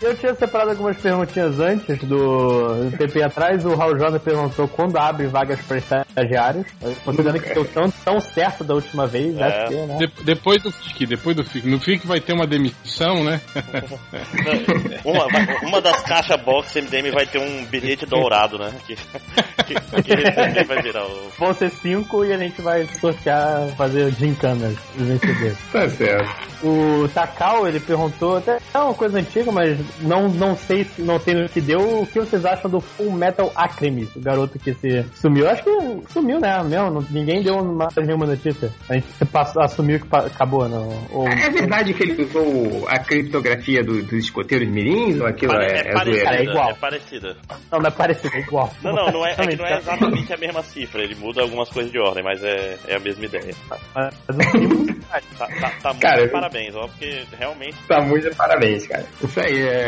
[0.04, 3.66] Eu tinha separado algumas perguntinhas antes do, do TP atrás.
[3.66, 6.68] O Raul Jordan perguntou quando abre vagas para estagiários.
[7.06, 9.44] Considerando que deu tão, tão certo da última vez, é.
[9.44, 9.98] acho que, né?
[9.98, 11.66] De, depois do FIC, depois do FIC.
[11.66, 13.40] No FIC vai ter uma demissão, né?
[15.06, 15.26] uma,
[15.66, 18.74] uma das caixas box MDM vai ter um bilhete dourado, né?
[18.86, 21.32] Que, que, que vai virar o.
[21.40, 25.58] Vão ser cinco e a gente vai sortear, fazer gincanas dos vencedores.
[25.72, 26.54] Tá certo.
[26.62, 31.20] O Takao, ele perguntou, até é uma coisa antiga, mas não, não sei se não
[31.20, 34.74] tem no que deu, o que vocês acham do Full Metal Alchemist, o garoto que
[34.74, 35.50] se sumiu?
[35.50, 36.62] Acho que sumiu, né?
[36.64, 38.72] Mesmo, ninguém deu mais nenhuma notícia.
[38.90, 40.90] A gente passou, assumiu que acabou, não.
[41.12, 41.28] Ou...
[41.28, 45.90] É verdade que ele usou a criptografia do, dos escoteiros mirins ou aquilo é, é,
[45.90, 46.70] é, parecida, é, igual.
[46.70, 47.38] É parecida.
[47.72, 48.74] Não, não é parecido, é igual.
[48.84, 51.92] Não, não, não é, é, não é exatamente a mesma cifra, ele muda algumas coisas
[51.92, 53.54] de ordem, mas é, é a mesma ideia.
[53.94, 57.78] Mas tá, tá, tá muito cara, parabéns, ó, porque realmente.
[57.88, 59.06] Tá muito parabéns, cara.
[59.22, 59.83] Isso aí é.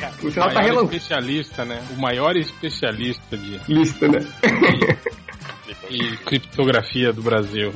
[0.00, 1.82] Cara, o sinal tá especialista, né?
[1.96, 3.60] O maior especialista de.
[3.68, 4.20] Lista, né?
[5.90, 7.72] e criptografia do Brasil.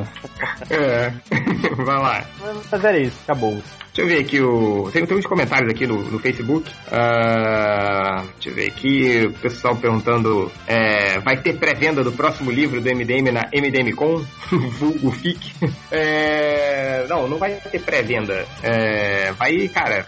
[0.70, 1.11] É,
[1.85, 2.24] vai lá.
[2.70, 3.62] Mas era isso, acabou.
[3.97, 4.90] Deixa eu ver aqui o.
[4.92, 6.70] Tem, tem uns comentários aqui no, no Facebook.
[6.70, 9.24] Uh, deixa eu ver aqui.
[9.24, 14.22] O pessoal perguntando: é, vai ter pré-venda do próximo livro do MDM na MDM Com?
[14.78, 15.51] vulgo FIC.
[15.90, 18.47] É, não, não vai ter pré-venda.
[18.62, 20.07] É, vai, cara,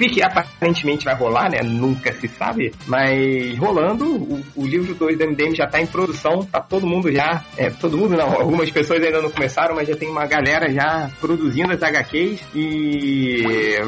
[0.00, 1.60] fique aparentemente vai rolar, né?
[1.62, 6.42] Nunca se sabe, mas rolando, o, o livro 2 do MDM já tá em produção,
[6.50, 9.94] tá todo mundo já, é, todo mundo não, algumas pessoas ainda não começaram, mas já
[9.94, 13.19] tem uma galera já produzindo as HQs e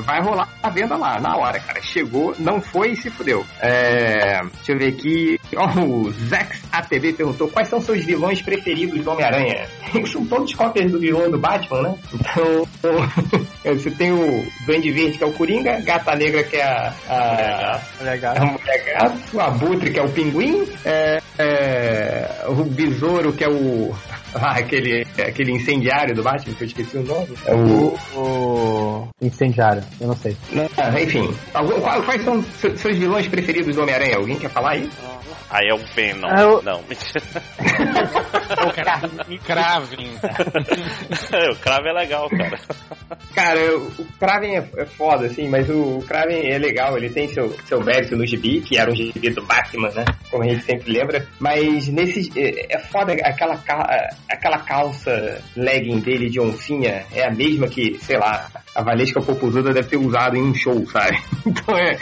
[0.04, 1.80] vai rolar a venda lá, na hora, cara.
[1.82, 3.44] Chegou, não foi e se fudeu.
[3.60, 5.38] É, deixa eu ver aqui.
[5.86, 9.68] o Zex ATV perguntou quais são seus vilões preferidos do Homem-Aranha.
[10.12, 11.98] São todos cópias do vilão do Batman, né?
[12.12, 12.66] Então,
[13.64, 17.80] você tem o Duende Verde, que é o Coringa, Gata Negra, que é a, a,
[17.98, 23.32] mulher gato, a mulher gato, o Abutre, que é o Pinguim, é, é, o Besouro,
[23.32, 23.94] que é o
[24.34, 27.28] ah, aquele, aquele incendiário do Batman, que eu esqueci o nome.
[27.46, 27.94] É o...
[28.16, 29.08] o...
[29.20, 30.36] Incendiário, eu não sei.
[30.76, 31.32] Ah, enfim,
[32.04, 34.16] quais são seus vilões preferidos do Homem-Aranha?
[34.16, 34.90] Alguém quer falar aí?
[35.50, 36.28] Aí é o Venom.
[36.28, 36.62] Ah, eu...
[36.62, 36.80] Não,
[38.52, 40.10] o Kraven.
[41.50, 42.58] o Kraven é legal, cara.
[43.34, 46.96] Cara, o Kraven é, é foda, assim, mas o Kraven é legal.
[46.96, 50.04] Ele tem seu, seu verso no gibi, que era um gibi do Batman, né?
[50.30, 51.26] Como a gente sempre lembra.
[51.38, 52.30] Mas nesse.
[52.38, 53.54] É, é foda aquela,
[54.28, 57.04] aquela calça legging dele de oncinha.
[57.12, 60.86] É a mesma que, sei lá, a Valesca Popozuda deve ter usado em um show,
[60.86, 61.18] sabe?
[61.44, 61.98] Então é.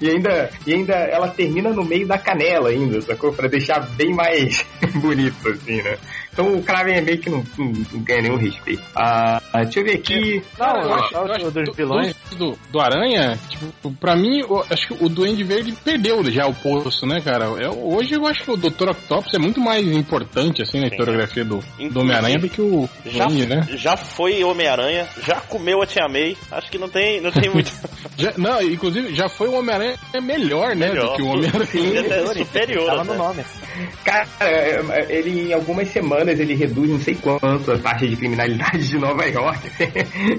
[0.00, 3.32] e, ainda, e ainda ela termina no meio da canela ainda, sacou?
[3.32, 4.64] Pra deixar bem mais
[4.94, 5.98] bonito, Egipto, assim, né?
[6.32, 8.82] Então o Kraven é meio que não, não, não ganha nenhum respeito.
[8.94, 10.42] Ah, deixa eu ver aqui.
[10.58, 12.14] Não, eu acho, eu acho dos vilões.
[12.36, 16.54] Do, do Aranha, tipo, pra mim, eu acho que o Duende Verde perdeu já o
[16.54, 17.46] posto, né, cara?
[17.46, 18.90] Eu, hoje eu acho que o Dr.
[18.90, 21.58] Octopus é muito mais importante, assim, na historiografia do,
[21.90, 23.66] do Homem-Aranha do que o já, Duende, né?
[23.76, 27.72] Já foi Homem-Aranha, já comeu a Tia May, acho que não tem, não tem muito.
[28.16, 31.08] já, não, inclusive, já foi o Homem-Aranha melhor, né, melhor.
[31.08, 32.44] do que o Homem-Aranha.
[32.44, 32.86] Superior.
[32.86, 33.44] Tava no nome.
[34.04, 34.26] Cara,
[35.08, 39.24] ele em algumas semanas ele reduz não sei quanto a taxa de criminalidade de Nova
[39.24, 39.70] York.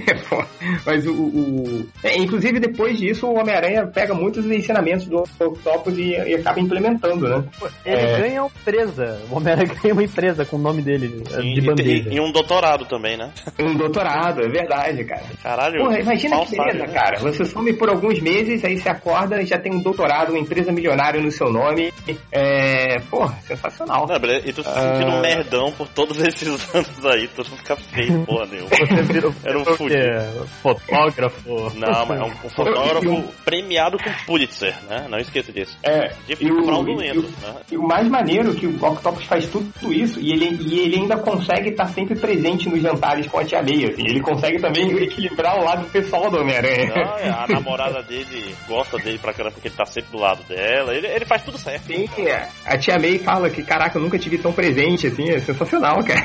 [0.07, 0.47] é foda.
[0.85, 1.13] Mas o.
[1.13, 1.87] o...
[2.03, 7.27] É, inclusive, depois disso, o Homem-Aranha pega muitos ensinamentos do Octopus e, e acaba implementando,
[7.27, 7.43] né?
[7.85, 8.19] Ele é...
[8.19, 9.21] ganha uma empresa.
[9.29, 12.09] O Homem-Aranha ganha uma empresa com o nome dele Sim, de bandeja.
[12.09, 13.31] E, e, um doutorado também, né?
[13.59, 15.23] Um doutorado, é verdade, cara.
[15.41, 15.83] Caralho.
[15.83, 16.93] Porra, imagina que beleza, né?
[16.93, 17.19] cara.
[17.19, 20.71] Você some por alguns meses, aí você acorda e já tem um doutorado, uma empresa
[20.71, 21.91] milionária no seu nome.
[22.31, 22.99] É.
[23.09, 24.07] Porra, sensacional.
[24.07, 25.15] Não, e tu se sentindo uh...
[25.15, 28.69] um merdão por todos esses anos aí, mundo fica feio, porra nenhuma.
[28.69, 30.47] Você virou Era um fudido.
[30.61, 31.49] Fotógrafo.
[31.75, 35.07] Não, mas é um, um fotógrafo eu, eu, premiado com Pulitzer, né?
[35.09, 35.77] Não esqueça disso.
[35.83, 36.13] É.
[36.27, 37.55] De fraudulento, né?
[37.71, 40.95] E o mais maneiro é que o Octopus faz tudo isso e ele, e ele
[40.97, 44.03] ainda consegue estar sempre presente nos jantares com a tia May, assim.
[44.07, 46.91] Ele consegue também equilibrar o lado pessoal do Homem-Aranha.
[47.19, 50.95] É, a namorada dele gosta dele pra caramba porque ele tá sempre do lado dela.
[50.95, 51.87] Ele, ele faz tudo certo.
[51.87, 52.47] Sim, é.
[52.65, 55.60] A tia May fala que, caraca, eu nunca tive tão presente, assim, é sensacional,
[56.03, 56.21] cara.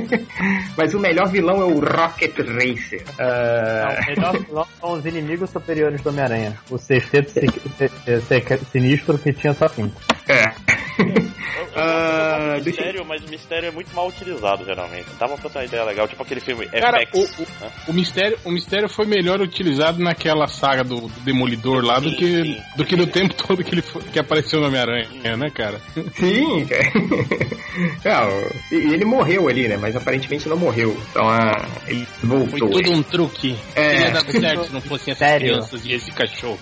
[0.76, 3.02] Mas o melhor vilão é o Rocket Racer.
[3.18, 3.84] Uh...
[3.84, 6.58] Não, o melhor vilão são os inimigos superiores do Homem-Aranha.
[6.70, 10.00] O sexteto sinistro que tinha só cinco.
[10.30, 10.54] É.
[11.70, 15.06] Uh, o mistério, mas o mistério é muito mal utilizado, geralmente.
[15.18, 17.14] Dava pra ter uma ideia legal, tipo aquele filme Cara, FX.
[17.14, 17.70] O, o, né?
[17.88, 22.16] o, mistério, o mistério foi melhor utilizado naquela saga do, do Demolidor lá sim, do
[22.16, 22.62] que sim.
[22.76, 25.80] do que no tempo todo que ele foi, que apareceu no Homem-Aranha, né, cara?
[26.14, 26.66] Sim,
[28.02, 28.26] cara.
[28.26, 29.76] Não, e ele morreu ali, né?
[29.76, 30.96] Mas aparentemente não morreu.
[31.10, 32.58] Então ah, ele voltou.
[32.58, 33.56] Foi tudo um truque.
[33.74, 33.90] É.
[33.90, 35.48] Teria dado certo se não fossem essas Sério?
[35.48, 36.60] crianças e esse cachorro.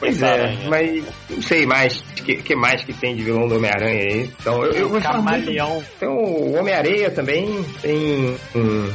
[0.00, 3.56] Pois é, mas não sei mais o que, que, mais que tem de vilão do
[3.56, 4.30] Homem-Aranha aí.
[4.40, 5.84] Então eu, eu vou Camaleão.
[5.98, 8.36] Tem o Homem-Areia também, tem.
[8.54, 8.90] Hum...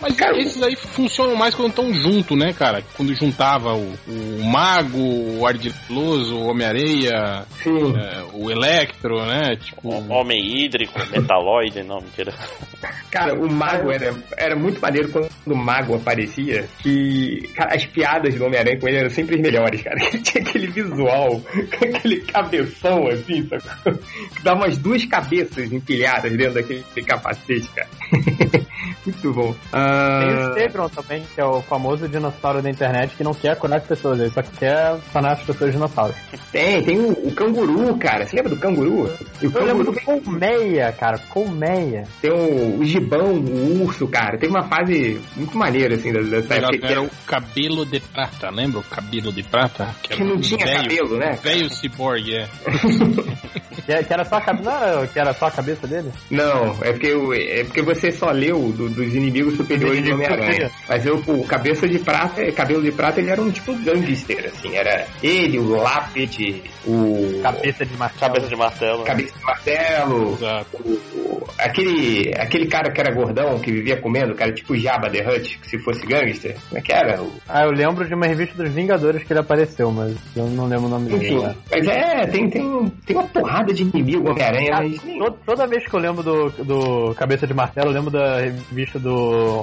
[0.00, 2.82] mas cara, esses aí funcionam mais quando estão juntos, né, cara?
[2.96, 9.56] Quando juntava o, o Mago, o Ardiloso, o Homem-Areia, é, o Electro, né?
[9.56, 9.94] Tipo...
[9.94, 12.32] O Homem Hídrico, Metaloide, não, mentira.
[13.10, 18.34] Cara, o Mago era, era muito maneiro quando o Mago aparecia, que cara, as piadas
[18.34, 19.96] do Homem-Aranha com ele eram sempre as melhores, cara.
[20.06, 21.42] Ele tinha aquele visual,
[21.72, 23.98] aquele cabeção assim, sabe?
[24.34, 27.88] Que dá umas duas cabeças empilhadas dentro daquele capacete, cara.
[29.04, 29.50] Muito bom.
[29.50, 30.20] Uh...
[30.20, 33.78] Tem o Stegron também, que é o famoso dinossauro da internet que não quer curar
[33.78, 36.16] as pessoas, ele só quer sanar as pessoas dinossauros.
[36.50, 38.26] Tem, tem o, o, canguru, cara.
[38.26, 39.10] Você lembra do canguru?
[39.40, 41.18] E o Eu canguru lembro do colmeia, cara.
[41.28, 42.04] Colmeia.
[42.20, 44.38] Tem o, o gibão, o urso, cara.
[44.38, 46.86] Tem uma fase muito maneira, assim, dessa época.
[46.86, 49.94] Era o cabelo de prata, lembra o cabelo de prata?
[50.02, 51.38] Que, que não tinha véio, cabelo, né?
[51.42, 52.46] Veio cyborg, é.
[54.02, 55.10] que, era só a cabeça.
[55.12, 56.10] Que era só a cabeça dele?
[56.30, 57.12] Não, é porque,
[57.48, 60.70] é porque você só leu do, dos inimigos superiores do Homem-Aranha.
[60.88, 64.74] Mas eu, o cabeça de prata, cabelo de prata, ele era um tipo gangster, assim.
[64.74, 67.40] Era ele, o Lápide, o.
[67.42, 68.32] Cabeça de martelo.
[68.32, 69.04] Cabeça de martelo.
[69.04, 70.38] Cabeça de martelo.
[70.72, 75.26] O, o, aquele, aquele cara que era gordão, que vivia comendo, cara, tipo Jabba the
[75.26, 76.56] Hutt, que se fosse gangster.
[76.68, 77.22] Como é que era?
[77.48, 80.86] Ah, eu lembro de uma revista dos Vingadores que ele apareceu, mas eu não lembro
[80.86, 81.40] o nome dele.
[81.40, 81.54] Né?
[81.70, 85.36] Mas é, tem, tem, tem uma porrada de inimigo Homem-Aranha, ah, mas.
[85.44, 89.14] Toda vez que eu lembro do, do Cabeça de Martelo, eu lembro da revista do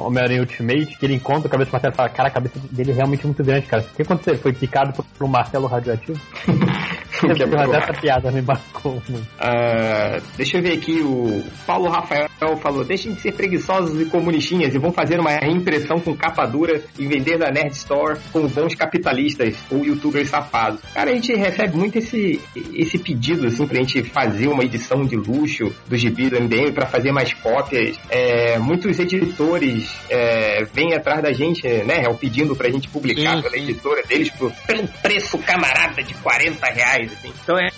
[0.05, 2.91] Homem-Aranha Ultimate, que ele encontra o Cabeça de Martelo e fala: Cara, a cabeça dele
[2.91, 3.83] é realmente muito grande, cara.
[3.83, 4.33] O que aconteceu?
[4.33, 6.19] Ele foi picado por um martelo radioativo?
[7.33, 8.93] que é essa piada me marcou.
[8.93, 12.29] Uh, deixa eu ver aqui, o Paulo Rafael
[12.61, 16.81] falou: Deixem de ser preguiçosos e comunistinhas e vão fazer uma reimpressão com capa dura
[16.97, 20.79] e vender na Nerd Store como bons capitalistas ou youtubers safados.
[20.93, 22.41] Cara, a gente recebe muito esse,
[22.73, 26.85] esse pedido, assim, pra gente fazer uma edição de luxo do gibi do MDM para
[26.85, 27.97] fazer mais cópias.
[28.09, 33.41] É, muitos editores é, vêm atrás da gente, né, é pedindo pra gente publicar sim,
[33.41, 37.33] pela editora deles por, pelo preço camarada de 40 reais, assim.
[37.43, 37.69] Então é.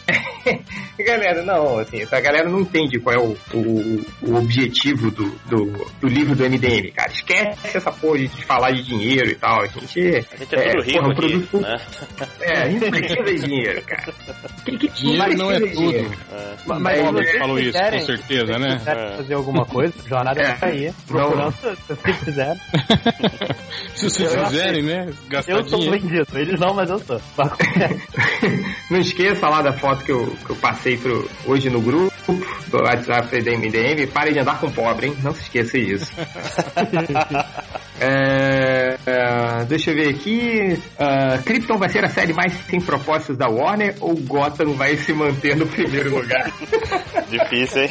[1.03, 5.91] galera, não, assim, essa galera não entende qual é o, o, o objetivo do, do,
[5.99, 7.11] do, livro do MDM, cara.
[7.11, 9.61] Esquece essa porra de falar de dinheiro e tal.
[9.61, 9.99] A gente.
[9.99, 11.77] A gente é, é tudo rico porra, aqui, produto, né?
[12.41, 14.13] É, a gente precisa de dinheiro, cara.
[14.65, 15.95] Que, que dinheiro não é tudo.
[15.95, 16.55] É.
[16.65, 18.79] Mas, mas você falou isso, querem, com certeza, né?
[18.79, 19.17] Se é.
[19.17, 20.45] fazer alguma coisa, jornada é.
[20.45, 20.93] vai cair.
[21.07, 22.61] Procurando se vocês quiserem.
[23.95, 25.07] se vocês quiserem, né?
[25.27, 27.21] Gastar eu sou vendido, eles não, mas eu sou.
[28.89, 32.13] não esqueça lá da foto que eu, que eu passei pro, hoje no grupo
[32.67, 34.07] do WhatsApp da MDM.
[34.11, 35.17] Pare de andar com pobre, hein?
[35.23, 36.11] Não se esqueça disso.
[37.97, 40.77] É, é, deixa eu ver aqui.
[40.99, 45.13] Uh, Krypton vai ser a série mais sem propósitos da Warner ou Gotham vai se
[45.13, 46.51] manter no primeiro lugar?
[47.31, 47.89] Difícil, hein?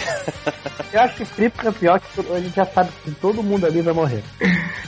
[0.92, 3.80] Eu acho que Krypton é pior que a gente já sabe que todo mundo ali
[3.80, 4.22] vai morrer.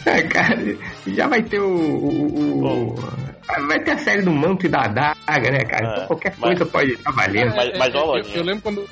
[0.05, 1.67] É, cara, já vai ter o.
[1.67, 2.95] o, o
[3.67, 5.93] vai ter a série do manto e da adaga, né, cara?
[5.93, 7.55] Então qualquer mas, coisa pode estar valendo.
[7.55, 8.89] Mas, mas, eu, eu, lembro quando,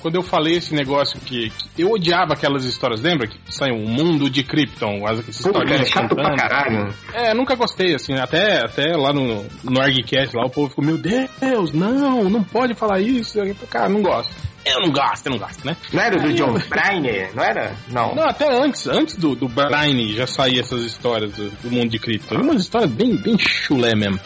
[0.00, 3.26] quando eu falei esse negócio que, que, eu odiava aquelas histórias, lembra?
[3.26, 6.94] Que saiu um mundo de Krypton, as, cara, é chato pra caralho.
[7.12, 10.98] É, nunca gostei, assim, até, até lá no, no ArgCast, lá o povo ficou, meu
[10.98, 13.38] Deus, não, não pode falar isso.
[13.70, 14.34] Cara, não gosto.
[14.66, 15.76] Eu não gosto, eu não gosto, né?
[15.92, 17.76] Não era do John Bryan, não era?
[17.88, 18.16] Não.
[18.16, 22.00] Não, até antes, antes do, do Bryan já saía essas histórias do, do mundo de
[22.00, 22.34] cripto.
[22.34, 24.18] Umas histórias bem, bem chulé mesmo.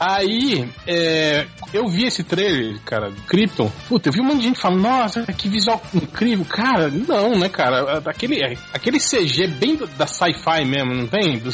[0.00, 3.70] Aí, é, eu vi esse trailer, cara, do Krypton.
[3.86, 6.46] Puta, eu vi um monte de gente falando, nossa, que visual incrível.
[6.46, 7.98] Cara, não, né, cara?
[8.06, 11.42] Aquele, aquele CG bem da sci-fi mesmo, não tem?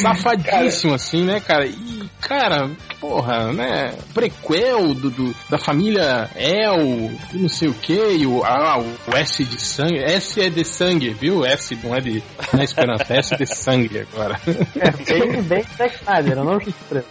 [0.00, 1.66] Safadíssimo, assim, né, cara?
[1.66, 2.70] E, cara,
[3.08, 3.94] porra, né?
[4.12, 9.60] Prequel do, do da família El, não sei o que, o, ah, o S de
[9.60, 9.98] sangue.
[9.98, 11.44] S é de sangue, viu?
[11.44, 12.22] S não é de
[12.52, 14.36] não é esperança, S é de sangue agora.
[14.76, 16.58] É, bem, bem Zack Snyder, eu não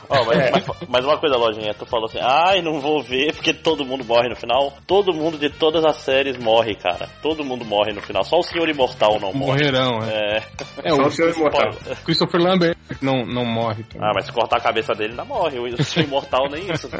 [0.10, 3.54] oh, mas, mas, mas, uma coisa, lojinha, tu falou assim, ai, não vou ver porque
[3.54, 4.74] todo mundo morre no final.
[4.86, 7.08] Todo mundo de todas as séries morre, cara.
[7.22, 8.24] Todo mundo morre no final.
[8.24, 9.64] Só o Senhor Imortal não morre.
[9.64, 10.44] Morrerão, é.
[10.84, 11.72] É, é o, o Senhor Imortal.
[12.04, 13.84] Christopher Lambert não, não morre.
[13.84, 14.08] Também.
[14.08, 15.60] Ah, mas se cortar a cabeça dele, ainda morre.
[15.60, 16.90] O Senhor Imortal nem isso.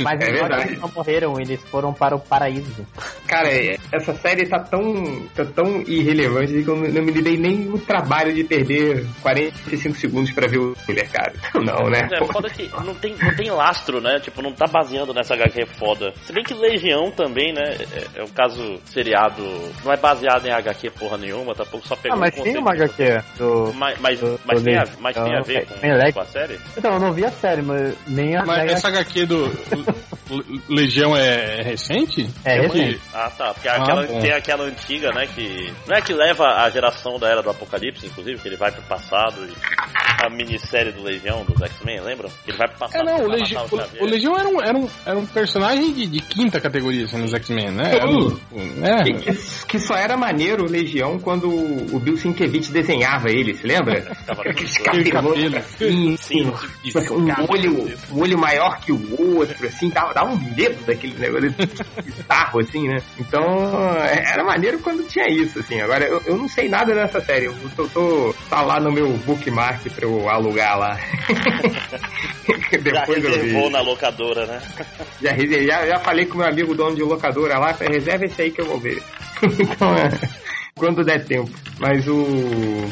[0.00, 2.86] Mas é eles não morreram, eles foram para o paraíso.
[3.26, 3.48] Cara,
[3.92, 8.32] essa série tá tão, tá tão irrelevante que eu não me dei nem o trabalho
[8.32, 11.32] de perder 45 segundos pra ver o trailer, cara.
[11.58, 12.08] Não, né?
[12.12, 14.20] É, foda que não tem, não tem lastro, né?
[14.20, 16.12] Tipo, não tá baseando nessa HQ foda.
[16.22, 17.76] Se bem que Legião também, né?
[17.92, 19.42] É, é um caso seriado.
[19.84, 22.18] Não é baseado em HQ porra nenhuma, tá pouco só pegando.
[22.18, 23.72] Ah, mas tem uma HQ do.
[23.74, 26.58] Mas, mas, do, mas, do tem, a, mas tem a ver com, com, a série?
[26.76, 28.44] Então, eu não vi a série, mas nem a.
[28.44, 29.50] Mas essa HQ do
[30.68, 32.28] Legião é recente?
[32.44, 33.00] É recente.
[33.14, 33.54] Ah, tá.
[33.54, 35.26] Porque ah, aquela, tem aquela antiga, né?
[35.26, 35.72] Que.
[35.86, 38.82] Não é que leva a geração da era do Apocalipse, inclusive, que ele vai pro
[38.82, 39.52] passado e
[40.24, 42.30] a minissérie do Legião, dos X-Men, lembram?
[42.44, 43.08] Que ele vai pro passado.
[43.08, 46.06] É, não, o, Legi o, o, Legião era um, era um, era um personagem de,
[46.06, 47.92] de quinta categoria assim, nos X-Men, né?
[47.94, 48.38] Era um,
[48.84, 49.04] é.
[49.04, 54.16] que, que, só era maneiro o Legião quando o Bill Sienkiewicz desenhava ele, se lembra?
[54.28, 56.52] Aqueles cabelos assim, sim, sim,
[57.10, 61.54] um, olho, um olho maior que o outro, assim, dá, dá um medo daquele negócio
[62.04, 63.02] bizarro, assim, né?
[63.18, 63.42] Então,
[64.04, 65.80] era maneiro quando tinha isso, assim.
[65.80, 67.46] Agora, eu, eu não sei nada dessa série.
[67.46, 70.98] Eu tô, tô tá lá no meu bookmark pra eu alugar lá.
[72.70, 74.62] Depois já reservou na locadora, né?
[75.20, 78.60] Já, já, já falei com meu amigo dono de locadora lá, reserva esse aí que
[78.60, 79.02] eu vou ver.
[79.42, 80.10] então, é...
[80.78, 81.50] quando der tempo.
[81.78, 82.24] Mas o.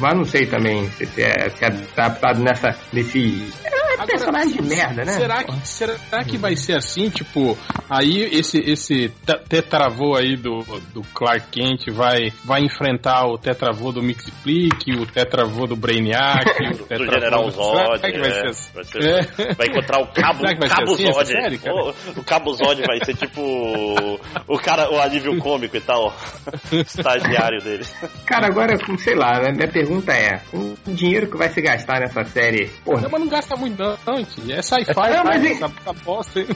[0.01, 2.77] Mas não sei também se, se, é, se é adaptado nessa.
[2.93, 3.53] nesse.
[3.65, 3.77] É
[4.07, 5.13] personagem de merda, né?
[5.13, 7.11] Será que, será que vai ser assim?
[7.11, 7.59] Tipo,
[7.91, 9.13] aí esse, esse
[9.49, 10.61] tetravô aí do,
[10.95, 16.47] do Clark Kent vai, vai enfrentar o tetravô do Mixplick, o tetravô do Brainiac,
[16.81, 17.99] o tetravô do General Zod.
[17.99, 18.71] Será que vai é, ser assim?
[18.75, 19.55] vai, ser, é.
[19.55, 21.27] vai encontrar o Cabo, Cabo assim, Zod.
[21.27, 25.81] série, o, o Cabo Zod vai ser tipo o, o cara, o alívio cômico e
[25.81, 26.15] tal,
[26.73, 27.76] estagiário dele.
[28.27, 29.53] Cara, agora, sei lá, né?
[29.53, 32.67] minha pergunta é: o dinheiro que vai se gastar nessa série.
[32.85, 34.49] Porra, Não, mas não gasta muito não, antes.
[34.51, 35.49] É sci-fi, Não, mas tá?
[35.49, 36.47] essa, essa bosta aí.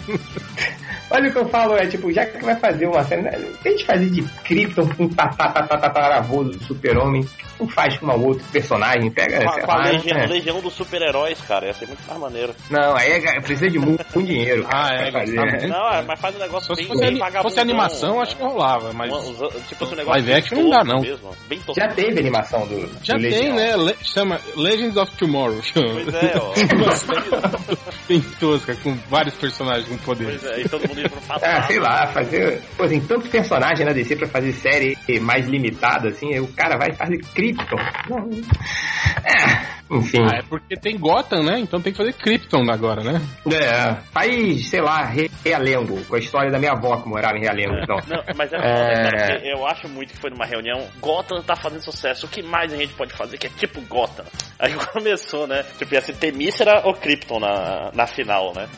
[1.10, 3.32] olha o que eu falo, é tipo, já que vai fazer uma série, né?
[3.62, 7.26] Tente fazer de Krypton com tataravô do super-homem,
[7.58, 10.26] não faz com um outro personagem, pega, Com com a legião, né?
[10.26, 12.54] legião dos super-heróis, cara, ia ser muito mais maneiro.
[12.70, 14.64] Não, aí é- precisa de muito, muito dinheiro.
[14.68, 15.66] Ah, cara, é, pra fazer, tá né?
[15.68, 18.22] Não, é, mas faz um negócio se bem, fosse, bem vagabundão, fosse animação, né?
[18.22, 19.10] acho que rolava, mas.
[19.12, 21.02] Uma- tipo esse negócio Live action não dá, não.
[21.10, 21.74] Mesmo, bem tosco.
[21.80, 22.88] Já teve animação do.
[23.02, 23.76] Já do tem, né?
[23.76, 25.60] Le- chama Legends of Tomorrow.
[25.74, 26.52] Pois é, ó.
[28.06, 30.38] Tem tosca, com vários personagens com poder.
[30.38, 31.44] Pois é, e todo mundo indo pro passado.
[31.44, 32.60] Ah, sei lá, fazer.
[32.76, 36.76] Pô, tem tanto personagem na DC pra fazer série mais limitada, assim, aí o cara
[36.76, 37.76] vai fazer Krypton.
[38.08, 38.30] Não.
[39.24, 40.22] É, enfim.
[40.22, 41.58] Ah, é porque tem Gotham, né?
[41.58, 43.20] Então tem que fazer Krypton agora, né?
[43.52, 47.40] É, faz, sei lá, Re- Realengo, com a história da minha avó que morava em
[47.42, 47.96] Realengo, então.
[48.08, 48.60] Não, mas é, É.
[48.60, 50.86] foda, cara, porque eu acho muito que foi numa reunião.
[51.00, 52.26] Gotham tá fazendo sucesso.
[52.26, 54.24] O que mais a gente pode fazer que é tipo Gotham?
[54.58, 55.64] Aí começou, né?
[55.78, 58.68] Tipo, ia ser Temícera ou Krypton na, na final, né?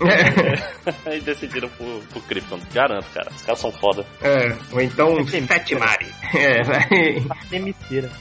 [1.04, 2.58] Aí decidiram por, por Krypton.
[2.72, 3.28] Garanto, cara.
[3.30, 4.04] Os caras são foda.
[4.22, 6.06] É, ou então Setmari.
[6.34, 6.86] É, vai.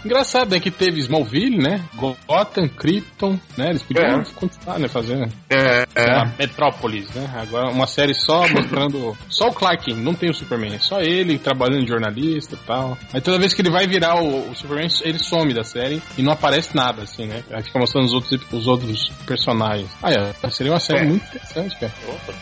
[0.03, 0.59] Engraçado, né?
[0.59, 1.84] Que teve Smallville, né?
[1.95, 3.69] Gotham, Krypton, né?
[3.69, 4.23] Eles podiam É.
[4.35, 4.87] continuar, né?
[4.87, 6.25] Fazendo É, é.
[6.39, 7.29] Metrópolis, né?
[7.35, 9.17] Agora uma série só mostrando.
[9.29, 12.97] só o Clark, não tem o Superman, é só ele trabalhando de jornalista e tal.
[13.13, 16.21] Aí toda vez que ele vai virar o, o Superman, ele some da série e
[16.21, 17.43] não aparece nada, assim, né?
[17.51, 19.89] Aí fica mostrando os outros, os outros personagens.
[20.01, 21.05] Ah, é, seria uma série É.
[21.05, 21.93] muito interessante, cara.
[22.07, 22.33] Opa.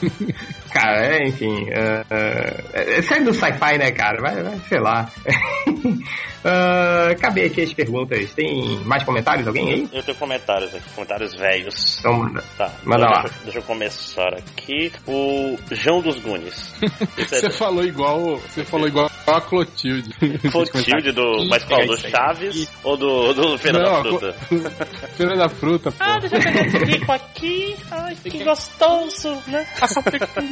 [0.72, 1.68] Cara, é, enfim.
[1.70, 4.20] É, é, é série do sci-fi, né, cara?
[4.20, 5.10] Vai, vai, sei lá.
[6.42, 8.32] Ah, acabei aqui as perguntas.
[8.32, 9.46] Tem mais comentários?
[9.46, 9.88] Alguém aí?
[9.92, 11.98] Eu tenho comentários aqui, comentários velhos.
[11.98, 12.42] Então manda.
[12.56, 13.22] Tá, Manda então lá.
[13.22, 14.92] Deixa, deixa eu começar aqui.
[15.06, 16.74] O João dos Gunes.
[17.18, 18.38] Esse é Você falou igual.
[18.38, 20.10] Você falou igual a Clotilde.
[20.50, 21.46] Clotilde do.
[21.48, 21.86] Mas qual?
[21.86, 21.96] Do.
[21.98, 24.32] Chaves ou do, do Feira Não, da Fruta?
[25.16, 25.96] Feira da fruta, pô.
[26.00, 27.76] Ah, deixa eu pegar esse bico aqui.
[27.90, 29.66] Ai, que gostoso, né?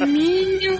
[0.09, 0.75] Perfuminho.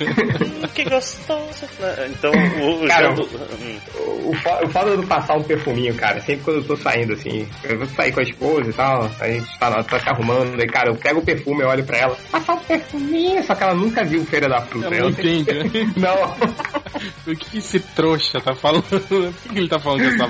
[0.00, 1.66] Hum, que gostoso.
[1.80, 2.10] né?
[2.10, 3.22] Então, o, o Cara, do...
[3.22, 7.46] hum, O, o foda do passar um perfuminho, cara, sempre quando eu tô saindo, assim,
[7.64, 10.66] eu vou sair com a esposa e tal, a gente tá, tá se arrumando, aí,
[10.66, 13.74] cara, eu pego o perfume, eu olho pra ela, passar um perfuminho, só que ela
[13.74, 14.86] nunca viu Feira da Fruta.
[14.86, 15.92] Ela não Ela entende, né?
[15.96, 16.36] Não.
[17.26, 18.82] O que esse trouxa tá falando?
[18.84, 20.26] Por que ele tá falando dessa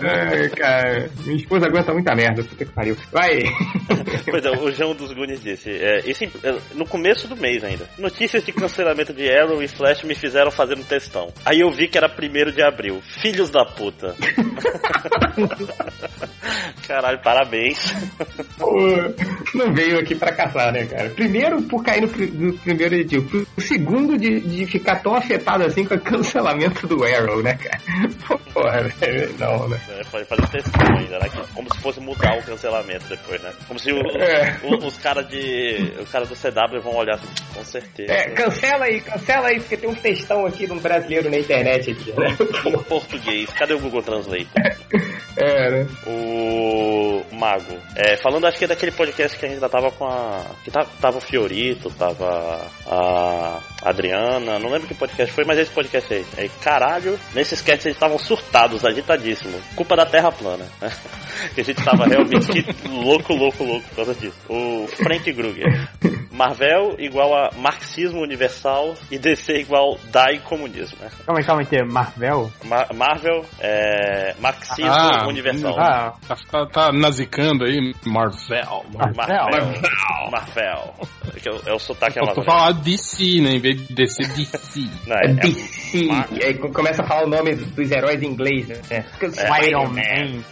[0.00, 0.44] né?
[0.44, 2.96] É, cara, minha esposa aguenta muita merda, puta que pariu.
[3.10, 3.42] Vai.
[4.30, 5.70] Pois é, o João dos Gunes disse.
[5.70, 7.88] É, esse, é, no começo do mês ainda.
[7.98, 11.32] Notícias de cancelamento de Arrow e Flash me fizeram fazer um textão.
[11.44, 13.00] Aí eu vi que era primeiro de abril.
[13.20, 14.14] Filhos da puta.
[16.86, 17.78] Caralho, parabéns.
[18.58, 18.74] Pô,
[19.54, 21.08] não veio aqui pra caçar, né, cara?
[21.10, 23.20] Primeiro, por cair no, no primeiro dia.
[23.56, 27.78] O segundo, de, de ficar tão afetado assim com o cancelamento do Arrow, né, cara?
[28.52, 29.80] Porra, velho, não, né?
[29.88, 31.30] É, Pode fazer textão ainda, né?
[31.54, 33.52] Como se fosse mudar o cancelamento depois, né?
[33.66, 34.58] Como se o- É.
[34.64, 35.91] o- os caras de.
[36.00, 38.12] Os caras do CW vão olhar assim, com certeza.
[38.12, 41.90] É, cancela aí, cancela aí, porque tem um textão aqui de um brasileiro na internet
[41.90, 42.36] aqui, né?
[42.66, 43.50] Em português.
[43.50, 44.48] Cadê o Google Translate?
[45.34, 45.86] É, né?
[46.06, 47.78] O Mago.
[47.96, 50.44] É, falando, acho que é daquele podcast que a gente ainda tava com a.
[50.62, 55.70] Que tava, tava o Fiorito, tava a Adriana, não lembro que podcast foi, mas esse
[55.70, 56.24] podcast aí.
[56.36, 59.60] É, caralho, nesses casts eles estavam surtados, agitadíssimos.
[59.74, 60.64] Culpa da Terra plana.
[61.54, 64.36] que a gente tava realmente louco, louco, louco por causa disso.
[64.48, 65.88] O Frank Gruger.
[66.30, 70.96] Marvel igual a marxismo universal e DC igual DAI comunismo.
[71.00, 71.10] Né?
[71.26, 72.50] Calma aí, calma aí, que é Marvel?
[72.64, 75.74] Ma- Marvel é marxismo Ah, universal.
[75.78, 78.82] Ah, Tá, tá, tá nazicando aí, Marvel.
[78.94, 79.14] Marvel.
[79.16, 79.82] Marvel.
[80.30, 80.94] Marvel.
[81.36, 82.50] É, que é, o- é o sotaque amazônico.
[82.50, 83.50] falar DC, né?
[83.50, 84.80] Em vez de DC, DC.
[85.06, 85.98] Não, é, é, DC.
[86.32, 88.80] E aí começa a falar o nome dos heróis em inglês, né?
[88.90, 89.04] É.
[89.68, 90.42] Iron Man.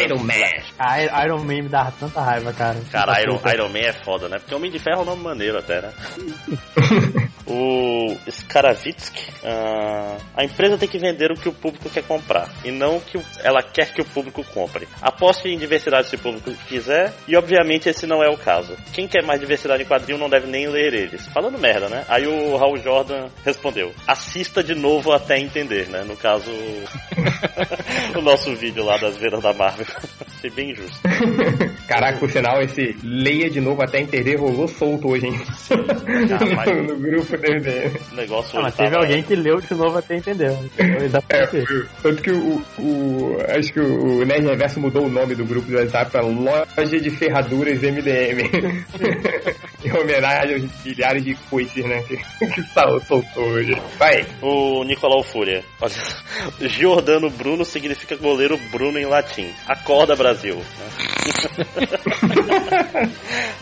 [0.00, 0.34] Iron Man.
[0.78, 2.80] A Iron Man me dava tanta raiva, cara.
[2.90, 4.38] Cara, Iron, Iron Man é foda, né?
[4.38, 5.92] Porque Homem de Ferro é um nome maneiro até, né?
[7.48, 12.72] O Skaravitsky, uh, a empresa tem que vender o que o público quer comprar e
[12.72, 14.88] não o que ela quer que o público compre.
[15.00, 18.76] Aposte em diversidade se o público quiser e obviamente esse não é o caso.
[18.92, 21.24] Quem quer mais diversidade em quadrinho não deve nem ler eles.
[21.28, 22.04] Falando merda, né?
[22.08, 26.02] Aí o Raul Jordan respondeu: assista de novo até entender, né?
[26.02, 26.50] No caso,
[28.16, 29.86] o nosso vídeo lá das vendas da Marvel.
[30.36, 30.98] Achei bem justo.
[31.86, 35.40] Caraca, por sinal, esse leia de novo até entender rolou solto hoje, hein?
[36.56, 37.92] Ah, no, no, grupo dele.
[38.12, 40.50] Negócio ah, mas teve alguém que leu de novo até entender.
[41.28, 41.46] é,
[42.02, 45.76] tanto que o, o, Acho que o Nerd Reverso mudou o nome do grupo do
[45.76, 48.50] WhatsApp pra Loja de Ferraduras MDM.
[49.84, 52.02] em homenagem aos milhares de coices, né?
[52.56, 52.62] Que,
[53.06, 53.76] soltou hoje.
[53.98, 54.26] Vai.
[54.40, 55.62] O Nicolau Fúria.
[56.58, 59.52] Giordano Bruno significa goleiro Bruno em latim.
[59.68, 60.56] Acorda, Brasil.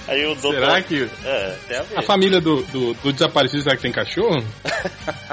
[0.07, 0.61] Aí o doutor...
[0.61, 4.45] Será que é, a, a, família do, do, do, desaparecido será que tem cachorro?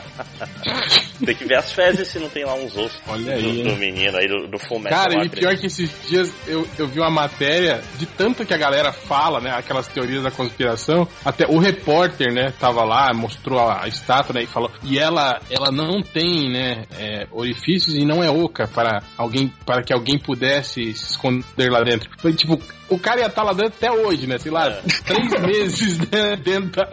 [1.24, 3.76] tem que ver as fezes se não tem lá uns ossos Olha aí, do, do
[3.76, 4.58] menino aí do, do
[4.90, 8.58] Cara, e pior que esses dias eu, eu vi uma matéria de tanto que a
[8.58, 9.52] galera fala, né?
[9.52, 11.08] Aquelas teorias da conspiração.
[11.24, 14.72] Até o repórter, né, tava lá, mostrou a, a estátua, né, e falou.
[14.84, 19.84] E ela, ela não tem, né, é, orifícios e não é oca para alguém, para
[19.84, 22.10] que alguém pudesse se esconder lá dentro.
[22.18, 22.60] Foi tipo,
[22.92, 24.38] o cara ia estar tá lá dentro até hoje, né?
[24.38, 24.82] Sei lá, é.
[25.06, 26.90] três meses né, dentro da,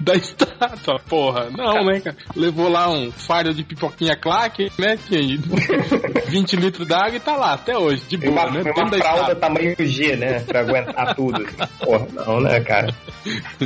[0.00, 1.50] da estátua, porra.
[1.50, 2.16] Não, né, cara?
[2.34, 4.96] Levou lá um fardo de pipoquinha claque, né?
[4.96, 5.38] Tinha
[6.26, 8.62] 20 litros d'água e tá lá até hoje, de boa, uma, né?
[8.62, 10.40] Uma dentro fralda da tamanho G, né?
[10.40, 11.46] Pra aguentar tudo.
[11.84, 12.94] Porra, não, né, cara?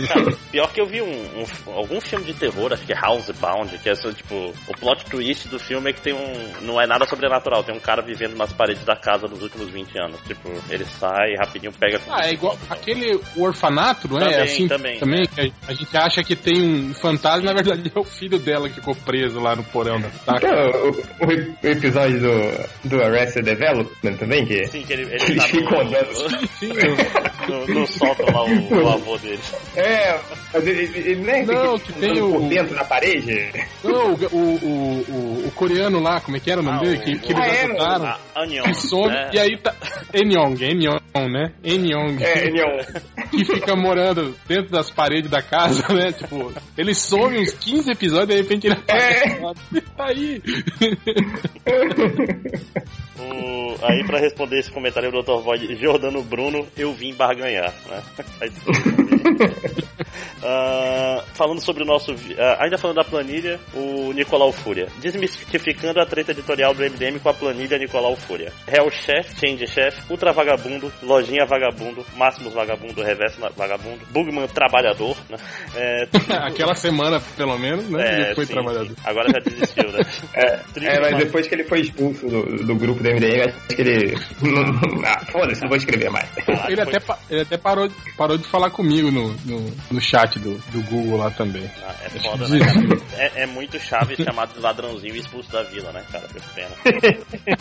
[0.09, 0.37] cara?
[0.51, 3.89] Pior que eu vi um, um, algum filme de terror, acho que é Housebound, que
[3.89, 6.63] é tipo, o plot twist do filme é que tem um.
[6.63, 9.99] Não é nada sobrenatural, tem um cara vivendo nas paredes da casa nos últimos 20
[9.99, 10.21] anos.
[10.27, 12.01] Tipo, ele sai rapidinho rapidinho pega.
[12.09, 14.25] Ah, é igual aquele orfanato, não é?
[14.25, 14.99] Também, assim, também.
[14.99, 15.51] também é.
[15.69, 18.95] a gente acha que tem um fantasma, na verdade é o filho dela que ficou
[18.95, 20.49] preso lá no porão da taca.
[20.49, 25.47] o, o, episódio do, do Arrested Development também, que, sim, que ele, ele, ele tá
[25.47, 29.41] ficou no, no, no, sótão lá o, o, avô dele.
[29.77, 30.19] É,
[30.53, 33.53] mas ele, ele nem não, que tem o dentro na parede.
[33.85, 34.57] Não, o, o,
[35.09, 36.99] o, o, coreano lá, como é que era o nome ah, dele?
[36.99, 38.65] Que, que eles ah, adotaram.
[38.65, 39.31] Que some, é.
[39.35, 39.75] e aí tá.
[40.13, 41.53] Enyong, Enyong, né?
[41.63, 42.23] Enyong.
[42.23, 42.85] É, Enyong.
[43.31, 46.13] que fica morando dentro das paredes da casa, né?
[46.13, 49.29] Tipo, ele some uns 15 episódios e de repente ele aparece.
[49.29, 49.41] É.
[49.97, 50.41] Tá aí.
[53.19, 55.43] o, aí, pra responder esse comentário do Dr.
[55.43, 58.03] Void, Jordano Bruno, eu vim barganhar, né?
[59.21, 62.13] Uh, falando sobre o nosso.
[62.13, 62.17] Uh,
[62.59, 64.89] ainda falando da planilha, o Nicolau Fúria.
[64.99, 68.53] Desmistificando a treta editorial do MDM com a planilha Nicolau Fúria.
[68.67, 75.37] Hell Chef, Change Chef, Ultra Vagabundo, Lojinha Vagabundo, Máximos Vagabundo, Reverso Vagabundo, Bugman Trabalhador, né?
[75.75, 76.09] É,
[76.47, 78.31] Aquela semana, pelo menos, né?
[78.31, 78.89] É, foi sim, trabalhador.
[78.89, 78.97] Sim.
[79.05, 80.01] Agora já desistiu, né?
[80.33, 83.83] É, é mas depois que ele foi expulso do, do grupo do MDM, acho que
[83.83, 84.15] ele.
[85.05, 86.29] ah, foda-se, não vou escrever mais.
[86.69, 86.99] ele, até,
[87.29, 91.31] ele até parou, parou de falar comigo no, no, no chat do, do Google lá
[91.31, 91.71] também.
[91.83, 93.01] Ah, é foda, né, cara?
[93.17, 96.27] É, é muito chave chamado de ladrãozinho e expulso da vila, né, cara?
[96.29, 96.71] Que pena.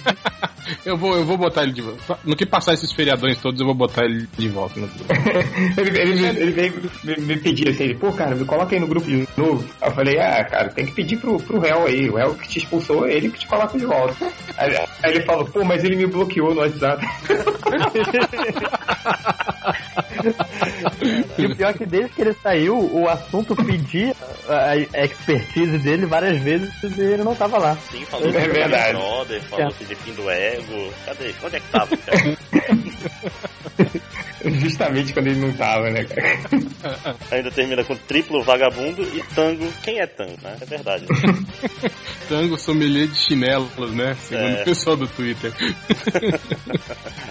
[0.85, 2.19] eu, vou, eu vou botar ele de volta.
[2.23, 5.13] No que passar esses feriadões todos, eu vou botar ele de volta no grupo.
[5.77, 8.87] ele, ele, ele, veio me, me pedir assim, ele, pô, cara, me coloca aí no
[8.87, 9.67] grupo de novo.
[9.81, 12.09] Aí eu falei, ah, cara, tem que pedir pro, pro réu aí.
[12.09, 14.31] O réu que te expulsou, ele que te coloca de volta.
[14.57, 17.05] Aí, aí ele falou, pô, mas ele me bloqueou no WhatsApp.
[21.37, 24.15] e o pior é que desde que ele saiu, o assunto pedia
[24.47, 27.77] a expertise dele várias vezes e ele não tava lá.
[27.91, 28.97] Sim, falou é verdade.
[28.97, 29.83] Brother, falou é.
[29.83, 30.93] de fim do ego.
[31.05, 31.33] Cadê?
[31.43, 32.37] Onde é que tava, cara?
[34.59, 37.17] Justamente quando ele não tava, né, cara?
[37.31, 39.67] Ainda termina com triplo vagabundo e tango.
[39.83, 40.57] Quem é tango, né?
[40.59, 41.05] É verdade.
[42.27, 44.13] tango sommelier de chinelos, né?
[44.15, 44.61] Segundo é.
[44.61, 45.51] o pessoal do Twitter.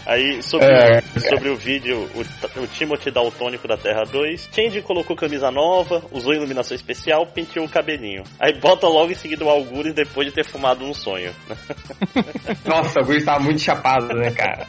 [0.06, 5.14] Aí, sobre, é, sobre o vídeo, o, o Timothy Daltônico da Terra 2, Change colocou
[5.14, 8.22] camisa nova, usou iluminação especial, penteou o cabelinho.
[8.38, 11.32] Aí bota logo em seguida o Algures depois de ter fumado um sonho.
[12.64, 14.66] Nossa, o Algures tava muito chapado, né, cara?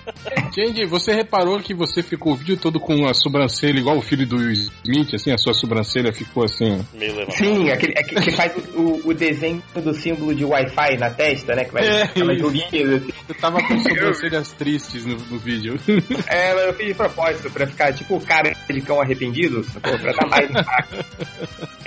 [0.53, 4.37] Change, você reparou que você ficou vídeo todo com a sobrancelha igual o filho do
[4.37, 6.83] Will Smith, assim, a sua sobrancelha ficou assim.
[6.93, 11.53] Meio Sim, aquele, aquele que faz o, o, desenho do símbolo de Wi-Fi na testa,
[11.53, 11.65] né?
[11.65, 12.23] Que vai é, assim.
[13.27, 15.77] Você tava com sobrancelhas tristes no, no vídeo.
[16.27, 20.27] É, eu fiz de propósito, pra ficar tipo o cara de cão arrependido, pra dar
[20.29, 21.05] mais impacto.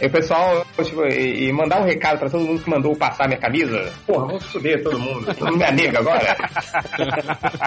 [0.01, 3.29] E o pessoal, tipo, e, e, mandar um recado pra todo mundo que mandou passar
[3.29, 3.93] minha camisa.
[4.07, 5.27] Porra, vamos foder todo mundo.
[5.41, 6.37] Não me nega agora.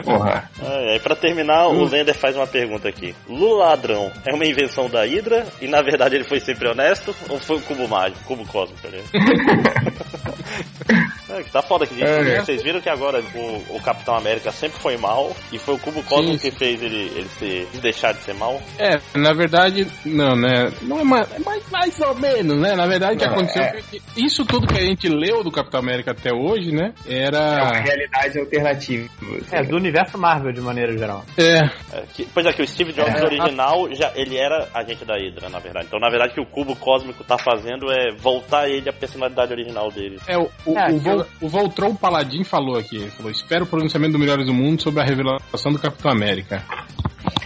[0.03, 0.49] Porra.
[0.61, 1.83] É, e pra terminar, hum.
[1.83, 3.15] o Lender faz uma pergunta aqui.
[3.27, 7.39] Lula Ladrão é uma invenção da Hydra e na verdade ele foi sempre honesto ou
[7.39, 8.89] foi o cubo mágico, cubo cósmico, tá
[11.29, 12.39] É, tá foda que é.
[12.39, 16.03] vocês viram que agora o, o, Capitão América sempre foi mal e foi o Cubo
[16.03, 18.61] Cósmico que fez ele, ele se deixar de ser mal?
[18.77, 20.71] É, na verdade, não, né?
[20.81, 22.75] Não é mais, é mais, mais ou menos, né?
[22.75, 23.81] Na verdade, o que aconteceu é...
[23.81, 26.93] que isso tudo que a gente leu do Capitão América até hoje, né?
[27.07, 27.37] Era.
[27.37, 29.09] É uma realidade alternativa.
[29.51, 31.23] É, do universo Marvel de maneira geral.
[31.37, 31.59] É.
[31.97, 35.15] é que, pois é, que o Steve Jobs é, original, já, ele era agente da
[35.15, 35.87] Hydra, na verdade.
[35.87, 39.51] Então, na verdade, o que o Cubo Cósmico tá fazendo é voltar ele à personalidade
[39.51, 40.19] original dele.
[40.27, 44.19] É, o, o, é, o, O Voltron Paladin falou aqui, falou, espero o pronunciamento do
[44.19, 46.63] Melhores do Mundo sobre a revelação do Capitão América.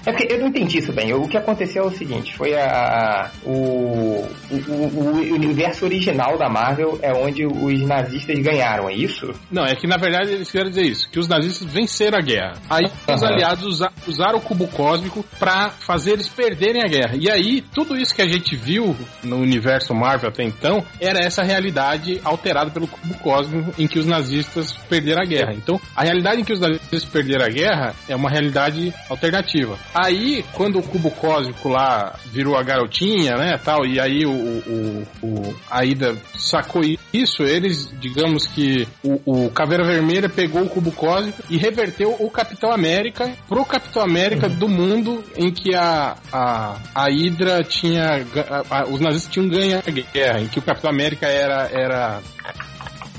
[0.06, 1.14] É porque eu não entendi isso bem.
[1.14, 6.98] O que aconteceu é o seguinte: foi a, o, o, o, universo original da Marvel
[7.02, 9.34] é onde os nazistas ganharam, é isso?
[9.52, 12.54] Não, é que na verdade eles querem dizer isso: que os nazistas venceram a guerra.
[12.70, 13.16] Aí uhum.
[13.16, 17.16] os aliados usa, usaram o cubo cósmico para fazer eles perderem a guerra.
[17.20, 21.44] E aí, tudo isso que a gente viu no universo Marvel até então era essa
[21.44, 25.54] realidade alterada pelo cubo cósmico em que os nazistas perderam a guerra.
[25.54, 29.69] Então, a realidade em que os nazistas perderam a guerra é uma realidade alternativa.
[29.94, 35.08] Aí, quando o cubo cósmico lá virou a garotinha, né, tal, e aí o, o,
[35.22, 36.82] o a Ida sacou
[37.14, 42.30] isso, eles, digamos que o, o Caveira Vermelha pegou o cubo cósmico e reverteu o
[42.30, 44.56] Capitão América pro Capitão América uhum.
[44.56, 48.26] do mundo em que a, a, a Hydra tinha.
[48.70, 52.22] A, a, os nazistas tinham ganho a guerra, em que o Capitão América era, era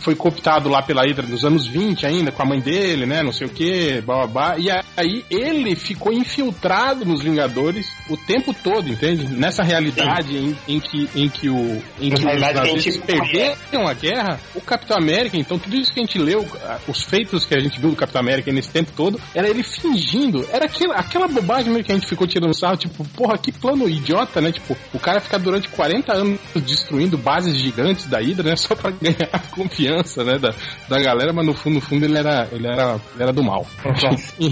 [0.01, 3.23] foi cooptado lá pela Hydra nos anos 20 ainda, com a mãe dele, né?
[3.23, 4.57] Não sei o que, babá.
[4.59, 9.29] E aí ele ficou infiltrado nos Vingadores o tempo todo, entende?
[9.29, 14.41] Nessa realidade em, em, que, em que o em que os nazistas perderam a guerra,
[14.55, 16.47] o Capitão América, então tudo isso que a gente leu,
[16.89, 20.47] os feitos que a gente viu do Capitão América nesse tempo todo, era ele fingindo,
[20.51, 23.89] era aquela, aquela bobagem mesmo que a gente ficou tirando sarro, tipo, porra, que plano
[23.89, 24.51] idiota, né?
[24.51, 28.57] Tipo, o cara ficar durante 40 anos destruindo bases gigantes da Hydra, né?
[28.61, 30.55] Só pra ganhar confiança confiança, né, da,
[30.89, 33.67] da galera, mas no fundo, no fundo ele era, ele era, ele era do mal.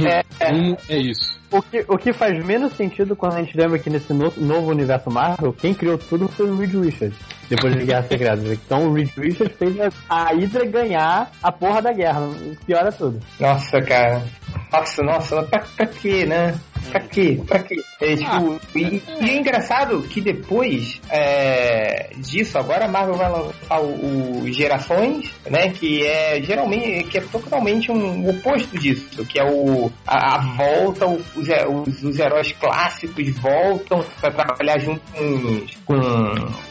[0.06, 1.38] é, é, é isso.
[1.50, 4.70] O que, o que faz menos sentido quando a gente lembra que nesse no, novo
[4.70, 7.16] universo Marvel, quem criou tudo foi o Reed Richards.
[7.48, 8.42] Depois de Guerra Secreta.
[8.52, 9.74] Então o Reed Richards fez
[10.10, 12.20] a Hydra ganhar a porra da guerra.
[12.20, 13.18] O pior é tudo.
[13.40, 14.22] Nossa, cara.
[14.70, 16.54] Nossa, nossa, pra, pra quê, né?
[16.90, 17.40] Pra quê?
[17.46, 17.76] Pra quê?
[18.00, 23.30] É, tipo, ah, e, e, é engraçado que depois é, disso, agora a Marvel vai
[23.30, 25.70] lançar o, o, Gerações, né?
[25.70, 31.06] Que é geralmente, que é totalmente um oposto disso, que é o, a, a volta,
[31.06, 35.98] os, os, os, heróis clássicos voltam para trabalhar junto com, com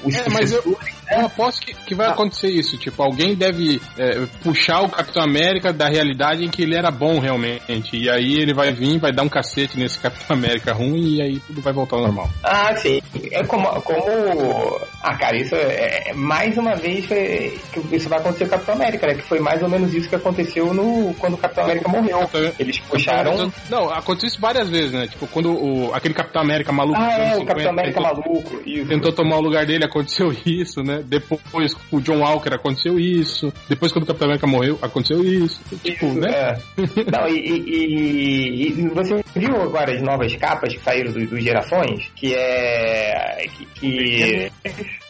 [0.04, 0.78] os é, mas eu,
[1.12, 5.72] eu aposto que, que vai acontecer isso, tipo, alguém deve é, puxar o Capitão América
[5.72, 9.24] da realidade em que ele era bom realmente, e aí ele vai vir, vai dar
[9.24, 12.30] um cacete nesse Capitão América ruim e aí tudo vai voltar ao normal.
[12.44, 13.02] Ah, sim.
[13.32, 13.68] É como.
[13.82, 14.80] como...
[15.02, 17.60] Ah, cara, isso é, é mais uma vez que
[17.92, 19.14] isso vai acontecer com o Capitão América, né?
[19.16, 22.30] Que foi mais ou menos isso que aconteceu no, quando o Capitão América morreu.
[22.60, 23.52] Eles puxaram.
[23.70, 25.08] Não, aconteceu isso várias vezes, né?
[25.08, 27.00] Tipo, quando o, aquele Capitão América maluco.
[27.00, 28.62] Ah, é, o Capitão América tentou, maluco.
[28.66, 28.88] Isso.
[28.88, 30.97] Tentou tomar o lugar dele, aconteceu isso, né?
[31.04, 33.52] Depois com o John Walker aconteceu isso.
[33.70, 35.62] Depois quando o Capitão América morreu, aconteceu isso.
[35.84, 36.30] Tipo, isso, né?
[36.32, 36.58] É.
[37.12, 42.12] Não, e, e, e, você viu agora as novas capas que saíram dos do Gerações?
[42.16, 43.48] Que é.
[43.48, 44.52] Que, que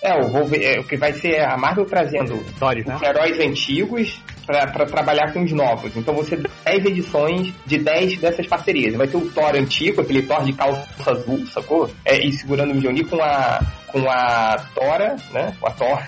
[0.01, 2.97] é, o, é, o que vai ser a Marvel trazendo Histórias, né?
[3.03, 5.95] heróis antigos para trabalhar com os novos.
[5.95, 8.95] Então você 10 edições de 10 dessas parcerias.
[8.95, 11.89] Vai ter o Thor antigo, aquele Thor de calça azul, sacou?
[12.05, 13.59] É, e segurando o Mjolnir com a
[14.01, 15.53] com a Tora, né?
[15.59, 15.99] Com a Thor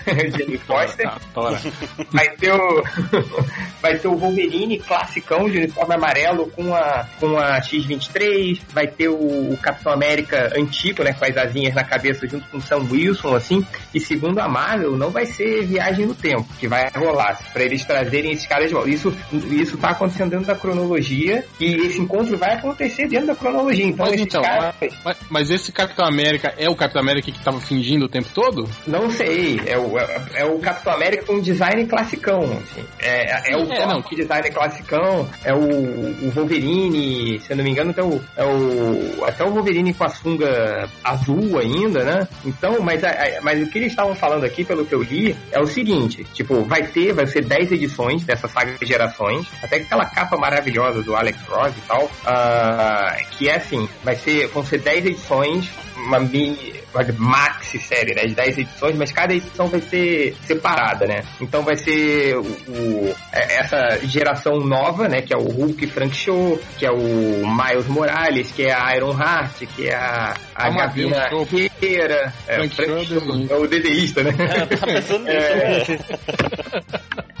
[0.46, 1.10] de Foster.
[2.10, 2.82] vai ter o
[3.80, 9.08] vai ter o Wolverine classicão de uniforme amarelo com a com a X23, vai ter
[9.08, 12.86] o, o Capitão América antigo, né, com as asinhas na cabeça junto com o Sam
[12.90, 13.66] Wilson assim.
[13.94, 17.84] E segundo a Marvel, não vai ser viagem no tempo que vai rolar para eles
[17.84, 18.90] trazerem esses caras de volta.
[18.90, 19.14] Isso
[19.50, 23.86] isso tá acontecendo dentro da cronologia e esse encontro vai acontecer dentro da cronologia.
[23.86, 24.74] Então, mas, então caras...
[25.04, 28.28] mas, mas, esse Capitão América é o Capitão América que tava fingindo fingindo o tempo
[28.34, 28.68] todo?
[28.86, 29.60] Não sei.
[29.66, 32.40] É o, é, é o Capitão América com design classicão.
[32.40, 32.84] Assim.
[32.98, 34.14] É, é o é, não, que...
[34.14, 35.28] design classicão.
[35.42, 39.50] É o, o Wolverine, se eu não me engano, até o, é o, até o
[39.50, 42.28] Wolverine com a sunga azul ainda, né?
[42.44, 43.00] Então, mas,
[43.42, 46.62] mas o que eles estavam falando aqui, pelo que eu li, é o seguinte: tipo,
[46.64, 51.16] vai ter, vai ser 10 edições dessa saga de gerações, até aquela capa maravilhosa do
[51.16, 55.70] Alex Ross e tal, uh, que é assim, vai ser, vão ser 10 edições,
[56.06, 56.80] uma mini
[57.16, 58.26] maxi série, né?
[58.26, 61.22] De 10 edições, mas cada edição vai ser separada, né?
[61.40, 65.22] Então vai ser o, o é, essa geração nova, né?
[65.22, 69.16] Que é o Hulk Frank Show, que é o Miles Morales, que é a Iron
[69.18, 72.32] Heart, que é a, a ah, Gavina Guerreira.
[72.46, 74.34] É, Frank Frank Show, é o DDista, né?
[74.38, 74.86] É, tá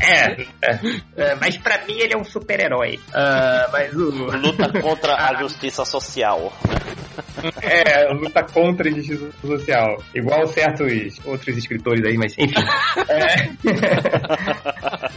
[0.00, 0.80] é, é,
[1.16, 2.98] é, mas pra mim ele é um super-herói.
[3.08, 4.10] Uh, mas o...
[4.10, 6.52] Luta contra a justiça social.
[7.62, 10.02] É, luta contra a justiça social.
[10.14, 12.54] Igual certos outros escritores aí, mas enfim.
[13.08, 13.50] É...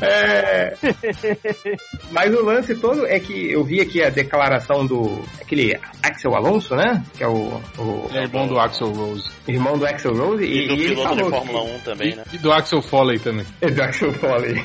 [0.06, 0.74] é...
[2.12, 6.76] Mas o lance todo é que eu vi aqui a declaração do aquele Axel Alonso,
[6.76, 7.04] né?
[7.16, 7.62] Que é o.
[7.78, 9.30] o é irmão do Axel Rose.
[9.48, 10.44] Irmão do Axel Rose.
[10.44, 11.72] E, e do e piloto ele falou de Fórmula que...
[11.76, 12.24] 1 também, né?
[12.34, 13.46] E do Axel Foley também.
[13.62, 14.64] É do Axel Foley.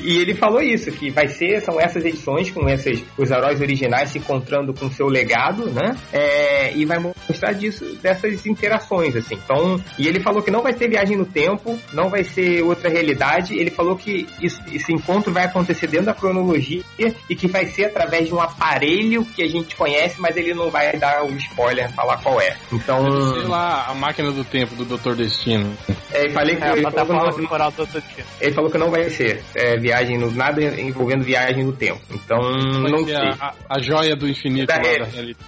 [0.00, 4.10] e ele falou isso, que vai ser, são essas edições com esses, os heróis originais
[4.10, 5.96] se encontrando com seu legado, né?
[6.12, 9.34] É, e vai mostrar disso, dessas interações, assim.
[9.34, 12.88] Então, e ele falou que não vai ter viagem no tempo, não vai ser outra
[12.88, 13.56] realidade.
[13.56, 16.82] Ele falou que isso, esse encontro vai acontecer dentro da cronologia
[17.28, 20.70] e que vai ser através de um aparelho que a gente conhece, mas ele não
[20.70, 22.56] vai dar o spoiler, falar qual é.
[22.72, 23.04] Então.
[23.34, 25.14] Sei lá, a máquina do tempo do Dr.
[25.14, 25.76] Destino.
[26.12, 27.98] É, falei que é, ele, falou que não,
[28.40, 32.00] ele falou que não vai ser é, viagem no, nada envolvendo viagem no tempo.
[32.10, 33.16] Então, não sei.
[33.16, 34.66] A, a, joia do infinito.
[34.66, 34.76] Da,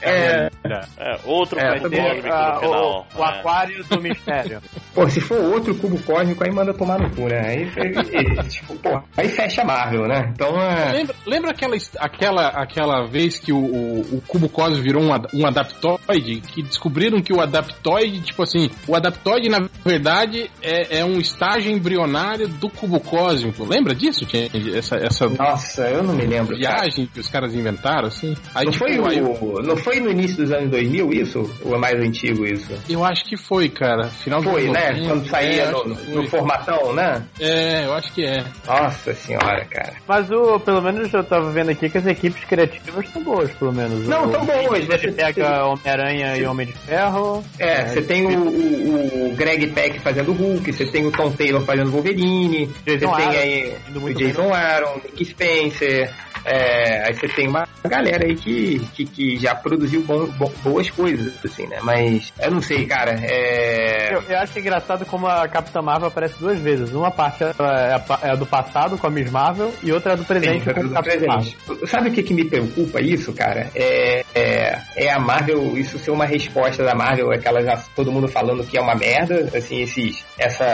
[0.02, 3.06] é, é, é, outro é, técnico no final.
[3.14, 4.60] O, o aquário do mistério.
[4.94, 7.40] Pô, se for outro cubo cósmico, aí manda tomar no cu, né?
[7.40, 10.32] Aí, aí, tipo, pô, aí fecha a Marvel, né?
[10.32, 10.92] Então, é...
[10.92, 15.46] lembra, lembra aquela, aquela, aquela vez que o, o, o cubo cósmico virou um, um
[15.46, 16.40] adaptoide?
[16.40, 21.70] Que descobriram que o adaptoide, tipo assim, o adaptoide, na verdade, é, é um estágio
[21.70, 23.64] embrionário do cubo cósmico.
[23.64, 24.26] Lembra disso,
[24.74, 26.56] Essa, essa Nossa, eu não me lembro.
[26.56, 27.10] Viagem cara.
[27.14, 28.34] que os caras inventaram, assim.
[28.52, 31.50] Aí, não, tipo, foi o, não foi no início dos anos 2000 isso?
[31.64, 32.72] Ou é mais antigo isso?
[32.88, 34.08] Eu acho que foi, cara.
[34.08, 35.06] Final foi, né?
[35.06, 37.22] Quando saía é, no, no, formatão, né?
[37.40, 38.44] É, eu acho que é.
[38.66, 39.94] Nossa senhora, cara.
[40.06, 43.72] Mas o, pelo menos eu tava vendo aqui que as equipes criativas estão boas, pelo
[43.72, 44.06] menos.
[44.06, 44.86] Não, estão boas.
[44.86, 47.44] Você pega Homem-Aranha e Homem de Ferro.
[47.58, 51.30] É, é você tem o, o, o, Greg Peck fazendo Hulk, você tem o Tom
[51.30, 56.12] Taylor fazendo Wolverine, Jason você tem aí o Jason Aaron, Nick Spencer,
[56.44, 60.90] é, aí você tem uma galera aí que, que, que já produziu bom, bo, boas
[60.90, 61.78] coisas, assim, né?
[61.82, 63.18] Mas eu não sei, cara.
[63.22, 64.14] É...
[64.14, 66.92] Eu, eu, acho engraçado como a Capitã Marvel aparece duas vezes.
[66.92, 70.24] Uma parte é, é, é do passado com a Miss Marvel e outra é do
[70.24, 71.86] presente Sim, com a Capitã Marvel.
[71.86, 73.70] Sabe o que, que me preocupa isso, cara?
[73.74, 78.28] É, é, é, a Marvel, isso ser uma resposta da Marvel, aquela já todo mundo
[78.28, 80.64] falando que é uma merda, assim, esses, essa,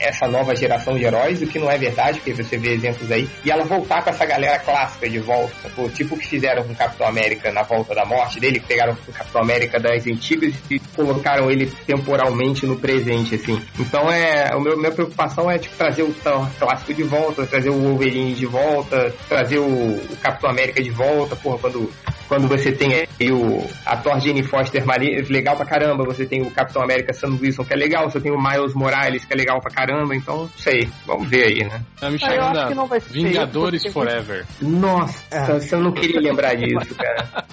[0.00, 3.28] essa nova geração de heróis, o que não é verdade, porque você vê exemplos aí,
[3.44, 5.54] e ela voltar com essa galera clássica de volta,
[5.94, 8.96] tipo o que fizeram com o Capitão América na volta da morte dele, que pegaram
[9.06, 13.60] o Capitão América das antigas e colocaram ele temporalmente no presente, assim.
[13.78, 16.14] Então é, meu, minha preocupação é tipo trazer o
[16.58, 21.36] clássico de volta, trazer o Wolverine de volta, trazer o, o Capitão América de volta,
[21.36, 21.90] porra, quando
[22.28, 24.84] quando você tem aí o a Thor Jane Foster
[25.28, 28.32] legal pra caramba, você tem o Capitão América Sam Wilson, que é legal, você tem
[28.32, 31.82] o Miles Morales, que é legal pra caramba, então, sei, vamos ver aí, né?
[32.00, 34.44] Tá me chamando Vingadores Forever.
[34.60, 35.74] Nossa, é.
[35.74, 37.44] eu não queria lembrar disso, cara.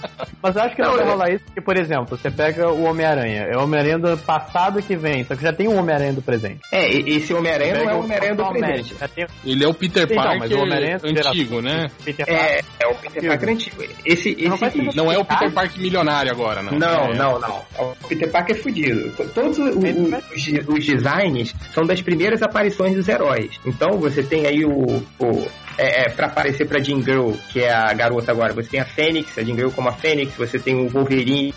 [0.41, 2.83] Mas eu acho que não, não vai rolar isso, porque, por exemplo, você pega o
[2.83, 6.21] Homem-Aranha, é o Homem-Aranha do passado que vem, só que já tem um Homem-Aranha do
[6.21, 6.59] presente.
[6.71, 8.95] É, esse Homem-Aranha não é o Homem-Aranha do presente.
[9.45, 11.91] Ele é o Peter Parker mas o Homem-Aranha antigo, né?
[12.03, 13.83] Peter é, é o Peter Parker antigo.
[14.05, 14.60] Esse, esse
[14.95, 16.77] não é o Peter Parker milionário agora, não.
[16.77, 17.15] Não, é.
[17.15, 17.61] não, não.
[17.79, 19.11] O Peter Parker é fudido.
[19.33, 23.59] Todos os, os, os, designs são das primeiras aparições dos heróis.
[23.65, 25.47] Então você tem aí o, o
[25.77, 28.53] é, é para aparecer pra Jean Girl, que é a garota agora.
[28.53, 31.53] Você tem a Fênix, a Jean Girl como a Fênix, você tem o Wolverine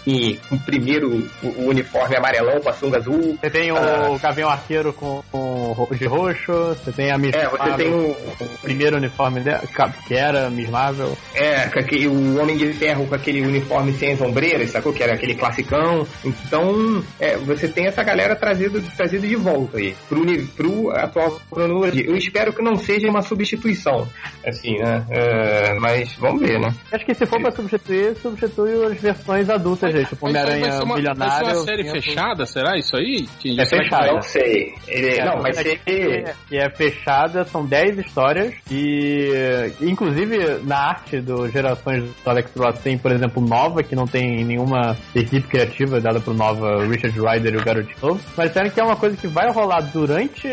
[0.49, 3.39] com o primeiro o, o uniforme amarelão com a sunga azul.
[3.41, 7.49] Você tem o uh, Gavião Arqueiro com, com de roxo, você tem a Miss É,
[7.49, 9.63] você Marvel, tem o, o primeiro uniforme dela,
[10.07, 11.17] que era Miss Marvel.
[11.35, 14.93] É, aquele, o Homem de Ferro com aquele uniforme sem ombreiras, sacou?
[14.93, 16.07] Que era aquele classicão.
[16.25, 20.25] Então, é, você tem essa galera trazida trazida de volta aí pro,
[20.57, 22.05] pro atual cronologia.
[22.07, 24.04] Eu espero que não seja uma substituição
[24.41, 25.05] Então, assim, né?
[25.09, 26.75] Uh, mas vamos ver, né?
[26.93, 30.09] Acho que se for pra substituir, substitui as versões adultas, gente.
[30.09, 31.17] Tipo Homem-Aranha Milionário.
[31.17, 33.27] Vai ser uma série fechada, será isso aí?
[33.41, 34.13] Que é fechada.
[34.13, 34.75] Não sei.
[34.87, 35.81] Ele, é, não, vai ser...
[35.85, 42.79] Que é fechada, são 10 histórias e, inclusive, na arte do Gerações do Alex Ross
[42.81, 47.55] tem, por exemplo, Nova, que não tem nenhuma equipe criativa dada pro Nova Richard Ryder
[47.55, 50.49] e o Garrett Clove, mas disseram que é uma coisa que vai rolar durante,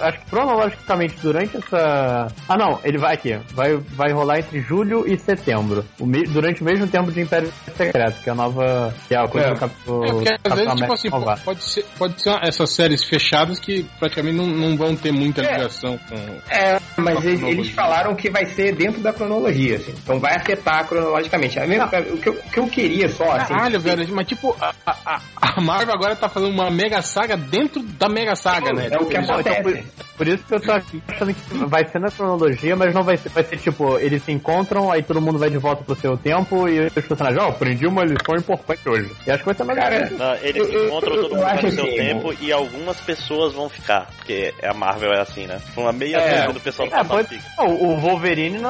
[0.00, 2.28] acho que cronologicamente durante essa...
[2.48, 6.22] Ah não, ele vai aqui, vai, vai rolar entre julho e setembro, o me...
[6.24, 9.48] durante o mesmo tempo de Império Secreto, que é a nova, que é a coisa
[9.48, 9.52] é.
[9.52, 10.04] do Capitão...
[10.04, 11.10] É, porque às vezes, tipo assim,
[11.44, 15.52] pode ser, pode ser essas séries fechadas que praticamente não, não vão ter muita é.
[15.52, 16.14] ligação com...
[16.50, 20.86] É, mas eles, eles, falaram que vai ser dentro da cronologia, assim, então vai afetar
[20.86, 21.58] cronologicamente.
[21.58, 23.54] É mesmo, o, que eu, o que eu queria só, assim...
[23.54, 27.82] Caralho, velho, mas tipo, a, a, a Marvel agora tá fazendo uma mega saga dentro
[27.82, 28.88] da mega saga, né?
[28.90, 29.60] É o que acontece.
[29.60, 33.02] Então, por, por, isso que eu tô achando que vai ser na cronologia, mas não
[33.02, 35.94] vai ser, vai ser tipo, eles se encontram, aí todo mundo vai de volta pro
[35.94, 39.10] seu tempo e os personagens, ó, oh, aprendi uma lição importante hoje.
[39.26, 39.82] E acho que vai ser melhor.
[39.82, 43.68] Cara, não, eles se encontram todo mundo no seu assim, tempo e algumas pessoas vão
[43.68, 45.58] ficar, porque a Marvel é assim, né?
[45.76, 48.60] Uma meia é, do pessoal é, pode, O Wolverine,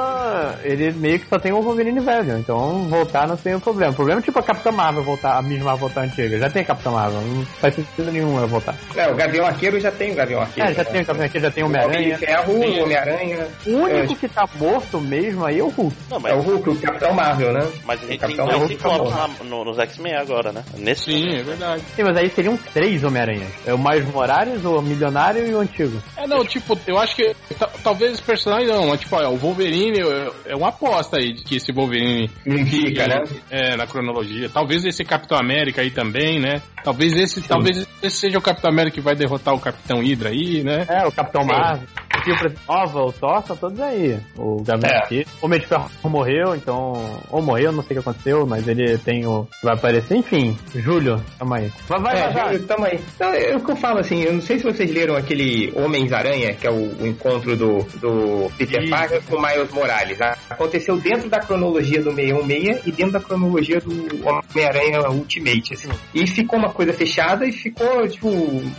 [0.63, 3.93] ele meio que só tem o Wolverine velho, então voltar não tem um problema.
[3.93, 6.39] O problema é tipo a Capitã Marvel voltar, a mesma voltar antiga.
[6.39, 8.75] Já tem a Capitã Marvel, não faz sentido nenhum ela voltar.
[8.95, 10.71] É, o Gavião Arqueiro já tem o Gavião Arqueiro.
[10.71, 12.19] É, já tem o Gavião Arqueiro, já tem o Homem-Aranha.
[12.19, 13.49] Ferro, o Homem-Aranha.
[13.75, 14.17] O único é.
[14.17, 15.97] que tá morto mesmo aí é o Hulk.
[16.11, 16.33] Não, mas...
[16.33, 17.73] É o Hulk, o Capitão Marvel, né?
[17.85, 20.65] Mas a gente tem dois ciclopes no, nos X-Men agora, né?
[20.77, 21.83] Nesse Sim, é verdade.
[21.95, 23.53] Sim, mas aí seriam três Homem-Aranhas.
[23.67, 26.03] É o Miles Morales, o Milionário e o Antigo.
[26.17, 27.35] É, não, tipo, eu acho que
[27.83, 30.01] talvez os personagens não, mas tipo, ó, o Wolverine
[30.47, 32.29] é uma aposta aí de que esse Wolverine
[32.69, 33.23] fica, né?
[33.51, 34.49] É, na cronologia.
[34.49, 36.63] Talvez esse Capitão América aí também, né?
[36.83, 40.63] Talvez esse, talvez esse seja o Capitão América que vai derrotar o Capitão Hydra aí,
[40.63, 40.87] né?
[40.89, 41.87] É, o Capitão Marvel.
[42.31, 44.19] O Nova, o Thor, estão todos aí.
[44.37, 45.05] O Gabriel é.
[45.05, 45.27] aqui.
[45.41, 47.21] O Homem de Ferro morreu, então.
[47.31, 49.47] Ou morreu, não sei o que aconteceu, mas ele tem o.
[49.63, 50.57] Vai aparecer, enfim.
[50.75, 51.71] Júlio, tamo aí.
[51.89, 52.59] Vai, vai, é, vai.
[52.61, 53.01] Tamo aí.
[53.15, 56.55] Então, é o que eu falo assim, eu não sei se vocês leram aquele Homens-Aranha,
[56.55, 60.19] que é o, o, encontro do, do Peter Parker com Miles Morales.
[60.49, 63.93] Aconteceu dentro da cronologia do 616 e dentro da cronologia do
[64.27, 65.91] Homem-Aranha Ultimate, assim.
[66.15, 68.31] E ficou uma coisa fechada e ficou, tipo,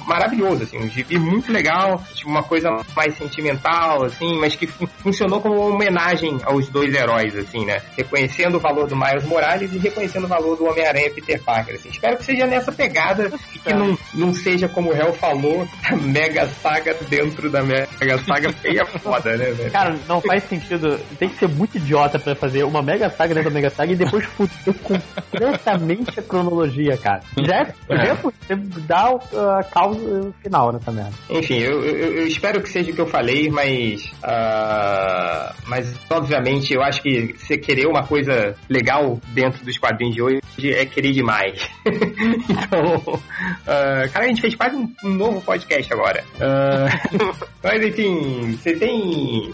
[0.06, 0.78] maravilhoso, assim.
[0.78, 5.76] Um gibi muito legal, tipo, uma coisa mais sentimental, assim, mas que funcionou como uma
[5.76, 7.82] homenagem aos dois heróis, assim, né?
[7.98, 11.90] Reconhecendo o valor do Miles Morales e reconhecendo o valor do Homem-Aranha Peter Parker, assim.
[11.90, 15.96] Espero que seja nessa pegada e que não, não seja, como o Hell falou, a
[15.96, 19.72] mega saga dentro da mega saga feia foda, né, velho?
[19.72, 21.00] Cara, não faz sentido.
[21.20, 23.96] Tem que ser muito idiota pra fazer uma mega saga dentro da mega saga e
[23.96, 27.22] depois fuder completamente a cronologia, cara.
[27.46, 28.06] Já é, é.
[28.06, 28.14] já
[28.50, 28.56] é
[28.88, 29.16] dar
[29.60, 31.14] a causa final nessa merda.
[31.30, 34.06] Enfim, eu, eu, eu, espero que seja o que eu falei, mas.
[34.24, 40.22] Uh, mas, obviamente, eu acho que você querer uma coisa legal dentro dos quadrinhos de
[40.22, 40.42] hoje
[40.74, 41.70] é querer demais.
[41.86, 46.24] então, uh, cara, a gente fez quase um, um novo podcast agora.
[46.36, 49.54] Uh, mas, enfim, você tem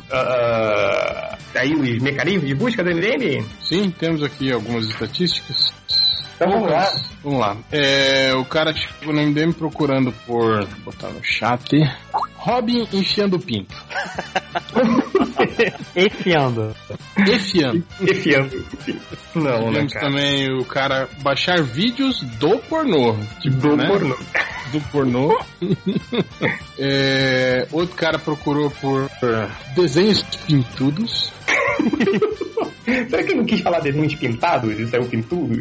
[1.56, 3.46] aí os mecanismos de busca do MDM?
[3.62, 5.74] Sim, temos aqui algumas estatísticas.
[6.36, 6.92] Então vamos lá.
[7.24, 7.58] Vamos lá.
[7.72, 10.66] É, o cara chegou no MDM procurando por.
[10.66, 11.78] Vou botar no chat.
[12.36, 13.76] Robin enfiando o pinto.
[15.96, 16.76] Enfiando.
[17.20, 17.84] Enfiando.
[18.02, 18.66] Enfiando.
[19.36, 23.16] Não, né, Temos também o cara baixar vídeos do pornô.
[23.40, 23.88] Tipo, do né?
[23.88, 24.18] pornô.
[24.72, 25.40] Do pornô.
[26.80, 29.10] é, outro cara procurou por
[29.76, 31.32] desenhos pintudos.
[33.10, 35.60] Será que ele não quis falar desenhos pintados e saiu pintudo?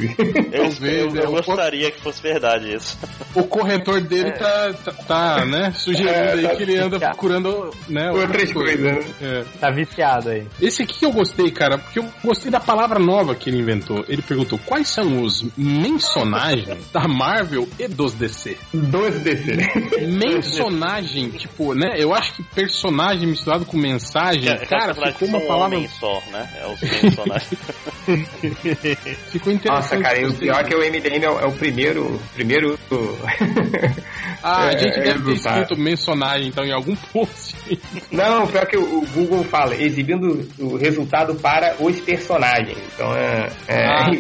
[0.53, 2.99] Eu, eu, eu gostaria que fosse verdade isso.
[3.35, 4.33] O corretor dele é.
[4.33, 8.81] tá, tá, tá, né, sugerindo é, aí tá que ele anda procurando, né, outras coisas.
[8.81, 9.05] Né?
[9.21, 9.45] É.
[9.61, 10.47] Tá viciado aí.
[10.61, 14.05] Esse aqui eu gostei, cara, porque eu gostei da palavra nova que ele inventou.
[14.09, 18.57] Ele perguntou quais são os mensonagens da Marvel e dos DC.
[18.73, 20.07] Dos DC.
[20.07, 25.81] Mensonagem, tipo, né, eu acho que personagem misturado com mensagem, é, cara, ficou uma palavra...
[25.99, 26.81] só, né, é os
[27.23, 27.61] personagens.
[29.31, 29.67] ficou interessante.
[29.67, 32.79] Nossa, cara, e o pior é que o MDM é o, é o primeiro, primeiro
[34.43, 37.55] ah, a gente é, deve ter escrito mencionagem então em algum post.
[38.11, 42.79] Não, pior que o Google fala, exibindo o resultado para os personagens.
[42.95, 43.51] Então é.
[43.69, 44.11] é ah,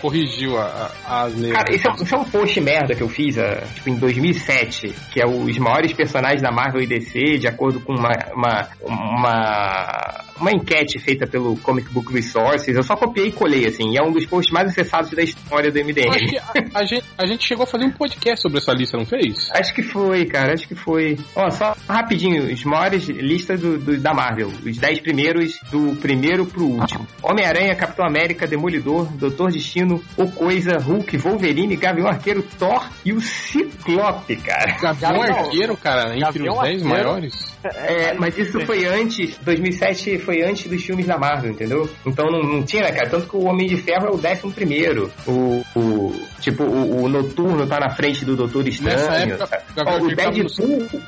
[0.00, 3.36] corrigiu a, a, as Cara, esse é, esse é, um post merda que eu fiz
[3.36, 3.40] uh,
[3.74, 7.94] tipo, em 2007, que é os maiores personagens da Marvel e DC, de acordo com
[7.94, 13.32] uma, uma, uma, uma enquete feita pelo Comic Book Research Sources, eu só copiei e
[13.32, 16.08] colei, assim, e é um dos posts mais acessados da história do MDM.
[16.08, 18.96] Acho que a, a, gente, a gente chegou a fazer um podcast sobre essa lista,
[18.96, 19.50] não fez?
[19.52, 21.18] Acho que foi, cara, acho que foi.
[21.34, 26.46] Ó, só rapidinho, os maiores listas do, do, da Marvel, os 10 primeiros do primeiro
[26.46, 27.06] pro último.
[27.22, 33.20] Homem-Aranha, Capitão América, Demolidor, Doutor Destino, O Coisa, Hulk, Wolverine, Gavião Arqueiro, Thor e o
[33.20, 34.76] Ciclope, cara.
[34.80, 37.58] Gavião Arqueiro, cara, entre Gavião os 10 maiores?
[37.64, 41.90] É, mas isso foi antes, 2007 foi antes dos filmes da Marvel, entendeu?
[42.06, 43.08] Então não, não tinha, né, cara?
[43.08, 45.10] Tanto que o Homem de Ferro é o décimo primeiro.
[45.26, 48.96] O, o tipo, o, o, Noturno tá na frente do Doutor Estranho.
[48.96, 50.16] Nessa época, Ó, o Deadpool...
[50.18, 50.56] Tava nos,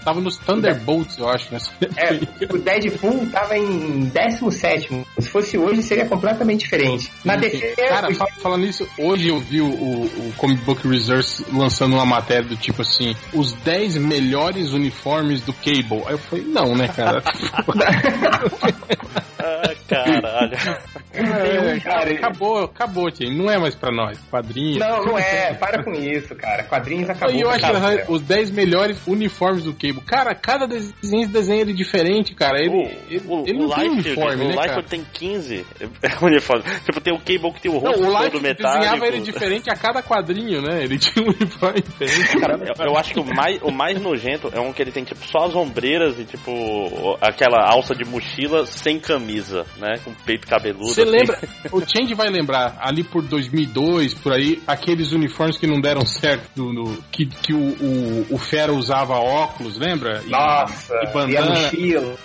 [0.05, 2.15] tava nos Thunderbolts, eu acho, nessa É,
[2.53, 7.11] o Deadpool tava em 17 Se fosse hoje, seria completamente diferente.
[7.25, 7.75] Na DC...
[7.77, 8.19] Cara, os...
[8.43, 12.57] falando nisso, hoje eu vi o, o, o Comic Book Reserve lançando uma matéria do
[12.57, 16.03] tipo assim, os 10 melhores uniformes do Cable.
[16.07, 17.23] Aí eu falei, não, né, cara?
[19.39, 20.57] ah, caralho.
[21.13, 23.37] É, cara, acabou, acabou, Tim.
[23.37, 24.19] Não é mais pra nós.
[24.31, 24.79] Quadrinhos.
[24.79, 25.53] Não, não é.
[25.55, 26.63] Para com isso, cara.
[26.65, 27.35] Quadrinhos acabou.
[27.35, 30.01] E eu acho que os 10 melhores uniformes do Cable.
[30.03, 32.59] Cara, cada desenho desenha ele diferente, cara.
[32.61, 35.67] Ele, o, ele, o, ele não o tem Life, uniforme, o né, Life tem 15
[36.23, 36.65] uniformes.
[36.85, 38.79] Tipo, tem o Cable que tem o rosto não, o todo metálico.
[38.79, 40.85] desenhava ele diferente a cada quadrinho, né?
[40.85, 42.39] Ele tinha um uniforme diferente.
[42.39, 45.05] Cara, eu, eu, acho que o mais, o mais nojento é um que ele tem,
[45.05, 49.99] tipo, só as ombreiras e, tipo, aquela alça de mochila sem camisa, né?
[50.05, 51.00] Com peito cabeludo.
[51.05, 51.39] Você lembra?
[51.73, 56.73] O Change vai lembrar, ali por 2002, por aí, aqueles uniformes que não deram certo,
[56.73, 60.23] no que, que o, o, o Fera usava óculos, lembra?
[60.27, 61.31] E, Nossa, e, bandana.
[61.33, 62.17] e a mochila.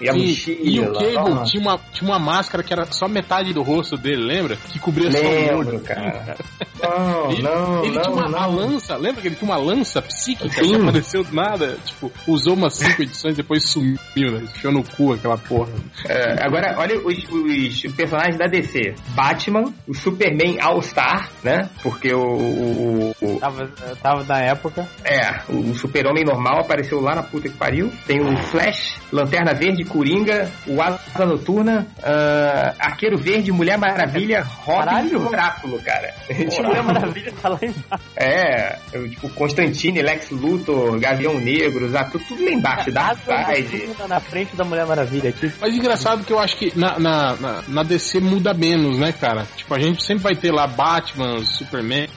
[0.00, 0.58] E a e, mochila.
[0.62, 4.24] E o Cable tinha uma, tinha uma máscara que era só metade do rosto dele,
[4.24, 4.56] lembra?
[4.56, 5.80] Que cobria Lembro, só o olho.
[5.80, 6.36] cara.
[6.80, 8.54] Não, ele, não, ele não, tinha uma não.
[8.54, 10.68] lança, lembra que ele tinha uma lança psíquica Sim.
[10.68, 11.76] que apareceu do nada?
[11.84, 14.42] Tipo, usou umas cinco edições depois sumiu, né?
[14.44, 15.72] Enfiou no cu aquela porra.
[16.06, 18.94] É, agora, olha os, os personagens da DC.
[19.14, 21.68] Batman, o Superman All-Star, né?
[21.82, 22.20] Porque o...
[22.20, 23.70] o, o tava,
[24.02, 24.86] tava na época.
[25.04, 27.92] É, o Super-Homem normal apareceu lá na puta que pariu.
[28.06, 34.84] Tem o Flash, Lanterna Verde, Coringa, o Asa Noturna, uh, Arqueiro Verde, Mulher Maravilha, Robin
[34.84, 35.12] Caralho.
[35.12, 36.14] e Oráculo, cara.
[36.62, 38.04] Mulher Maravilha tá lá embaixo.
[38.16, 43.88] É, eu, tipo, Constantine, Lex Luthor, Gavião Negro, tudo, tudo lá embaixo, Darkseid.
[43.96, 45.52] Tá na frente da Mulher Maravilha aqui.
[45.60, 49.46] Mas engraçado que eu acho que na, na, na, na DC muda menos, né, cara?
[49.56, 52.08] Tipo, a gente sempre vai ter lá Batman, Superman,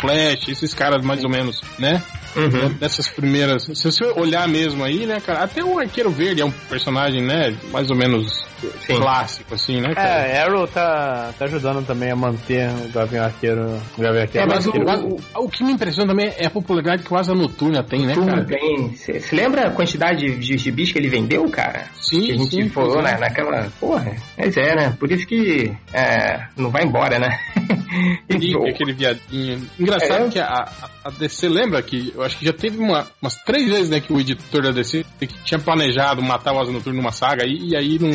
[0.00, 2.02] Flash, esses caras mais ou menos, né?
[2.34, 2.72] Uhum.
[2.74, 3.64] Dessas primeiras.
[3.64, 5.44] Se você olhar mesmo aí, né, cara?
[5.44, 7.54] Até o Arqueiro Verde é um personagem, né?
[7.70, 8.51] Mais ou menos
[8.86, 8.96] Sim.
[8.96, 10.26] clássico, assim, né, cara?
[10.26, 13.80] É, Arrow tá, tá ajudando também a manter o Gavião Arqueiro.
[13.96, 14.46] O Gavião Arqueiro.
[14.46, 17.34] É, mas o, o, o, que me impressiona também é a popularidade que o Asa
[17.34, 18.44] Noturna tem, né, cara?
[18.44, 18.92] tem.
[18.94, 21.86] Você lembra a quantidade de gibis que ele vendeu, cara?
[21.94, 23.18] Sim, Que a gente sim, falou é.
[23.18, 23.70] naquela.
[23.78, 24.96] Porra, mas é, né?
[24.98, 27.28] Por isso que é, não vai embora, né?
[28.30, 29.66] Rico, aquele viadinho.
[29.78, 30.28] Engraçado é.
[30.30, 30.72] que a,
[31.04, 34.12] a, DC lembra que eu acho que já teve uma, umas três vezes né, que
[34.12, 37.76] o editor da DC que tinha planejado matar o Asa Noturno numa saga e, e
[37.76, 38.10] aí não,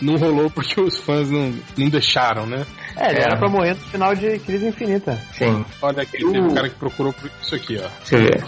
[0.00, 2.66] não rolou porque os fãs não, não deixaram, né?
[2.96, 3.22] É, ele é.
[3.22, 5.18] era pra morrer no final de Crise Infinita.
[5.32, 5.64] Sim.
[5.80, 7.88] Olha aqui, teve um cara que procurou por isso aqui, ó.
[7.98, 8.44] Deixa eu ver.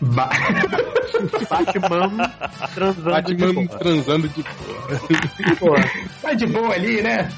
[0.00, 0.30] Ba
[1.48, 2.32] Batman
[2.74, 4.44] transando Batman de transando de
[5.60, 5.80] boa.
[6.20, 7.28] Tá de boa ali, né?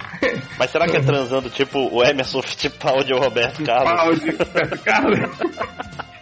[0.58, 4.20] Mas será que é transando tipo o Emerson Fittipaldi ou o Roberto Carlos?
[4.20, 5.18] Roberto Carlos?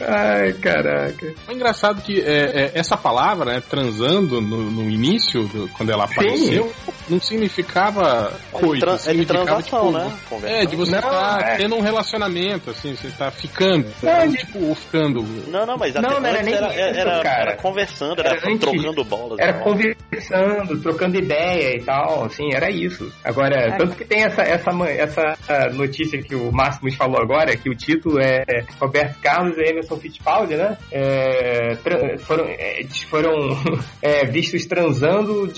[0.00, 1.34] Ai, caraca.
[1.48, 6.04] É engraçado que é, é, essa palavra, né, transando no, no início, do, quando ela
[6.04, 6.92] apareceu, Sim.
[7.08, 8.86] não significava coisa.
[8.86, 10.62] Tran significava, transação, tipo, né?
[10.62, 11.56] É, de você estar tá é.
[11.56, 13.88] tendo um relacionamento, assim, você tá ficando.
[14.02, 15.22] Não, tipo, ficando.
[15.48, 17.40] Não, não, mas não, não era, nem era, isso, era, cara.
[17.42, 19.38] era conversando, era, era trocando bolas.
[19.38, 23.12] Era conversando, trocando ideia e tal, assim, era isso.
[23.24, 23.76] Agora, é.
[23.76, 28.20] tanto que tem essa, essa, essa notícia que o Máximo falou agora, que o título
[28.20, 28.44] é
[28.80, 30.76] Roberto Carlos e Emerson Fittipaldi, né?
[30.90, 31.74] É,
[32.18, 33.34] foram é, foram
[34.02, 35.50] é, vistos transando,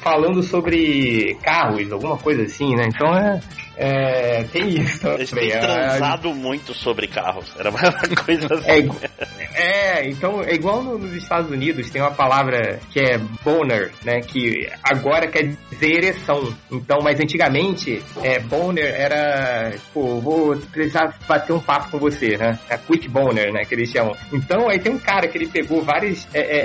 [0.00, 2.88] falando sobre carros, alguma coisa assim, né?
[2.88, 3.40] Então é,
[3.78, 5.18] é, tem isso também.
[5.18, 7.46] Eles têm transado muito sobre carros.
[7.56, 7.78] Era uma
[8.26, 8.90] coisa assim.
[9.54, 13.92] É, é então, é igual no, nos Estados Unidos, tem uma palavra que é boner,
[14.04, 14.20] né?
[14.20, 16.52] Que agora quer dizer ereção.
[16.72, 22.58] Então, mas antigamente, é, boner era, tipo, vou precisar bater um papo com você, né?
[22.68, 23.64] É quick boner, né?
[23.64, 24.16] Que eles chamam.
[24.32, 26.58] Então, aí tem um cara que ele pegou vários é, é,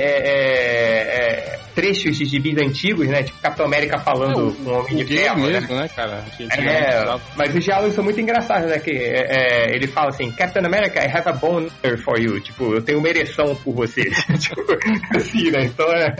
[1.54, 3.22] é, trechos de gibis antigos, né?
[3.22, 5.46] Tipo Capitão América falando com o Homem de Ferro.
[5.48, 5.60] Né?
[5.60, 6.24] mesmo, né, né cara?
[6.40, 7.03] É,
[7.36, 8.80] mas os diálogos são muito engraçados, né?
[8.80, 11.72] Que é, é, ele fala assim, Captain America, I have a boner
[12.04, 12.40] for you.
[12.40, 14.04] Tipo, eu tenho uma ereção por você.
[14.40, 14.62] tipo,
[15.16, 15.66] assim, né?
[15.66, 16.16] Então é,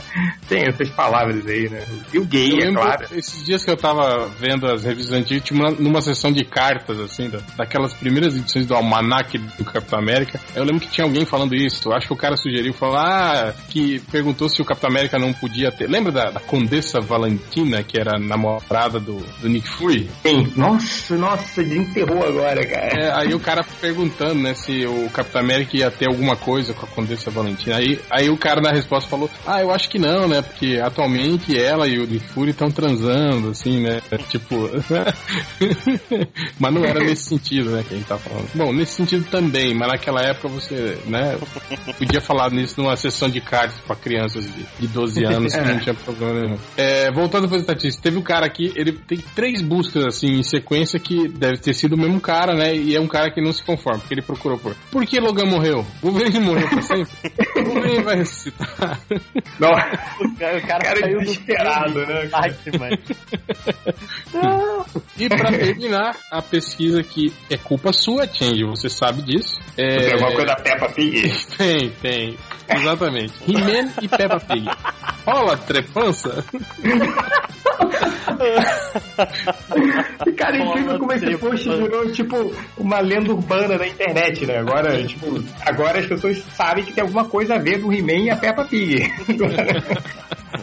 [0.48, 1.84] tem essas palavras aí, né?
[2.14, 3.06] E o gay, é claro.
[3.16, 7.00] Esses dias que eu tava vendo as revistas antigas, tinha uma, numa sessão de cartas,
[7.00, 11.26] assim, da, daquelas primeiras edições do Almanac do Capitão América, eu lembro que tinha alguém
[11.26, 11.90] falando isso.
[11.90, 15.34] Eu acho que o cara sugeriu, falou, ah, que perguntou se o Capitão América não
[15.34, 15.90] podia ter.
[15.90, 20.10] Lembra da, da Condessa Valentina, que era namorada do, do Nick Fury?
[20.22, 20.52] Sim.
[20.56, 20.73] Nossa,
[21.18, 23.00] nossa, desenterrou agora, cara.
[23.00, 26.86] É, aí o cara perguntando, né, se o Capitão América ia ter alguma coisa com
[26.86, 27.78] a Condessa Valentina.
[27.78, 31.58] Aí, aí o cara na resposta falou, ah, eu acho que não, né, porque atualmente
[31.58, 34.70] ela e o Nick Fury estão transando, assim, né, tipo...
[36.60, 38.50] mas não era nesse sentido, né, que a gente tá falando.
[38.54, 41.38] Bom, nesse sentido também, mas naquela época você, né,
[41.98, 45.80] podia falar nisso numa sessão de cards para crianças de, de 12 anos que não
[45.80, 46.58] tinha problema nenhum.
[46.78, 51.00] É, voltando para estatística, teve um cara aqui, ele tem três buscas assim em sequência
[51.00, 52.76] que deve ter sido o mesmo cara, né?
[52.76, 54.76] E é um cara que não se conforma, porque ele procurou por.
[54.92, 55.86] Por que Logan morreu?
[56.02, 57.12] O Wolverine morreu pra sempre?
[57.64, 59.00] o Wolverine vai ressuscitar.
[59.60, 62.30] Não, o cara, o cara, cara saiu desesperado, né?
[65.18, 69.60] e pra terminar, a pesquisa que é culpa sua, Change, você sabe disso.
[69.78, 69.98] É...
[69.98, 71.34] Tem alguma coisa da Peppa Pig?
[71.58, 72.38] Tem, tem.
[72.68, 73.34] Exatamente.
[73.48, 74.68] He-Man e Peppa Pig.
[75.26, 76.44] Rola trepança?
[80.38, 84.58] Cara, é incrível como esse post virou, tipo, uma lenda urbana da internet, né?
[84.58, 88.30] Agora, tipo, agora as pessoas sabem que tem alguma coisa a ver do He-Man e
[88.30, 89.12] a Peppa Pig.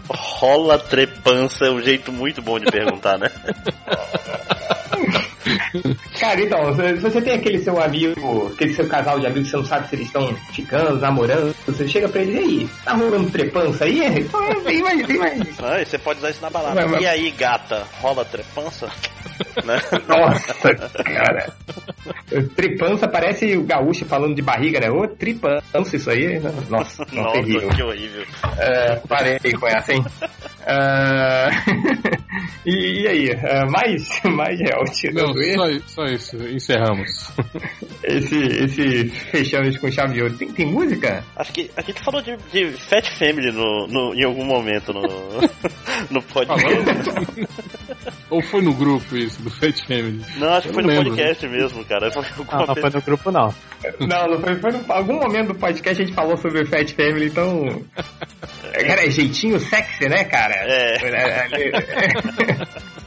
[0.08, 3.30] Rola trepança é um jeito muito bom de perguntar, né?
[6.18, 9.64] Cara, então, se você tem aquele seu amigo, aquele seu casal de amigos, você não
[9.64, 13.84] sabe se eles estão ficando, namorando, você chega pra eles e aí, tá rolando trepança
[13.84, 14.00] aí?
[14.20, 15.40] Então, vem mais, vem mais.
[15.60, 16.74] Ah, você pode usar isso na balada.
[16.74, 17.02] Mas, mas...
[17.02, 18.88] E aí, gata, rola trepança?
[19.64, 19.80] né?
[20.06, 21.52] Nossa, cara.
[22.54, 24.90] Tripança parece o gaúcho falando de barriga, né?
[24.90, 26.38] Ô, tripança, isso aí.
[26.38, 26.52] Né?
[26.68, 27.68] Nossa, não, Nossa terrível.
[27.70, 28.24] que horrível.
[28.58, 30.04] É, parei com essa, hein?
[30.60, 31.50] Uh...
[32.66, 33.30] e, e, aí?
[33.30, 36.36] Uh, mais, mais real Não, só, só, isso.
[36.48, 37.32] Encerramos.
[38.04, 40.36] esse, esse fechamos com chave de ouro.
[40.36, 41.24] Tem, tem música?
[41.36, 45.02] Acho que a gente falou de, de Fat Family no, no, em algum momento no,
[46.10, 47.10] no podcast.
[48.30, 50.24] Ou foi no grupo isso, do Fat Family?
[50.36, 51.10] Não, acho que foi no lembro.
[51.10, 52.10] podcast mesmo, cara.
[52.10, 53.54] Foi não, não foi no grupo, não.
[54.00, 56.92] Não, não foi, foi no, algum momento do podcast a gente falou sobre o Fat
[56.92, 57.82] Family, então.
[58.72, 60.54] Cara, é jeitinho sexy, né, cara?
[60.54, 60.96] É.
[60.96, 62.90] é, é, é.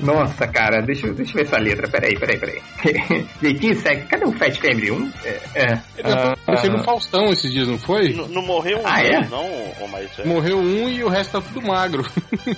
[0.00, 1.88] Nossa, cara, deixa, deixa eu ver essa letra.
[1.88, 2.62] Peraí, peraí, peraí.
[3.40, 4.06] Jeitinho sexy.
[4.06, 5.12] Cadê o Fat Family 1?
[5.24, 5.28] É.
[5.54, 5.80] é.
[5.98, 8.10] Ele apareceu uh, no Faustão esses dias, não foi?
[8.12, 9.26] N não morreu um, ah, é?
[9.28, 9.48] não,
[9.80, 10.24] ou mais é.
[10.24, 12.04] Morreu um e o resto tá tudo magro.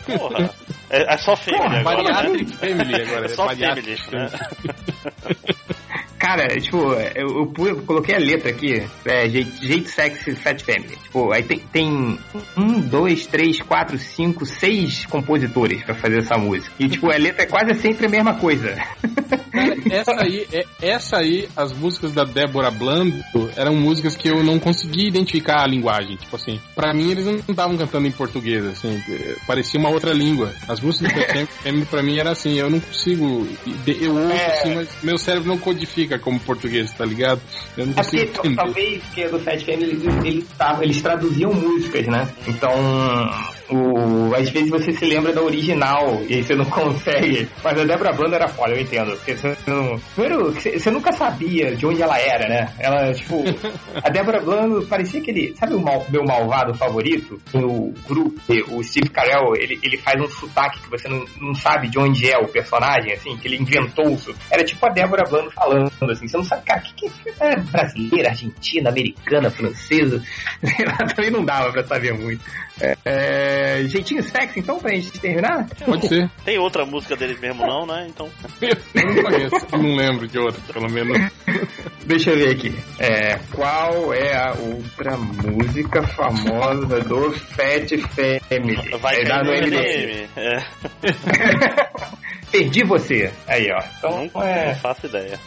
[0.07, 0.51] Porra.
[0.91, 2.03] É, é só Family Porra, agora.
[2.03, 2.57] Bariatric né?
[2.57, 3.27] Family agora.
[3.27, 4.31] É só Family, né?
[6.19, 10.97] Cara, tipo, eu, eu, coloquei a letra aqui, é, jeito, jeito sexy Fat Family.
[11.05, 12.19] Tipo, aí tem, tem
[12.57, 16.75] um, dois, três, quatro, cinco, seis compositores pra fazer essa música.
[16.79, 18.75] E, tipo, a letra é quase sempre a mesma coisa.
[19.53, 23.23] Cara, essa aí, é, essa aí, as músicas da Débora Blando
[23.57, 26.17] eram músicas que eu não conseguia identificar a linguagem.
[26.17, 29.01] Tipo assim, pra mim eles não estavam cantando em português, assim,
[29.47, 30.53] parecia uma outra língua.
[30.69, 33.47] As músicas do Fat Family pra mim era assim, eu não consigo,
[33.87, 34.59] eu ouço é...
[34.59, 37.41] assim, mas meu cérebro não codifica como português, tá ligado?
[37.77, 40.47] Eu não é porque, talvez, porque do Fat Family eles, eles,
[40.81, 42.29] eles traduziam músicas, né?
[42.47, 42.71] Então,
[43.71, 47.49] o, às vezes você se lembra da original e aí você não consegue.
[47.63, 49.13] Mas a Débora Blando era foda, eu entendo.
[49.17, 52.73] Porque você, não, primeiro, você nunca sabia de onde ela era, né?
[52.79, 53.45] Ela, tipo,
[54.03, 55.55] a Débora Blando parecia aquele.
[55.57, 57.41] Sabe o mal, meu malvado favorito?
[57.55, 58.41] O grupo,
[58.71, 62.31] o Steve Carell, ele, ele faz um sotaque que você não, não sabe de onde
[62.31, 64.35] é o personagem, assim, que ele inventou isso.
[64.51, 66.27] Era tipo a Débora Blando falando, assim.
[66.27, 70.23] Você não sabe, cara, o que, que é brasileira, argentina, americana, francesa?
[71.15, 72.43] Também não dava pra saber muito.
[72.81, 75.67] É, é, jeitinho sexy, então, pra gente terminar?
[75.85, 76.31] Pode ser.
[76.45, 78.07] Tem outra música deles mesmo, não, né?
[78.09, 78.29] Então.
[78.61, 81.19] Eu não conheço, não lembro de outra, pelo menos.
[82.07, 82.75] Deixa eu ver aqui.
[82.99, 87.91] É, qual é a outra música famosa do Fat
[88.49, 88.99] Family?
[88.99, 90.29] Vai é, cair no MDM.
[90.37, 90.65] É.
[92.51, 93.31] Perdi você.
[93.47, 93.83] Aí, ó.
[93.99, 94.69] Então, não, é...
[94.69, 95.39] não faço ideia.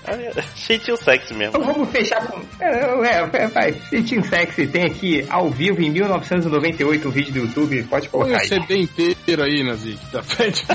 [0.56, 1.57] Jeitinho sexy mesmo.
[1.57, 2.40] Então vamos fechar com.
[2.60, 3.73] É, é, vai.
[3.91, 7.82] Jeitinho sexy tem aqui ao vivo em 1998 o vídeo do YouTube.
[7.84, 8.48] Pode colocar Põe aí.
[8.48, 10.64] CD inteiro aí, Nazik, da Fat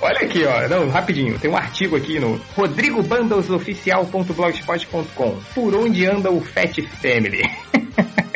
[0.00, 0.68] Olha aqui, ó.
[0.68, 1.36] Não, rapidinho.
[1.38, 7.42] Tem um artigo aqui no rodrigobandalsoficial.blogspot.com Por onde anda o Fat Family?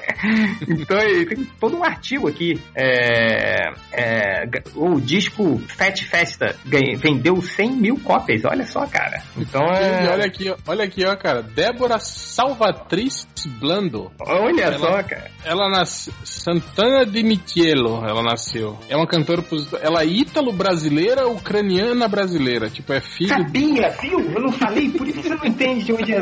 [0.69, 2.61] então tem todo um artigo aqui.
[2.75, 4.45] É, é,
[4.75, 9.23] o disco Fat Festa vendeu 100 mil cópias, olha só, cara.
[9.37, 10.09] Então é...
[10.11, 11.43] olha aqui, olha aqui, ó, cara.
[11.43, 13.27] Débora Salvatriz
[13.59, 14.11] Blando.
[14.21, 15.31] Olha ela, só, cara.
[15.45, 16.13] Ela nasceu.
[16.25, 18.79] Santana de Michielo, ela nasceu.
[18.89, 19.43] É uma cantora.
[19.81, 22.71] Ela é ítalo-brasileira, ucraniana brasileira.
[22.71, 23.31] Tipo, é filho.
[23.31, 24.21] Sabia, viu?
[24.21, 26.19] Eu não falei, por isso você não entende de onde é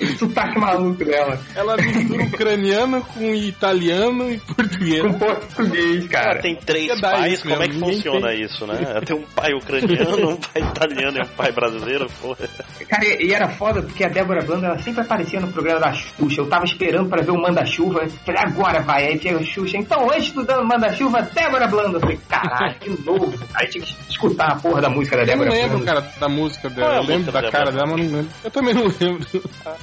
[0.00, 1.38] o sotaque maluco dela.
[1.54, 5.02] Ela mistura ucraniano com italiano e português.
[5.02, 6.40] Com português, cara.
[6.40, 8.42] Tem três pais, como é que funciona tem.
[8.42, 9.00] isso, né?
[9.04, 12.48] Tem um pai ucraniano, um pai italiano e um pai brasileiro, porra.
[12.88, 16.40] Cara, e era foda porque a Débora Blanda, ela sempre aparecia no programa da Xuxa.
[16.40, 18.06] Eu tava esperando pra ver o Manda-Chuva.
[18.24, 19.06] Falei, agora vai.
[19.06, 19.76] Aí tinha o Xuxa.
[19.76, 21.96] Então, hoje estudando Manda-Chuva, Débora Blanda.
[21.96, 23.32] Eu falei, caralho, que novo.
[23.54, 25.64] Aí tinha que escutar a porra da música da Débora Blanda.
[25.64, 26.94] Eu não lembro, cara, da música dela.
[26.94, 28.30] É eu lembro da cara dela, mas não lembro.
[28.42, 29.26] Eu também não lembro.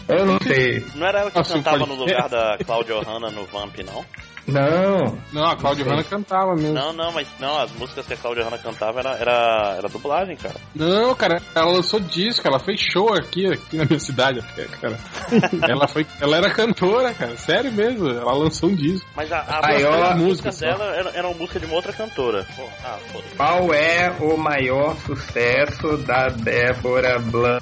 [0.07, 0.85] Eu não sei.
[0.95, 4.05] Não era ela que Nossa, cantava no lugar da Claudia Hanna no Vamp, não?
[4.47, 5.17] Não.
[5.31, 6.73] Não, a Claudia Hanna cantava mesmo.
[6.73, 10.35] Não, não, mas não, as músicas que a Claudia Hanna cantava era, era, era dublagem,
[10.35, 10.55] cara.
[10.73, 14.41] Não, cara, ela lançou disco, ela fez show aqui, aqui na minha cidade,
[14.81, 14.97] cara.
[15.69, 19.07] ela, foi, ela era cantora, cara, sério mesmo, ela lançou um disco.
[19.15, 22.45] Mas a, a maior música dela era, era uma música de uma outra cantora.
[22.55, 22.97] Pô, ah,
[23.37, 27.61] Qual é o maior sucesso da Débora Blando?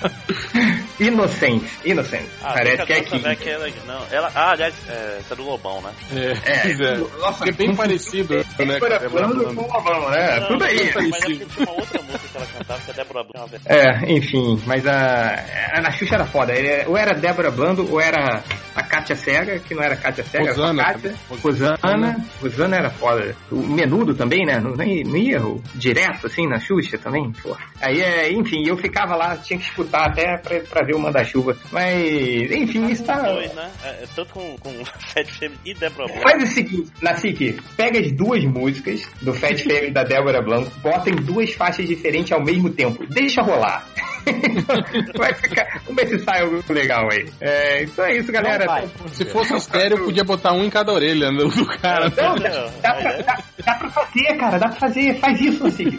[1.00, 2.28] Inocente, inocente.
[2.42, 3.36] Ah, Parece que é aqui.
[3.36, 5.90] Que ela, não, ela, ah, aliás, é, essa é do Lobão, né?
[6.14, 6.96] É, é, é.
[7.18, 8.44] Nossa, é bem parecido, né?
[8.58, 10.40] Débora Blando com Lobão, né?
[10.40, 10.92] Não, Tudo aí.
[10.94, 13.50] Mas é tinha uma outra música que ela cantava, que é Débora Blando.
[13.66, 16.52] É, enfim, mas a, a na Xuxa era foda.
[16.86, 18.42] Ou era Débora Blando, ou era
[18.74, 21.14] a Kátia Cega, que não era Kátia Cega, Rosana, era Kátia.
[21.42, 22.26] Rosana.
[22.42, 23.34] Rosana era foda.
[23.50, 24.60] O Menudo também, né?
[24.60, 25.40] Não, não ia
[25.74, 27.56] direto, assim, na Xuxa também, pô.
[27.80, 31.56] Aí, é, enfim, eu ficava lá, tinha que escutar até pra, pra ver o manda-chuva.
[31.70, 33.22] Mas, enfim, isso tá.
[33.22, 33.70] Dois, né?
[33.84, 36.22] É, é, tanto com, com Fat Fame e Débora Blanco.
[36.22, 40.70] Faz o seguinte, Nacique, pega as duas músicas do Fat Fame e da Débora Blanco,
[40.80, 43.06] bota em duas faixas diferentes ao mesmo tempo.
[43.06, 43.86] Deixa rolar.
[45.16, 45.80] vai ficar.
[45.86, 47.26] Vamos ver se sai algo legal aí.
[47.40, 48.86] É, então é isso, galera.
[49.12, 52.10] Se fosse estéreo, podia botar um em cada orelha né, do cara.
[52.10, 54.58] Não, dá, dá, pra, dá, dá pra fazer, cara.
[54.58, 55.18] Dá pra fazer.
[55.18, 55.98] Faz isso, assim.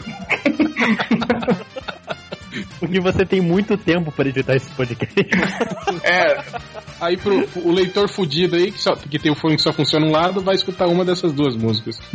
[2.81, 5.15] Porque você tem muito tempo para editar esse podcast.
[6.03, 6.43] É.
[6.99, 10.03] Aí pro, o leitor fudido aí, que, só, que tem o fone que só funciona
[10.03, 11.99] um lado, vai escutar uma dessas duas músicas.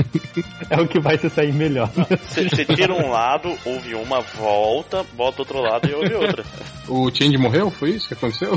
[0.68, 1.88] É o que vai se sair melhor.
[2.26, 6.44] Você tira um lado, ouve uma, volta, bota outro lado e ouve outra.
[6.88, 7.70] O Change morreu?
[7.70, 8.52] Foi isso que aconteceu?